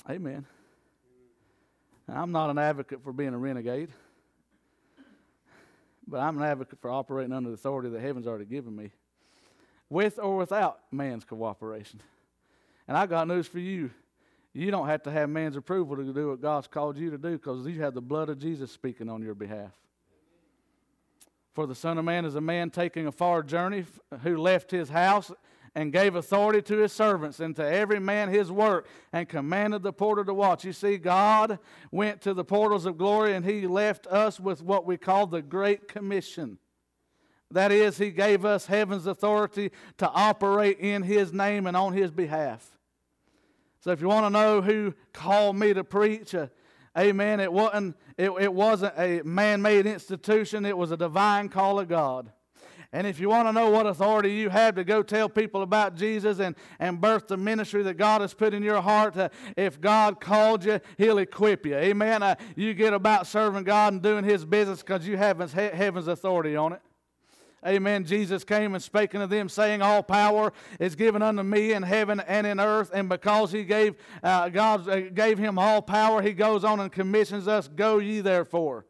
Amen. 0.09 0.47
I'm 2.08 2.32
not 2.32 2.50
an 2.50 2.58
advocate 2.58 3.02
for 3.02 3.12
being 3.12 3.34
a 3.34 3.38
renegade, 3.38 3.90
but 6.06 6.20
I'm 6.20 6.36
an 6.36 6.44
advocate 6.44 6.78
for 6.80 6.90
operating 6.90 7.32
under 7.32 7.48
the 7.48 7.54
authority 7.54 7.88
that 7.90 8.00
heaven's 8.00 8.26
already 8.26 8.44
given 8.44 8.76
me, 8.76 8.90
with 9.88 10.18
or 10.18 10.36
without 10.36 10.80
man's 10.92 11.24
cooperation. 11.24 12.00
And 12.86 12.96
I 12.96 13.06
got 13.06 13.26
news 13.26 13.46
for 13.46 13.58
you. 13.58 13.90
You 14.52 14.70
don't 14.70 14.86
have 14.86 15.02
to 15.04 15.10
have 15.10 15.30
man's 15.30 15.56
approval 15.56 15.96
to 15.96 16.12
do 16.12 16.28
what 16.28 16.40
God's 16.40 16.66
called 16.66 16.96
you 16.96 17.10
to 17.10 17.18
do 17.18 17.32
because 17.32 17.66
you 17.66 17.80
have 17.82 17.94
the 17.94 18.02
blood 18.02 18.28
of 18.28 18.38
Jesus 18.38 18.70
speaking 18.70 19.08
on 19.08 19.22
your 19.22 19.34
behalf. 19.34 19.72
For 21.54 21.66
the 21.66 21.74
Son 21.74 21.98
of 21.98 22.04
Man 22.04 22.24
is 22.24 22.34
a 22.34 22.40
man 22.40 22.70
taking 22.70 23.06
a 23.06 23.12
far 23.12 23.42
journey 23.42 23.84
who 24.22 24.36
left 24.36 24.70
his 24.70 24.90
house 24.90 25.32
and 25.74 25.92
gave 25.92 26.14
authority 26.14 26.62
to 26.62 26.78
his 26.78 26.92
servants 26.92 27.40
and 27.40 27.56
to 27.56 27.64
every 27.64 27.98
man 27.98 28.28
his 28.28 28.50
work 28.52 28.87
and 29.12 29.28
commanded 29.28 29.82
the 29.82 29.92
porter 29.92 30.24
to 30.24 30.32
watch. 30.32 30.64
You 30.64 30.72
see, 30.72 30.96
God 30.98 31.58
went 31.90 32.20
to 32.22 32.34
the 32.34 32.44
portals 32.44 32.87
of 32.87 32.96
glory 32.96 33.34
and 33.34 33.44
he 33.44 33.66
left 33.66 34.06
us 34.06 34.38
with 34.38 34.62
what 34.62 34.87
we 34.87 34.96
call 34.96 35.26
the 35.26 35.42
Great 35.42 35.88
Commission. 35.88 36.58
That 37.50 37.72
is, 37.72 37.98
he 37.98 38.10
gave 38.10 38.44
us 38.44 38.66
heaven's 38.66 39.06
authority 39.06 39.70
to 39.98 40.08
operate 40.10 40.78
in 40.78 41.02
his 41.02 41.32
name 41.32 41.66
and 41.66 41.76
on 41.76 41.92
his 41.92 42.10
behalf. 42.10 42.78
So 43.80 43.90
if 43.90 44.00
you 44.00 44.08
want 44.08 44.26
to 44.26 44.30
know 44.30 44.62
who 44.62 44.94
called 45.12 45.56
me 45.56 45.74
to 45.74 45.84
preach, 45.84 46.34
uh, 46.34 46.46
amen, 46.96 47.38
it 47.40 47.52
wasn't, 47.52 47.96
it, 48.16 48.30
it 48.30 48.52
wasn't 48.52 48.94
a 48.96 49.22
man 49.24 49.60
made 49.60 49.87
institution, 49.87 50.64
it 50.64 50.76
was 50.76 50.90
a 50.90 50.96
divine 50.96 51.48
call 51.48 51.78
of 51.78 51.88
God. 51.88 52.32
And 52.94 53.09
if 53.09 53.18
you 53.18 53.28
want 53.28 53.48
to 53.48 53.52
know 53.52 53.70
what 53.70 53.87
authority 53.87 54.30
you 54.30 54.50
have 54.50 54.76
to 54.76 54.85
go 54.85 55.02
tell 55.02 55.28
people 55.28 55.62
about 55.62 55.96
Jesus 55.96 56.38
and, 56.38 56.54
and 56.78 57.00
birth 57.00 57.26
the 57.26 57.37
ministry 57.37 57.83
that 57.83 57.94
God 57.94 58.20
has 58.20 58.35
put 58.35 58.54
in 58.54 58.62
your 58.62 58.80
heart, 58.80 59.16
uh, 59.16 59.30
if 59.57 59.80
God 59.80 60.20
called 60.20 60.64
you, 60.64 60.78
He'll 60.96 61.18
equip 61.18 61.66
you. 61.66 61.74
Amen. 61.74 62.22
Uh, 62.22 62.37
you 62.54 62.72
get 62.72 62.94
about 62.94 63.26
serving 63.26 63.64
God 63.64 63.94
and 63.94 64.00
doing 64.00 64.22
His 64.22 64.44
business 64.44 64.80
because 64.80 65.09
you 65.09 65.16
have 65.16 65.40
heaven's 65.52 66.07
authority 66.07 66.54
on 66.54 66.72
it. 66.72 66.83
Amen. 67.66 68.04
Jesus 68.04 68.44
came 68.44 68.76
and 68.76 68.83
spake 68.83 69.12
unto 69.12 69.26
them, 69.26 69.48
saying, 69.48 69.83
All 69.83 70.04
power 70.04 70.52
is 70.78 70.94
given 70.94 71.20
unto 71.20 71.42
me 71.42 71.72
in 71.72 71.83
heaven 71.83 72.20
and 72.20 72.46
in 72.46 72.61
earth. 72.61 72.92
And 72.94 73.09
because 73.09 73.50
he 73.50 73.64
gave 73.64 73.96
uh, 74.22 74.50
God 74.50 74.88
uh, 74.88 75.00
gave 75.00 75.38
him 75.38 75.59
all 75.59 75.83
power, 75.83 76.22
he 76.22 76.33
goes 76.33 76.62
on 76.62 76.78
and 76.78 76.92
commissions 76.92 77.48
us, 77.48 77.66
Go 77.66 77.98
ye 77.98 78.20
therefore. 78.20 78.87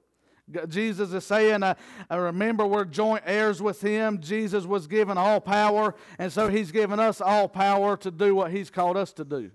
Jesus 0.68 1.12
is 1.12 1.24
saying, 1.24 1.62
uh, 1.62 1.74
remember, 2.10 2.66
we're 2.66 2.84
joint 2.84 3.22
heirs 3.26 3.62
with 3.62 3.80
him. 3.80 4.20
Jesus 4.20 4.66
was 4.66 4.86
given 4.86 5.16
all 5.16 5.40
power, 5.40 5.94
and 6.18 6.30
so 6.30 6.48
he's 6.48 6.70
given 6.70 7.00
us 7.00 7.20
all 7.20 7.48
power 7.48 7.96
to 7.96 8.10
do 8.10 8.34
what 8.34 8.50
he's 8.50 8.68
called 8.68 8.96
us 8.96 9.12
to 9.14 9.24
do. 9.24 9.50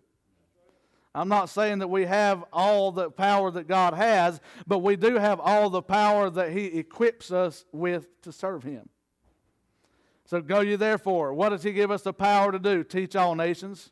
I'm 1.14 1.30
not 1.30 1.50
saying 1.50 1.80
that 1.80 1.90
we 1.90 2.06
have 2.06 2.44
all 2.54 2.92
the 2.92 3.12
power 3.12 3.52
that 3.52 3.68
God 3.68 3.94
has, 3.94 4.40
but 4.68 4.80
we 4.80 4.96
do 4.96 5.16
have 5.16 5.40
all 5.40 5.70
the 5.70 5.82
power 5.82 6.30
that 6.30 6.52
he 6.52 6.66
equips 6.66 7.32
us 7.32 7.66
with 7.72 8.22
to 8.22 8.32
serve 8.32 8.64
him. 8.64 8.90
So 10.26 10.42
go 10.42 10.60
you 10.62 10.78
therefore. 10.78 11.34
What 11.34 11.50
does 11.50 11.64
he 11.64 11.72
give 11.72 11.90
us 11.90 12.04
the 12.04 12.14
power 12.14 12.52
to 12.52 12.60
do? 12.60 12.84
Teach 12.84 13.16
all 13.16 13.36
nations 13.36 13.92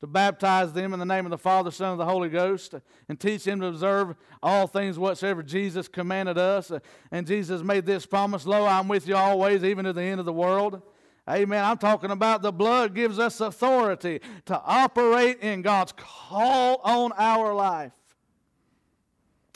to 0.00 0.06
baptize 0.06 0.72
them 0.72 0.92
in 0.92 0.98
the 1.00 1.06
name 1.06 1.26
of 1.26 1.30
the 1.30 1.38
Father, 1.38 1.70
Son, 1.70 1.92
and 1.92 2.00
the 2.00 2.04
Holy 2.04 2.28
Ghost, 2.28 2.74
and 3.08 3.18
teach 3.18 3.44
them 3.44 3.60
to 3.60 3.66
observe 3.66 4.14
all 4.42 4.66
things 4.66 4.98
whatsoever 4.98 5.42
Jesus 5.42 5.88
commanded 5.88 6.38
us. 6.38 6.70
And 7.10 7.26
Jesus 7.26 7.62
made 7.62 7.84
this 7.84 8.06
promise 8.06 8.46
Lo, 8.46 8.64
I'm 8.64 8.88
with 8.88 9.08
you 9.08 9.16
always, 9.16 9.64
even 9.64 9.84
to 9.86 9.92
the 9.92 10.02
end 10.02 10.20
of 10.20 10.26
the 10.26 10.32
world. 10.32 10.82
Amen. 11.28 11.62
I'm 11.62 11.78
talking 11.78 12.10
about 12.10 12.42
the 12.42 12.52
blood 12.52 12.94
gives 12.94 13.18
us 13.18 13.40
authority 13.40 14.20
to 14.46 14.60
operate 14.64 15.40
in 15.40 15.62
God's 15.62 15.92
call 15.92 16.80
on 16.82 17.12
our 17.18 17.52
life. 17.52 17.92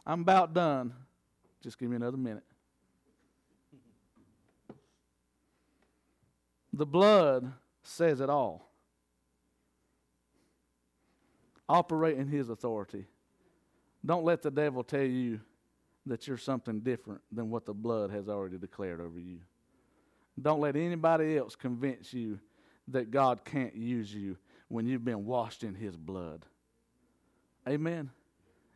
I'm 0.05 0.21
about 0.21 0.53
done. 0.53 0.93
Just 1.63 1.79
give 1.79 1.89
me 1.89 1.97
another 1.97 2.17
minute. 2.17 2.43
The 6.73 6.87
blood 6.87 7.53
says 7.83 8.21
it 8.21 8.29
all. 8.29 8.72
Operate 11.73 12.19
in 12.19 12.29
His 12.29 12.51
authority. 12.51 13.07
Don't 14.05 14.27
let 14.27 14.43
the 14.43 14.51
devil 14.51 14.85
tell 14.85 15.01
you 15.01 15.41
that 16.05 16.29
you're 16.29 16.37
something 16.37 16.81
different 16.81 17.23
than 17.33 17.49
what 17.49 17.65
the 17.65 17.73
blood 17.73 18.11
has 18.11 18.29
already 18.29 18.59
declared 18.59 19.01
over 19.01 19.19
you. 19.19 19.39
Don't 20.41 20.61
let 20.61 20.77
anybody 20.77 21.39
else 21.39 21.57
convince 21.57 22.13
you 22.13 22.39
that 22.89 23.11
God 23.11 23.43
can't 23.47 23.75
use 23.75 24.13
you 24.13 24.37
when 24.69 24.87
you've 24.87 25.05
been 25.05 25.25
washed 25.25 25.65
in 25.65 25.75
His 25.75 25.97
blood. 25.97 26.45
Amen. 27.67 28.11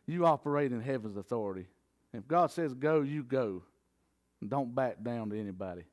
You 0.07 0.25
operate 0.25 0.71
in 0.71 0.81
heaven's 0.81 1.17
authority. 1.17 1.67
If 2.13 2.27
God 2.27 2.49
says 2.49 2.73
go, 2.73 3.01
you 3.01 3.21
go. 3.21 3.61
Don't 4.47 4.73
back 4.73 5.03
down 5.03 5.29
to 5.29 5.39
anybody. 5.39 5.83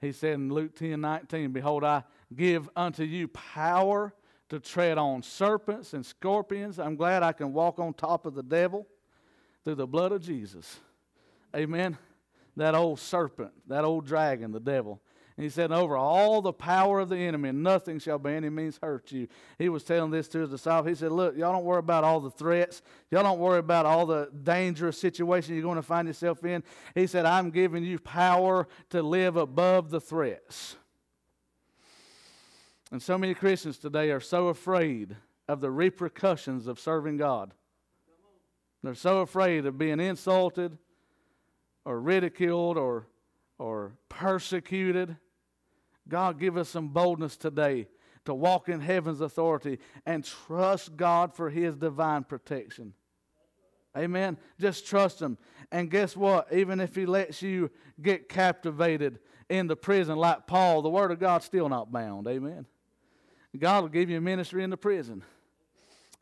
He 0.00 0.12
said 0.12 0.36
in 0.36 0.48
Luke 0.48 0.74
10 0.74 1.02
19, 1.02 1.52
Behold, 1.52 1.84
I 1.84 2.04
give 2.34 2.70
unto 2.74 3.02
you 3.02 3.28
power 3.28 4.14
to 4.50 4.60
tread 4.60 4.98
on 4.98 5.22
serpents 5.22 5.94
and 5.94 6.04
scorpions. 6.04 6.78
I'm 6.78 6.96
glad 6.96 7.22
I 7.22 7.32
can 7.32 7.52
walk 7.52 7.78
on 7.78 7.94
top 7.94 8.26
of 8.26 8.34
the 8.34 8.42
devil 8.42 8.86
through 9.64 9.76
the 9.76 9.86
blood 9.86 10.12
of 10.12 10.22
Jesus. 10.22 10.80
Amen. 11.56 11.96
That 12.56 12.74
old 12.74 12.98
serpent, 12.98 13.52
that 13.68 13.84
old 13.84 14.06
dragon, 14.06 14.52
the 14.52 14.60
devil. 14.60 15.00
And 15.36 15.44
he 15.44 15.50
said, 15.50 15.72
Over 15.72 15.96
all 15.96 16.42
the 16.42 16.52
power 16.52 17.00
of 17.00 17.08
the 17.08 17.16
enemy, 17.16 17.52
nothing 17.52 17.98
shall 17.98 18.18
by 18.18 18.34
any 18.34 18.50
means 18.50 18.78
hurt 18.82 19.12
you. 19.12 19.28
He 19.56 19.68
was 19.68 19.84
telling 19.84 20.10
this 20.10 20.28
to 20.28 20.40
his 20.40 20.50
disciples. 20.50 20.88
He 20.88 20.94
said, 20.96 21.12
Look, 21.12 21.36
y'all 21.36 21.52
don't 21.52 21.64
worry 21.64 21.78
about 21.78 22.04
all 22.04 22.20
the 22.20 22.30
threats. 22.30 22.82
Y'all 23.10 23.22
don't 23.22 23.38
worry 23.38 23.60
about 23.60 23.86
all 23.86 24.04
the 24.04 24.30
dangerous 24.42 24.98
situations 24.98 25.54
you're 25.54 25.62
going 25.62 25.76
to 25.76 25.82
find 25.82 26.08
yourself 26.08 26.44
in. 26.44 26.62
He 26.94 27.06
said, 27.06 27.24
I'm 27.24 27.50
giving 27.50 27.84
you 27.84 27.98
power 27.98 28.66
to 28.90 29.02
live 29.02 29.36
above 29.36 29.90
the 29.90 30.00
threats. 30.00 30.76
And 32.92 33.02
so 33.02 33.16
many 33.16 33.34
Christians 33.34 33.78
today 33.78 34.10
are 34.10 34.20
so 34.20 34.48
afraid 34.48 35.16
of 35.48 35.60
the 35.60 35.70
repercussions 35.70 36.66
of 36.66 36.80
serving 36.80 37.16
God. 37.16 37.52
They're 38.82 38.94
so 38.94 39.20
afraid 39.20 39.66
of 39.66 39.78
being 39.78 40.00
insulted 40.00 40.76
or 41.84 42.00
ridiculed 42.00 42.78
or, 42.78 43.06
or 43.58 43.92
persecuted 44.08 45.16
God, 46.10 46.38
give 46.38 46.56
us 46.56 46.68
some 46.68 46.88
boldness 46.88 47.36
today 47.36 47.86
to 48.26 48.34
walk 48.34 48.68
in 48.68 48.80
heaven's 48.80 49.20
authority 49.20 49.78
and 50.04 50.24
trust 50.24 50.96
God 50.96 51.34
for 51.34 51.48
His 51.48 51.76
divine 51.76 52.24
protection. 52.24 52.92
Amen. 53.96 54.36
Just 54.58 54.86
trust 54.86 55.22
Him. 55.22 55.38
And 55.72 55.90
guess 55.90 56.16
what? 56.16 56.52
Even 56.52 56.80
if 56.80 56.94
He 56.94 57.06
lets 57.06 57.40
you 57.42 57.70
get 58.02 58.28
captivated 58.28 59.20
in 59.48 59.68
the 59.68 59.76
prison 59.76 60.16
like 60.16 60.46
Paul, 60.46 60.82
the 60.82 60.90
Word 60.90 61.12
of 61.12 61.18
God's 61.18 61.44
still 61.44 61.68
not 61.68 61.90
bound. 61.90 62.26
Amen. 62.26 62.66
God 63.58 63.82
will 63.82 63.88
give 63.88 64.08
you 64.08 64.18
a 64.18 64.20
ministry 64.20 64.62
in 64.62 64.70
the 64.70 64.76
prison. 64.76 65.24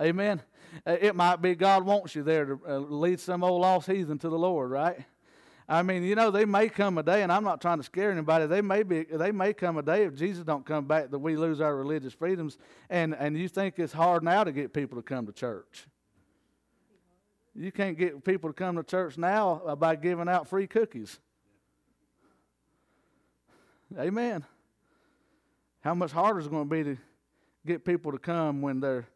Amen. 0.00 0.40
Uh, 0.86 0.96
it 1.00 1.14
might 1.14 1.42
be 1.42 1.54
God 1.54 1.84
wants 1.84 2.14
you 2.14 2.22
there 2.22 2.44
to 2.44 2.60
uh, 2.68 2.78
lead 2.78 3.20
some 3.20 3.42
old 3.42 3.60
lost 3.60 3.86
heathen 3.86 4.18
to 4.18 4.28
the 4.28 4.38
Lord, 4.38 4.70
right? 4.70 5.04
I 5.68 5.82
mean, 5.82 6.02
you 6.02 6.14
know, 6.14 6.30
they 6.30 6.46
may 6.46 6.70
come 6.70 6.96
a 6.96 7.02
day, 7.02 7.22
and 7.22 7.30
I'm 7.30 7.44
not 7.44 7.60
trying 7.60 7.76
to 7.76 7.82
scare 7.84 8.10
anybody. 8.10 8.46
They 8.46 8.62
may 8.62 8.82
be, 8.82 9.04
they 9.04 9.32
may 9.32 9.52
come 9.52 9.76
a 9.76 9.82
day 9.82 10.04
if 10.04 10.14
Jesus 10.14 10.42
don't 10.42 10.64
come 10.64 10.86
back 10.86 11.10
that 11.10 11.18
we 11.18 11.36
lose 11.36 11.60
our 11.60 11.76
religious 11.76 12.14
freedoms, 12.14 12.56
and 12.88 13.14
and 13.14 13.36
you 13.36 13.48
think 13.48 13.78
it's 13.78 13.92
hard 13.92 14.22
now 14.22 14.44
to 14.44 14.52
get 14.52 14.72
people 14.72 14.96
to 14.96 15.02
come 15.02 15.26
to 15.26 15.32
church. 15.32 15.86
You 17.54 17.70
can't 17.70 17.98
get 17.98 18.24
people 18.24 18.48
to 18.48 18.54
come 18.54 18.76
to 18.76 18.82
church 18.82 19.18
now 19.18 19.76
by 19.78 19.96
giving 19.96 20.28
out 20.28 20.48
free 20.48 20.66
cookies. 20.66 21.18
Amen. 23.98 24.44
How 25.80 25.94
much 25.94 26.12
harder 26.12 26.38
is 26.38 26.46
it 26.46 26.50
going 26.50 26.68
to 26.68 26.74
be 26.74 26.84
to 26.84 26.96
get 27.66 27.84
people 27.84 28.12
to 28.12 28.18
come 28.18 28.62
when 28.62 28.80
they're 28.80 29.06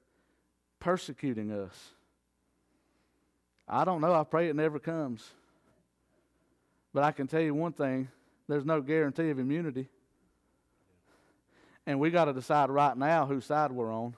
persecuting 0.80 1.52
us? 1.52 1.74
I 3.68 3.84
don't 3.84 4.00
know. 4.00 4.14
I 4.14 4.24
pray 4.24 4.48
it 4.48 4.56
never 4.56 4.78
comes. 4.78 5.28
But 6.92 7.04
I 7.04 7.12
can 7.12 7.26
tell 7.26 7.40
you 7.40 7.54
one 7.54 7.72
thing 7.72 8.08
there's 8.48 8.64
no 8.64 8.80
guarantee 8.80 9.30
of 9.30 9.38
immunity. 9.38 9.88
And 11.86 11.98
we 11.98 12.10
got 12.10 12.26
to 12.26 12.32
decide 12.32 12.70
right 12.70 12.96
now 12.96 13.26
whose 13.26 13.46
side 13.46 13.72
we're 13.72 13.92
on. 13.92 14.14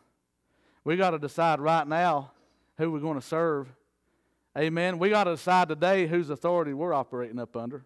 We 0.82 0.96
got 0.96 1.10
to 1.10 1.18
decide 1.18 1.60
right 1.60 1.86
now 1.86 2.32
who 2.76 2.90
we're 2.90 3.00
going 3.00 3.18
to 3.18 3.26
serve. 3.26 3.68
Amen. 4.56 4.98
We 4.98 5.10
got 5.10 5.24
to 5.24 5.32
decide 5.32 5.68
today 5.68 6.06
whose 6.06 6.30
authority 6.30 6.74
we're 6.74 6.92
operating 6.92 7.38
up 7.38 7.56
under. 7.56 7.84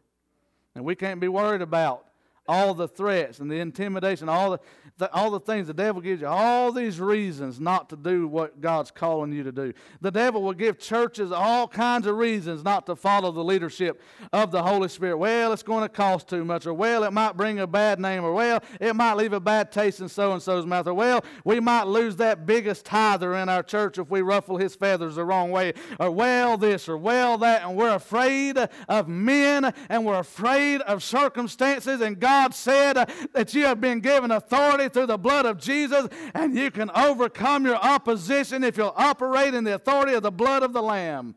And 0.74 0.84
we 0.84 0.94
can't 0.94 1.20
be 1.20 1.28
worried 1.28 1.62
about 1.62 2.04
all 2.48 2.72
the 2.72 2.88
threats 2.88 3.40
and 3.40 3.50
the 3.50 3.60
intimidation, 3.60 4.28
all 4.28 4.52
the, 4.52 4.60
the, 4.96 5.12
all 5.12 5.30
the 5.30 5.38
things 5.38 5.66
the 5.66 5.74
devil 5.74 6.00
gives 6.00 6.22
you, 6.22 6.26
all 6.26 6.72
these 6.72 6.98
reasons 6.98 7.60
not 7.60 7.90
to 7.90 7.96
do 7.96 8.26
what 8.26 8.60
God's 8.62 8.90
calling 8.90 9.32
you 9.32 9.42
to 9.44 9.52
do. 9.52 9.74
The 10.00 10.10
devil 10.10 10.42
will 10.42 10.54
give 10.54 10.78
churches 10.78 11.30
all 11.30 11.68
kinds 11.68 12.06
of 12.06 12.16
reasons 12.16 12.64
not 12.64 12.86
to 12.86 12.96
follow 12.96 13.30
the 13.30 13.44
leadership 13.44 14.00
of 14.32 14.50
the 14.50 14.62
Holy 14.62 14.88
Spirit. 14.88 15.18
Well, 15.18 15.52
it's 15.52 15.62
going 15.62 15.82
to 15.82 15.90
cost 15.90 16.28
too 16.28 16.44
much, 16.44 16.66
or 16.66 16.72
well, 16.72 17.04
it 17.04 17.12
might 17.12 17.36
bring 17.36 17.58
a 17.58 17.66
bad 17.66 18.00
name, 18.00 18.24
or 18.24 18.32
well, 18.32 18.62
it 18.80 18.96
might 18.96 19.14
leave 19.14 19.34
a 19.34 19.40
bad 19.40 19.70
taste 19.70 20.00
in 20.00 20.08
so 20.08 20.32
and 20.32 20.42
so's 20.42 20.64
mouth, 20.64 20.86
or 20.86 20.94
well, 20.94 21.22
we 21.44 21.60
might 21.60 21.86
lose 21.86 22.16
that 22.16 22.46
biggest 22.46 22.86
tither 22.86 23.34
in 23.34 23.50
our 23.50 23.62
church 23.62 23.98
if 23.98 24.10
we 24.10 24.22
ruffle 24.22 24.56
his 24.56 24.74
feathers 24.74 25.16
the 25.16 25.24
wrong 25.24 25.50
way, 25.50 25.74
or 26.00 26.10
well, 26.10 26.56
this, 26.56 26.88
or 26.88 26.96
well, 26.96 27.36
that, 27.36 27.62
and 27.62 27.76
we're 27.76 27.94
afraid 27.94 28.56
of 28.88 29.06
men, 29.06 29.72
and 29.90 30.06
we're 30.06 30.18
afraid 30.18 30.80
of 30.82 31.02
circumstances, 31.02 32.00
and 32.00 32.18
God 32.18 32.37
God 32.38 32.54
said 32.54 33.10
that 33.32 33.52
you 33.52 33.64
have 33.66 33.80
been 33.80 33.98
given 33.98 34.30
authority 34.30 34.88
through 34.88 35.06
the 35.06 35.18
blood 35.18 35.44
of 35.44 35.58
Jesus, 35.58 36.06
and 36.34 36.54
you 36.54 36.70
can 36.70 36.88
overcome 36.94 37.66
your 37.66 37.76
opposition 37.76 38.62
if 38.62 38.76
you'll 38.76 38.94
operate 38.96 39.54
in 39.54 39.64
the 39.64 39.74
authority 39.74 40.14
of 40.14 40.22
the 40.22 40.30
blood 40.30 40.62
of 40.62 40.72
the 40.72 40.80
Lamb. 40.80 41.34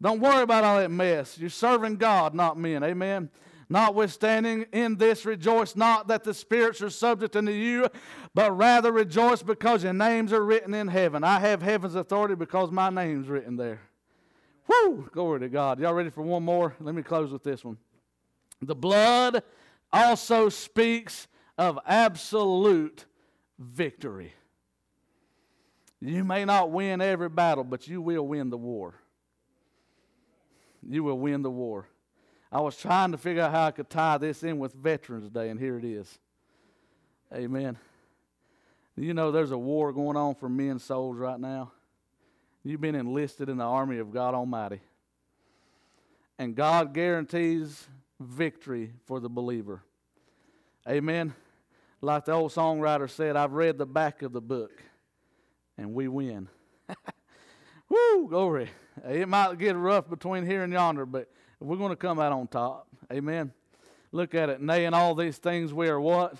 Don't 0.00 0.20
worry 0.20 0.42
about 0.42 0.62
all 0.62 0.78
that 0.78 0.90
mess. 0.90 1.36
You're 1.36 1.50
serving 1.50 1.96
God, 1.96 2.32
not 2.32 2.56
men. 2.56 2.84
Amen. 2.84 3.28
Notwithstanding, 3.68 4.66
in 4.70 4.98
this 4.98 5.26
rejoice 5.26 5.74
not 5.74 6.06
that 6.06 6.22
the 6.22 6.32
spirits 6.32 6.80
are 6.80 6.90
subject 6.90 7.34
unto 7.34 7.50
you, 7.50 7.88
but 8.34 8.56
rather 8.56 8.92
rejoice 8.92 9.42
because 9.42 9.82
your 9.82 9.94
names 9.94 10.32
are 10.32 10.44
written 10.44 10.74
in 10.74 10.86
heaven. 10.86 11.24
I 11.24 11.40
have 11.40 11.60
heaven's 11.60 11.96
authority 11.96 12.36
because 12.36 12.70
my 12.70 12.88
name's 12.88 13.26
written 13.26 13.56
there. 13.56 13.80
Whoo! 14.68 15.08
Glory 15.12 15.40
to 15.40 15.48
God. 15.48 15.80
Y'all 15.80 15.92
ready 15.92 16.10
for 16.10 16.22
one 16.22 16.44
more? 16.44 16.76
Let 16.78 16.94
me 16.94 17.02
close 17.02 17.32
with 17.32 17.42
this 17.42 17.64
one. 17.64 17.78
The 18.62 18.74
blood 18.74 19.42
also 19.92 20.48
speaks 20.48 21.28
of 21.58 21.78
absolute 21.86 23.04
victory. 23.58 24.32
You 26.00 26.24
may 26.24 26.44
not 26.44 26.70
win 26.70 27.00
every 27.00 27.28
battle, 27.28 27.64
but 27.64 27.88
you 27.88 28.00
will 28.00 28.26
win 28.26 28.50
the 28.50 28.56
war. 28.56 28.94
You 30.86 31.02
will 31.04 31.18
win 31.18 31.42
the 31.42 31.50
war. 31.50 31.88
I 32.52 32.60
was 32.60 32.76
trying 32.76 33.12
to 33.12 33.18
figure 33.18 33.42
out 33.42 33.50
how 33.50 33.66
I 33.66 33.70
could 33.70 33.90
tie 33.90 34.18
this 34.18 34.42
in 34.42 34.58
with 34.58 34.72
Veterans 34.72 35.30
Day, 35.30 35.48
and 35.48 35.58
here 35.58 35.78
it 35.78 35.84
is. 35.84 36.18
Amen. 37.34 37.76
You 38.96 39.12
know, 39.12 39.30
there's 39.32 39.50
a 39.50 39.58
war 39.58 39.92
going 39.92 40.16
on 40.16 40.34
for 40.36 40.48
men's 40.48 40.84
souls 40.84 41.16
right 41.16 41.40
now. 41.40 41.72
You've 42.64 42.80
been 42.80 42.94
enlisted 42.94 43.48
in 43.48 43.58
the 43.58 43.64
army 43.64 43.98
of 43.98 44.12
God 44.12 44.34
Almighty. 44.34 44.80
And 46.38 46.54
God 46.54 46.94
guarantees 46.94 47.88
victory 48.20 48.92
for 49.06 49.20
the 49.20 49.28
believer. 49.28 49.82
Amen. 50.88 51.34
Like 52.00 52.26
the 52.26 52.32
old 52.32 52.52
songwriter 52.52 53.08
said, 53.10 53.36
I've 53.36 53.52
read 53.52 53.78
the 53.78 53.86
back 53.86 54.22
of 54.22 54.32
the 54.32 54.40
book, 54.40 54.82
and 55.76 55.94
we 55.94 56.08
win. 56.08 56.48
Woo, 57.88 58.28
glory. 58.28 58.70
It 59.08 59.28
might 59.28 59.58
get 59.58 59.76
rough 59.76 60.08
between 60.08 60.46
here 60.46 60.62
and 60.62 60.72
yonder, 60.72 61.06
but 61.06 61.30
we're 61.60 61.76
going 61.76 61.90
to 61.90 61.96
come 61.96 62.18
out 62.18 62.32
on 62.32 62.46
top. 62.48 62.88
Amen. 63.12 63.52
Look 64.12 64.34
at 64.34 64.48
it. 64.48 64.60
Nay, 64.60 64.84
in 64.84 64.94
all 64.94 65.14
these 65.14 65.38
things 65.38 65.72
we 65.72 65.88
are 65.88 66.00
what? 66.00 66.36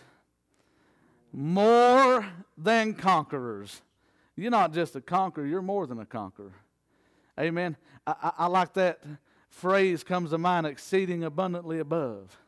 More 1.32 2.26
than 2.56 2.94
conquerors. 2.94 3.82
You're 4.36 4.50
not 4.50 4.72
just 4.72 4.96
a 4.96 5.00
conqueror, 5.00 5.46
you're 5.46 5.62
more 5.62 5.86
than 5.86 5.98
a 5.98 6.06
conqueror. 6.06 6.52
Amen. 7.38 7.76
I, 8.06 8.14
I, 8.22 8.32
I 8.38 8.46
like 8.46 8.74
that 8.74 9.00
phrase 9.56 10.04
comes 10.04 10.30
to 10.30 10.38
mind 10.38 10.66
exceeding 10.66 11.24
abundantly 11.24 11.78
above. 11.78 12.38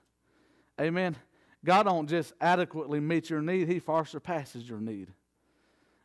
Amen. 0.81 1.17
God 1.65 1.85
don't 1.85 2.09
just 2.09 2.35
adequately 2.41 3.01
meet 3.01 3.31
your 3.31 3.41
need, 3.41 3.67
He 3.69 3.79
far 3.79 4.05
surpasses 4.05 4.69
your 4.69 4.81
need. 4.81 5.09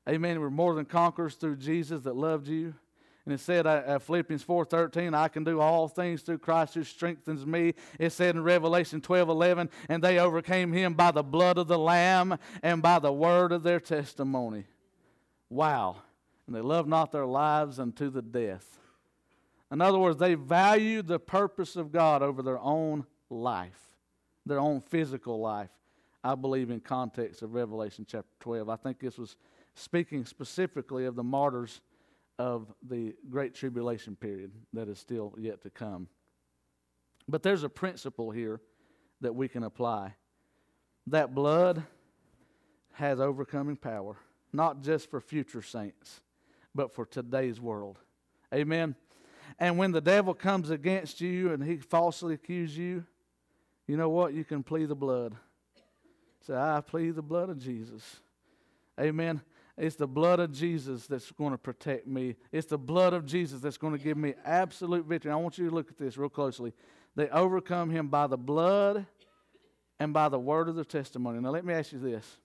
Amen. 0.08 0.40
We're 0.40 0.50
more 0.50 0.74
than 0.74 0.86
conquerors 0.86 1.36
through 1.36 1.58
Jesus 1.58 2.02
that 2.04 2.16
loved 2.16 2.48
you. 2.48 2.74
And 3.26 3.34
it 3.34 3.40
said 3.40 3.66
uh, 3.66 4.00
Philippians 4.00 4.44
4.13, 4.44 5.14
I 5.14 5.30
can 5.30 5.46
do 5.46 5.62
all 5.62 5.88
things 5.88 6.24
through 6.24 6.40
Christ 6.40 6.74
who 6.74 6.84
strengthens 6.84 7.46
me. 7.46 7.74
It 7.98 8.12
said 8.12 8.36
in 8.36 8.44
Revelation 8.44 9.00
12.11, 9.00 9.70
and 9.88 10.04
they 10.04 10.20
overcame 10.20 10.74
him 10.74 10.94
by 10.94 11.12
the 11.12 11.24
blood 11.24 11.58
of 11.58 11.68
the 11.68 11.80
Lamb 11.80 12.38
and 12.62 12.82
by 12.82 13.00
the 13.00 13.14
word 13.14 13.54
of 13.54 13.64
their 13.64 13.80
testimony. 13.80 14.66
Wow. 15.50 15.98
And 16.48 16.56
they 16.56 16.60
loved 16.60 16.90
not 16.90 17.14
their 17.14 17.26
lives 17.26 17.80
unto 17.80 18.10
the 18.10 18.22
death. 18.22 18.80
In 19.74 19.82
other 19.82 19.98
words, 19.98 20.18
they 20.18 20.36
valued 20.36 21.08
the 21.08 21.20
purpose 21.20 21.76
of 21.76 21.92
God 21.92 22.22
over 22.22 22.44
their 22.44 22.60
own 22.60 23.08
life, 23.32 23.98
their 24.46 24.60
own 24.60 24.82
physical 24.82 25.40
life. 25.40 25.72
I 26.24 26.36
believe 26.36 26.70
in 26.70 26.80
context 26.80 27.42
of 27.42 27.56
Revelation 27.56 28.06
chapter 28.08 28.30
12. 28.42 28.70
I 28.70 28.76
think 28.76 29.00
this 29.00 29.18
was 29.18 29.36
speaking 29.74 30.26
specifically 30.26 31.06
of 31.06 31.16
the 31.16 31.24
martyrs 31.24 31.82
of 32.38 32.72
the 32.88 33.16
great 33.32 33.56
tribulation 33.56 34.16
period 34.16 34.52
that 34.74 34.88
is 34.88 35.00
still 35.00 35.34
yet 35.40 35.64
to 35.64 35.72
come. 35.72 36.08
But 37.28 37.42
there's 37.42 37.64
a 37.64 37.70
principle 37.70 38.30
here 38.30 38.62
that 39.22 39.34
we 39.34 39.48
can 39.48 39.64
apply. 39.64 40.14
That 41.08 41.34
blood 41.34 41.82
has 42.94 43.20
overcoming 43.20 43.78
power, 43.78 44.18
not 44.54 44.84
just 44.84 45.10
for 45.10 45.20
future 45.20 45.64
saints, 45.64 46.22
but 46.76 46.94
for 46.94 47.08
today's 47.08 47.60
world. 47.60 47.98
Amen. 48.54 48.96
And 49.60 49.78
when 49.78 49.92
the 49.92 50.02
devil 50.02 50.34
comes 50.34 50.70
against 50.70 51.22
you 51.22 51.54
and 51.54 51.64
he 51.64 51.78
falsely 51.78 52.34
accuses 52.34 52.78
you, 52.78 53.06
you 53.88 53.98
know 53.98 54.10
what? 54.10 54.34
You 54.34 54.44
can 54.44 54.64
plead 54.64 54.90
the 54.90 54.96
blood. 54.96 55.36
Say, 56.48 56.56
I 56.56 56.82
plead 56.82 57.16
the 57.16 57.22
blood 57.22 57.50
of 57.50 57.60
Jesus. 57.60 58.18
Amen. 59.00 59.42
It's 59.78 59.96
the 59.96 60.08
blood 60.08 60.40
of 60.40 60.52
Jesus 60.52 61.08
that's 61.08 61.32
going 61.32 61.52
to 61.52 61.58
protect 61.58 62.06
me. 62.06 62.36
It's 62.52 62.68
the 62.68 62.78
blood 62.78 63.14
of 63.14 63.26
Jesus 63.26 63.60
that's 63.60 63.78
going 63.78 63.98
to 63.98 64.04
give 64.04 64.18
me 64.18 64.36
absolute 64.46 65.06
victory. 65.06 65.32
I 65.32 65.36
want 65.36 65.58
you 65.58 65.70
to 65.70 65.76
look 65.76 65.90
at 65.90 65.98
this 65.98 66.18
real 66.18 66.30
closely. 66.30 66.74
They 67.16 67.30
overcome 67.30 67.90
him 67.90 68.08
by 68.08 68.28
the 68.28 68.38
blood 68.38 69.06
and 70.00 70.14
by 70.14 70.30
the 70.30 70.40
word 70.40 70.70
of 70.70 70.76
their 70.76 70.84
testimony. 70.84 71.40
Now, 71.40 71.50
let 71.50 71.66
me 71.66 71.74
ask 71.74 71.92
you 71.92 72.00
this. 72.00 72.38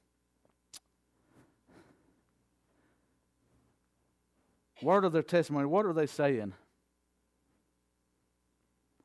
Word 4.80 5.04
of 5.04 5.12
their 5.12 5.22
testimony, 5.22 5.66
what 5.66 5.86
are 5.86 5.92
they 5.92 6.06
saying? 6.06 6.54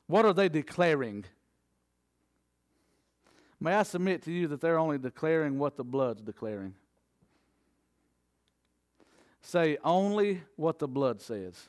What 0.06 0.24
are 0.24 0.32
they 0.32 0.48
declaring? 0.48 1.24
May 3.60 3.74
I 3.74 3.82
submit 3.82 4.22
to 4.24 4.32
you 4.32 4.48
that 4.48 4.60
they're 4.60 4.78
only 4.78 4.98
declaring 4.98 5.58
what 5.58 5.76
the 5.76 5.84
blood's 5.84 6.20
declaring? 6.20 6.74
Say 9.40 9.78
only 9.84 10.42
what 10.56 10.78
the 10.78 10.88
blood 10.88 11.20
says. 11.20 11.68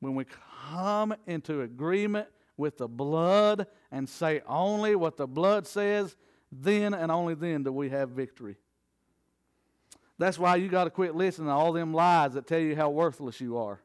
When 0.00 0.14
we 0.14 0.24
come 0.70 1.14
into 1.26 1.62
agreement 1.62 2.28
with 2.56 2.78
the 2.78 2.88
blood 2.88 3.66
and 3.90 4.08
say 4.08 4.42
only 4.46 4.96
what 4.96 5.16
the 5.16 5.26
blood 5.26 5.66
says, 5.66 6.16
then 6.50 6.92
and 6.92 7.10
only 7.10 7.34
then 7.34 7.62
do 7.62 7.72
we 7.72 7.88
have 7.90 8.10
victory. 8.10 8.56
That's 10.18 10.38
why 10.38 10.56
you 10.56 10.68
got 10.68 10.84
to 10.84 10.90
quit 10.90 11.14
listening 11.14 11.48
to 11.48 11.52
all 11.52 11.72
them 11.72 11.94
lies 11.94 12.34
that 12.34 12.46
tell 12.46 12.60
you 12.60 12.76
how 12.76 12.90
worthless 12.90 13.40
you 13.40 13.56
are. 13.58 13.80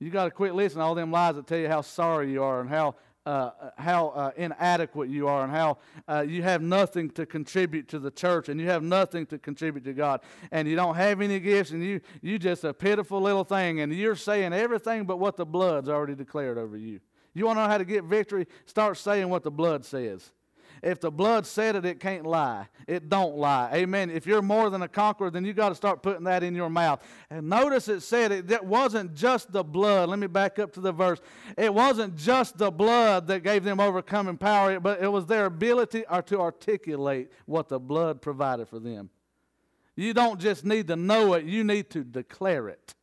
You 0.00 0.10
got 0.10 0.24
to 0.24 0.30
quit 0.30 0.54
listening 0.54 0.80
to 0.80 0.84
all 0.86 0.94
them 0.94 1.12
lies 1.12 1.36
that 1.36 1.46
tell 1.46 1.58
you 1.58 1.68
how 1.68 1.82
sorry 1.82 2.32
you 2.32 2.42
are 2.42 2.60
and 2.60 2.70
how 2.70 2.96
uh, 3.26 3.50
how 3.76 4.08
uh, 4.08 4.30
inadequate 4.36 5.10
you 5.10 5.28
are 5.28 5.44
and 5.44 5.52
how 5.52 5.76
uh, 6.08 6.24
you 6.26 6.42
have 6.42 6.62
nothing 6.62 7.10
to 7.10 7.26
contribute 7.26 7.86
to 7.86 7.98
the 7.98 8.10
church 8.10 8.48
and 8.48 8.58
you 8.58 8.66
have 8.66 8.82
nothing 8.82 9.26
to 9.26 9.38
contribute 9.38 9.84
to 9.84 9.92
God 9.92 10.22
and 10.50 10.66
you 10.66 10.74
don't 10.74 10.94
have 10.94 11.20
any 11.20 11.38
gifts 11.38 11.70
and 11.70 11.84
you 11.84 12.00
you 12.22 12.38
just 12.38 12.64
a 12.64 12.72
pitiful 12.72 13.20
little 13.20 13.44
thing 13.44 13.80
and 13.80 13.92
you're 13.92 14.16
saying 14.16 14.54
everything 14.54 15.04
but 15.04 15.18
what 15.18 15.36
the 15.36 15.44
blood's 15.44 15.88
already 15.88 16.14
declared 16.14 16.56
over 16.56 16.78
you. 16.78 17.00
You 17.34 17.46
want 17.46 17.58
to 17.58 17.62
know 17.62 17.68
how 17.68 17.78
to 17.78 17.84
get 17.84 18.04
victory? 18.04 18.46
Start 18.64 18.96
saying 18.96 19.28
what 19.28 19.42
the 19.42 19.50
blood 19.50 19.84
says. 19.84 20.32
If 20.82 21.00
the 21.00 21.10
blood 21.10 21.46
said 21.46 21.76
it, 21.76 21.84
it 21.84 22.00
can't 22.00 22.24
lie. 22.24 22.68
It 22.86 23.10
don't 23.10 23.36
lie. 23.36 23.70
Amen. 23.74 24.08
If 24.10 24.26
you're 24.26 24.40
more 24.40 24.70
than 24.70 24.82
a 24.82 24.88
conqueror, 24.88 25.30
then 25.30 25.44
you 25.44 25.52
got 25.52 25.68
to 25.68 25.74
start 25.74 26.02
putting 26.02 26.24
that 26.24 26.42
in 26.42 26.54
your 26.54 26.70
mouth. 26.70 27.02
And 27.28 27.50
notice 27.50 27.88
it 27.88 28.00
said 28.00 28.32
it 28.32 28.48
that 28.48 28.64
wasn't 28.64 29.14
just 29.14 29.52
the 29.52 29.62
blood. 29.62 30.08
Let 30.08 30.18
me 30.18 30.26
back 30.26 30.58
up 30.58 30.72
to 30.74 30.80
the 30.80 30.92
verse. 30.92 31.20
It 31.58 31.72
wasn't 31.72 32.16
just 32.16 32.56
the 32.56 32.70
blood 32.70 33.26
that 33.26 33.42
gave 33.42 33.62
them 33.62 33.78
overcoming 33.78 34.38
power, 34.38 34.80
but 34.80 35.02
it 35.02 35.08
was 35.08 35.26
their 35.26 35.46
ability 35.46 36.04
or 36.08 36.22
to 36.22 36.40
articulate 36.40 37.30
what 37.44 37.68
the 37.68 37.78
blood 37.78 38.22
provided 38.22 38.68
for 38.68 38.78
them. 38.78 39.10
You 39.96 40.14
don't 40.14 40.40
just 40.40 40.64
need 40.64 40.86
to 40.88 40.96
know 40.96 41.34
it, 41.34 41.44
you 41.44 41.62
need 41.62 41.90
to 41.90 42.02
declare 42.02 42.68
it. 42.68 42.94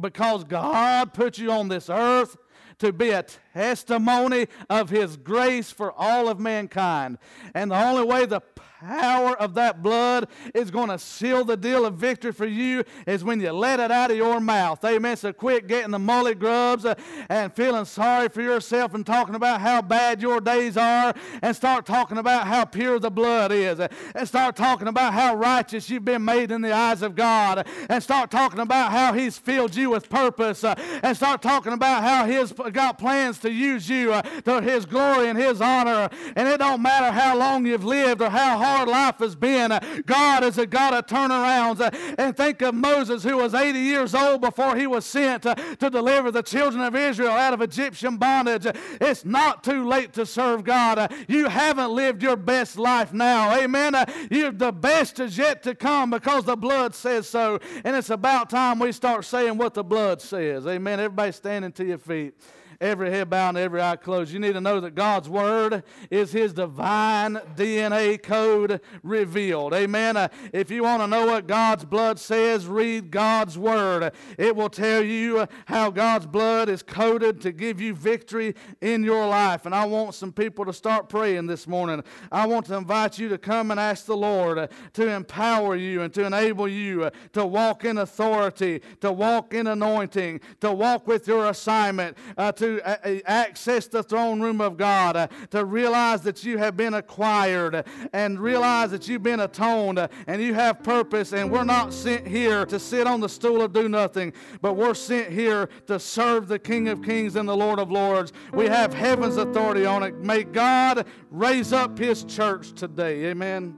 Because 0.00 0.42
God 0.42 1.14
put 1.14 1.38
you 1.38 1.52
on 1.52 1.68
this 1.68 1.88
earth 1.88 2.36
to 2.82 2.92
be 2.92 3.10
a 3.10 3.24
testimony 3.54 4.48
of 4.68 4.90
His 4.90 5.16
grace 5.16 5.70
for 5.70 5.92
all 5.92 6.28
of 6.28 6.40
mankind. 6.40 7.16
And 7.54 7.70
the 7.70 7.80
only 7.80 8.02
way 8.02 8.26
the 8.26 8.42
power 8.82 9.36
of 9.36 9.54
that 9.54 9.82
blood 9.82 10.28
is 10.54 10.70
going 10.70 10.88
to 10.88 10.98
seal 10.98 11.44
the 11.44 11.56
deal 11.56 11.86
of 11.86 11.94
victory 11.94 12.32
for 12.32 12.46
you 12.46 12.82
is 13.06 13.22
when 13.22 13.40
you 13.40 13.52
let 13.52 13.78
it 13.78 13.90
out 13.90 14.10
of 14.10 14.16
your 14.16 14.40
mouth. 14.40 14.84
Amen. 14.84 15.16
So 15.16 15.32
quit 15.32 15.68
getting 15.68 15.92
the 15.92 15.98
mullet 15.98 16.38
grubs 16.38 16.84
uh, 16.84 16.94
and 17.28 17.52
feeling 17.54 17.84
sorry 17.84 18.28
for 18.28 18.42
yourself 18.42 18.94
and 18.94 19.06
talking 19.06 19.34
about 19.34 19.60
how 19.60 19.82
bad 19.82 20.20
your 20.20 20.40
days 20.40 20.76
are 20.76 21.14
and 21.42 21.54
start 21.54 21.86
talking 21.86 22.18
about 22.18 22.46
how 22.46 22.64
pure 22.64 22.98
the 22.98 23.10
blood 23.10 23.52
is 23.52 23.78
uh, 23.78 23.88
and 24.14 24.26
start 24.26 24.56
talking 24.56 24.88
about 24.88 25.14
how 25.14 25.34
righteous 25.34 25.88
you've 25.88 26.04
been 26.04 26.24
made 26.24 26.50
in 26.50 26.60
the 26.60 26.72
eyes 26.72 27.02
of 27.02 27.14
God 27.14 27.66
and 27.88 28.02
start 28.02 28.30
talking 28.30 28.60
about 28.60 28.90
how 28.90 29.12
He's 29.12 29.38
filled 29.38 29.76
you 29.76 29.90
with 29.90 30.08
purpose 30.08 30.64
uh, 30.64 30.74
and 31.02 31.16
start 31.16 31.40
talking 31.40 31.72
about 31.72 32.02
how 32.02 32.26
He's 32.26 32.52
got 32.52 32.98
plans 32.98 33.38
to 33.40 33.52
use 33.52 33.88
you 33.88 34.20
to 34.44 34.60
His 34.60 34.86
glory 34.86 35.28
and 35.28 35.38
His 35.38 35.60
honor. 35.60 36.08
And 36.34 36.48
it 36.48 36.58
don't 36.58 36.82
matter 36.82 37.12
how 37.12 37.38
long 37.38 37.64
you've 37.64 37.84
lived 37.84 38.20
or 38.20 38.30
how 38.30 38.58
hard 38.58 38.71
hard 38.72 38.88
life 38.88 39.18
has 39.18 39.34
been. 39.34 39.72
Uh, 39.72 39.80
God 40.06 40.44
is 40.44 40.58
a 40.58 40.66
God 40.66 40.94
of 40.94 41.06
turnarounds. 41.06 41.80
Uh, 41.80 41.90
and 42.18 42.36
think 42.36 42.62
of 42.62 42.74
Moses, 42.74 43.22
who 43.22 43.36
was 43.36 43.54
80 43.54 43.78
years 43.78 44.14
old 44.14 44.40
before 44.40 44.76
he 44.76 44.86
was 44.86 45.04
sent 45.04 45.46
uh, 45.46 45.54
to 45.54 45.90
deliver 45.90 46.30
the 46.30 46.42
children 46.42 46.82
of 46.82 46.96
Israel 46.96 47.32
out 47.32 47.52
of 47.52 47.60
Egyptian 47.60 48.16
bondage. 48.16 48.66
It's 49.00 49.24
not 49.24 49.62
too 49.62 49.86
late 49.86 50.12
to 50.14 50.26
serve 50.26 50.64
God. 50.64 51.12
You 51.28 51.48
haven't 51.48 51.90
lived 51.90 52.22
your 52.22 52.36
best 52.36 52.78
life 52.78 53.12
now. 53.12 53.54
Amen. 53.58 53.94
You, 54.30 54.50
the 54.52 54.72
best 54.72 55.20
is 55.20 55.36
yet 55.36 55.62
to 55.64 55.74
come 55.74 56.10
because 56.10 56.44
the 56.44 56.56
blood 56.56 56.94
says 56.94 57.28
so. 57.28 57.58
And 57.84 57.94
it's 57.94 58.10
about 58.10 58.50
time 58.50 58.78
we 58.78 58.92
start 58.92 59.24
saying 59.24 59.58
what 59.58 59.74
the 59.74 59.84
blood 59.84 60.20
says. 60.20 60.66
Amen. 60.66 60.98
Everybody 60.98 61.32
standing 61.32 61.72
to 61.72 61.84
your 61.84 61.98
feet 61.98 62.34
every 62.82 63.10
head 63.10 63.30
bowed 63.30 63.56
every 63.56 63.80
eye 63.80 63.96
closed. 63.96 64.32
You 64.32 64.40
need 64.40 64.54
to 64.54 64.60
know 64.60 64.80
that 64.80 64.94
God's 64.94 65.28
Word 65.28 65.84
is 66.10 66.32
His 66.32 66.52
divine 66.52 67.34
DNA 67.56 68.22
code 68.22 68.80
revealed. 69.02 69.72
Amen. 69.72 70.16
Uh, 70.16 70.28
if 70.52 70.70
you 70.70 70.82
want 70.82 71.02
to 71.02 71.06
know 71.06 71.26
what 71.26 71.46
God's 71.46 71.84
blood 71.84 72.18
says, 72.18 72.66
read 72.66 73.10
God's 73.10 73.56
Word. 73.56 74.12
It 74.36 74.56
will 74.56 74.68
tell 74.68 75.02
you 75.02 75.46
how 75.66 75.90
God's 75.90 76.26
blood 76.26 76.68
is 76.68 76.82
coded 76.82 77.40
to 77.42 77.52
give 77.52 77.80
you 77.80 77.94
victory 77.94 78.54
in 78.80 79.04
your 79.04 79.26
life. 79.26 79.64
And 79.64 79.74
I 79.74 79.84
want 79.86 80.14
some 80.14 80.32
people 80.32 80.64
to 80.64 80.72
start 80.72 81.08
praying 81.08 81.46
this 81.46 81.66
morning. 81.66 82.02
I 82.30 82.46
want 82.46 82.66
to 82.66 82.76
invite 82.76 83.18
you 83.18 83.28
to 83.28 83.38
come 83.38 83.70
and 83.70 83.78
ask 83.78 84.06
the 84.06 84.16
Lord 84.16 84.68
to 84.94 85.08
empower 85.08 85.76
you 85.76 86.02
and 86.02 86.12
to 86.14 86.24
enable 86.24 86.66
you 86.66 87.10
to 87.32 87.46
walk 87.46 87.84
in 87.84 87.98
authority, 87.98 88.82
to 89.00 89.12
walk 89.12 89.54
in 89.54 89.66
anointing, 89.66 90.40
to 90.60 90.72
walk 90.72 91.06
with 91.06 91.28
your 91.28 91.46
assignment, 91.46 92.16
uh, 92.36 92.50
to 92.52 92.71
uh, 92.80 92.96
access 93.26 93.86
the 93.86 94.02
throne 94.02 94.40
room 94.40 94.60
of 94.60 94.76
God, 94.76 95.16
uh, 95.16 95.26
to 95.50 95.64
realize 95.64 96.22
that 96.22 96.44
you 96.44 96.58
have 96.58 96.76
been 96.76 96.94
acquired 96.94 97.84
and 98.12 98.40
realize 98.40 98.90
that 98.90 99.08
you've 99.08 99.22
been 99.22 99.40
atoned 99.40 100.08
and 100.26 100.42
you 100.42 100.54
have 100.54 100.82
purpose. 100.82 101.32
And 101.32 101.50
we're 101.50 101.64
not 101.64 101.92
sent 101.92 102.26
here 102.26 102.64
to 102.66 102.78
sit 102.78 103.06
on 103.06 103.20
the 103.20 103.28
stool 103.28 103.62
of 103.62 103.72
do 103.72 103.88
nothing, 103.88 104.32
but 104.60 104.74
we're 104.74 104.94
sent 104.94 105.32
here 105.32 105.68
to 105.86 105.98
serve 105.98 106.48
the 106.48 106.58
King 106.58 106.88
of 106.88 107.02
Kings 107.02 107.36
and 107.36 107.48
the 107.48 107.56
Lord 107.56 107.78
of 107.78 107.90
Lords. 107.90 108.32
We 108.52 108.66
have 108.66 108.92
heaven's 108.94 109.36
authority 109.36 109.86
on 109.86 110.02
it. 110.02 110.16
May 110.16 110.44
God 110.44 111.06
raise 111.30 111.72
up 111.72 111.98
his 111.98 112.24
church 112.24 112.72
today. 112.72 113.26
Amen. 113.26 113.76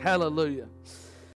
Hallelujah. 0.00 0.69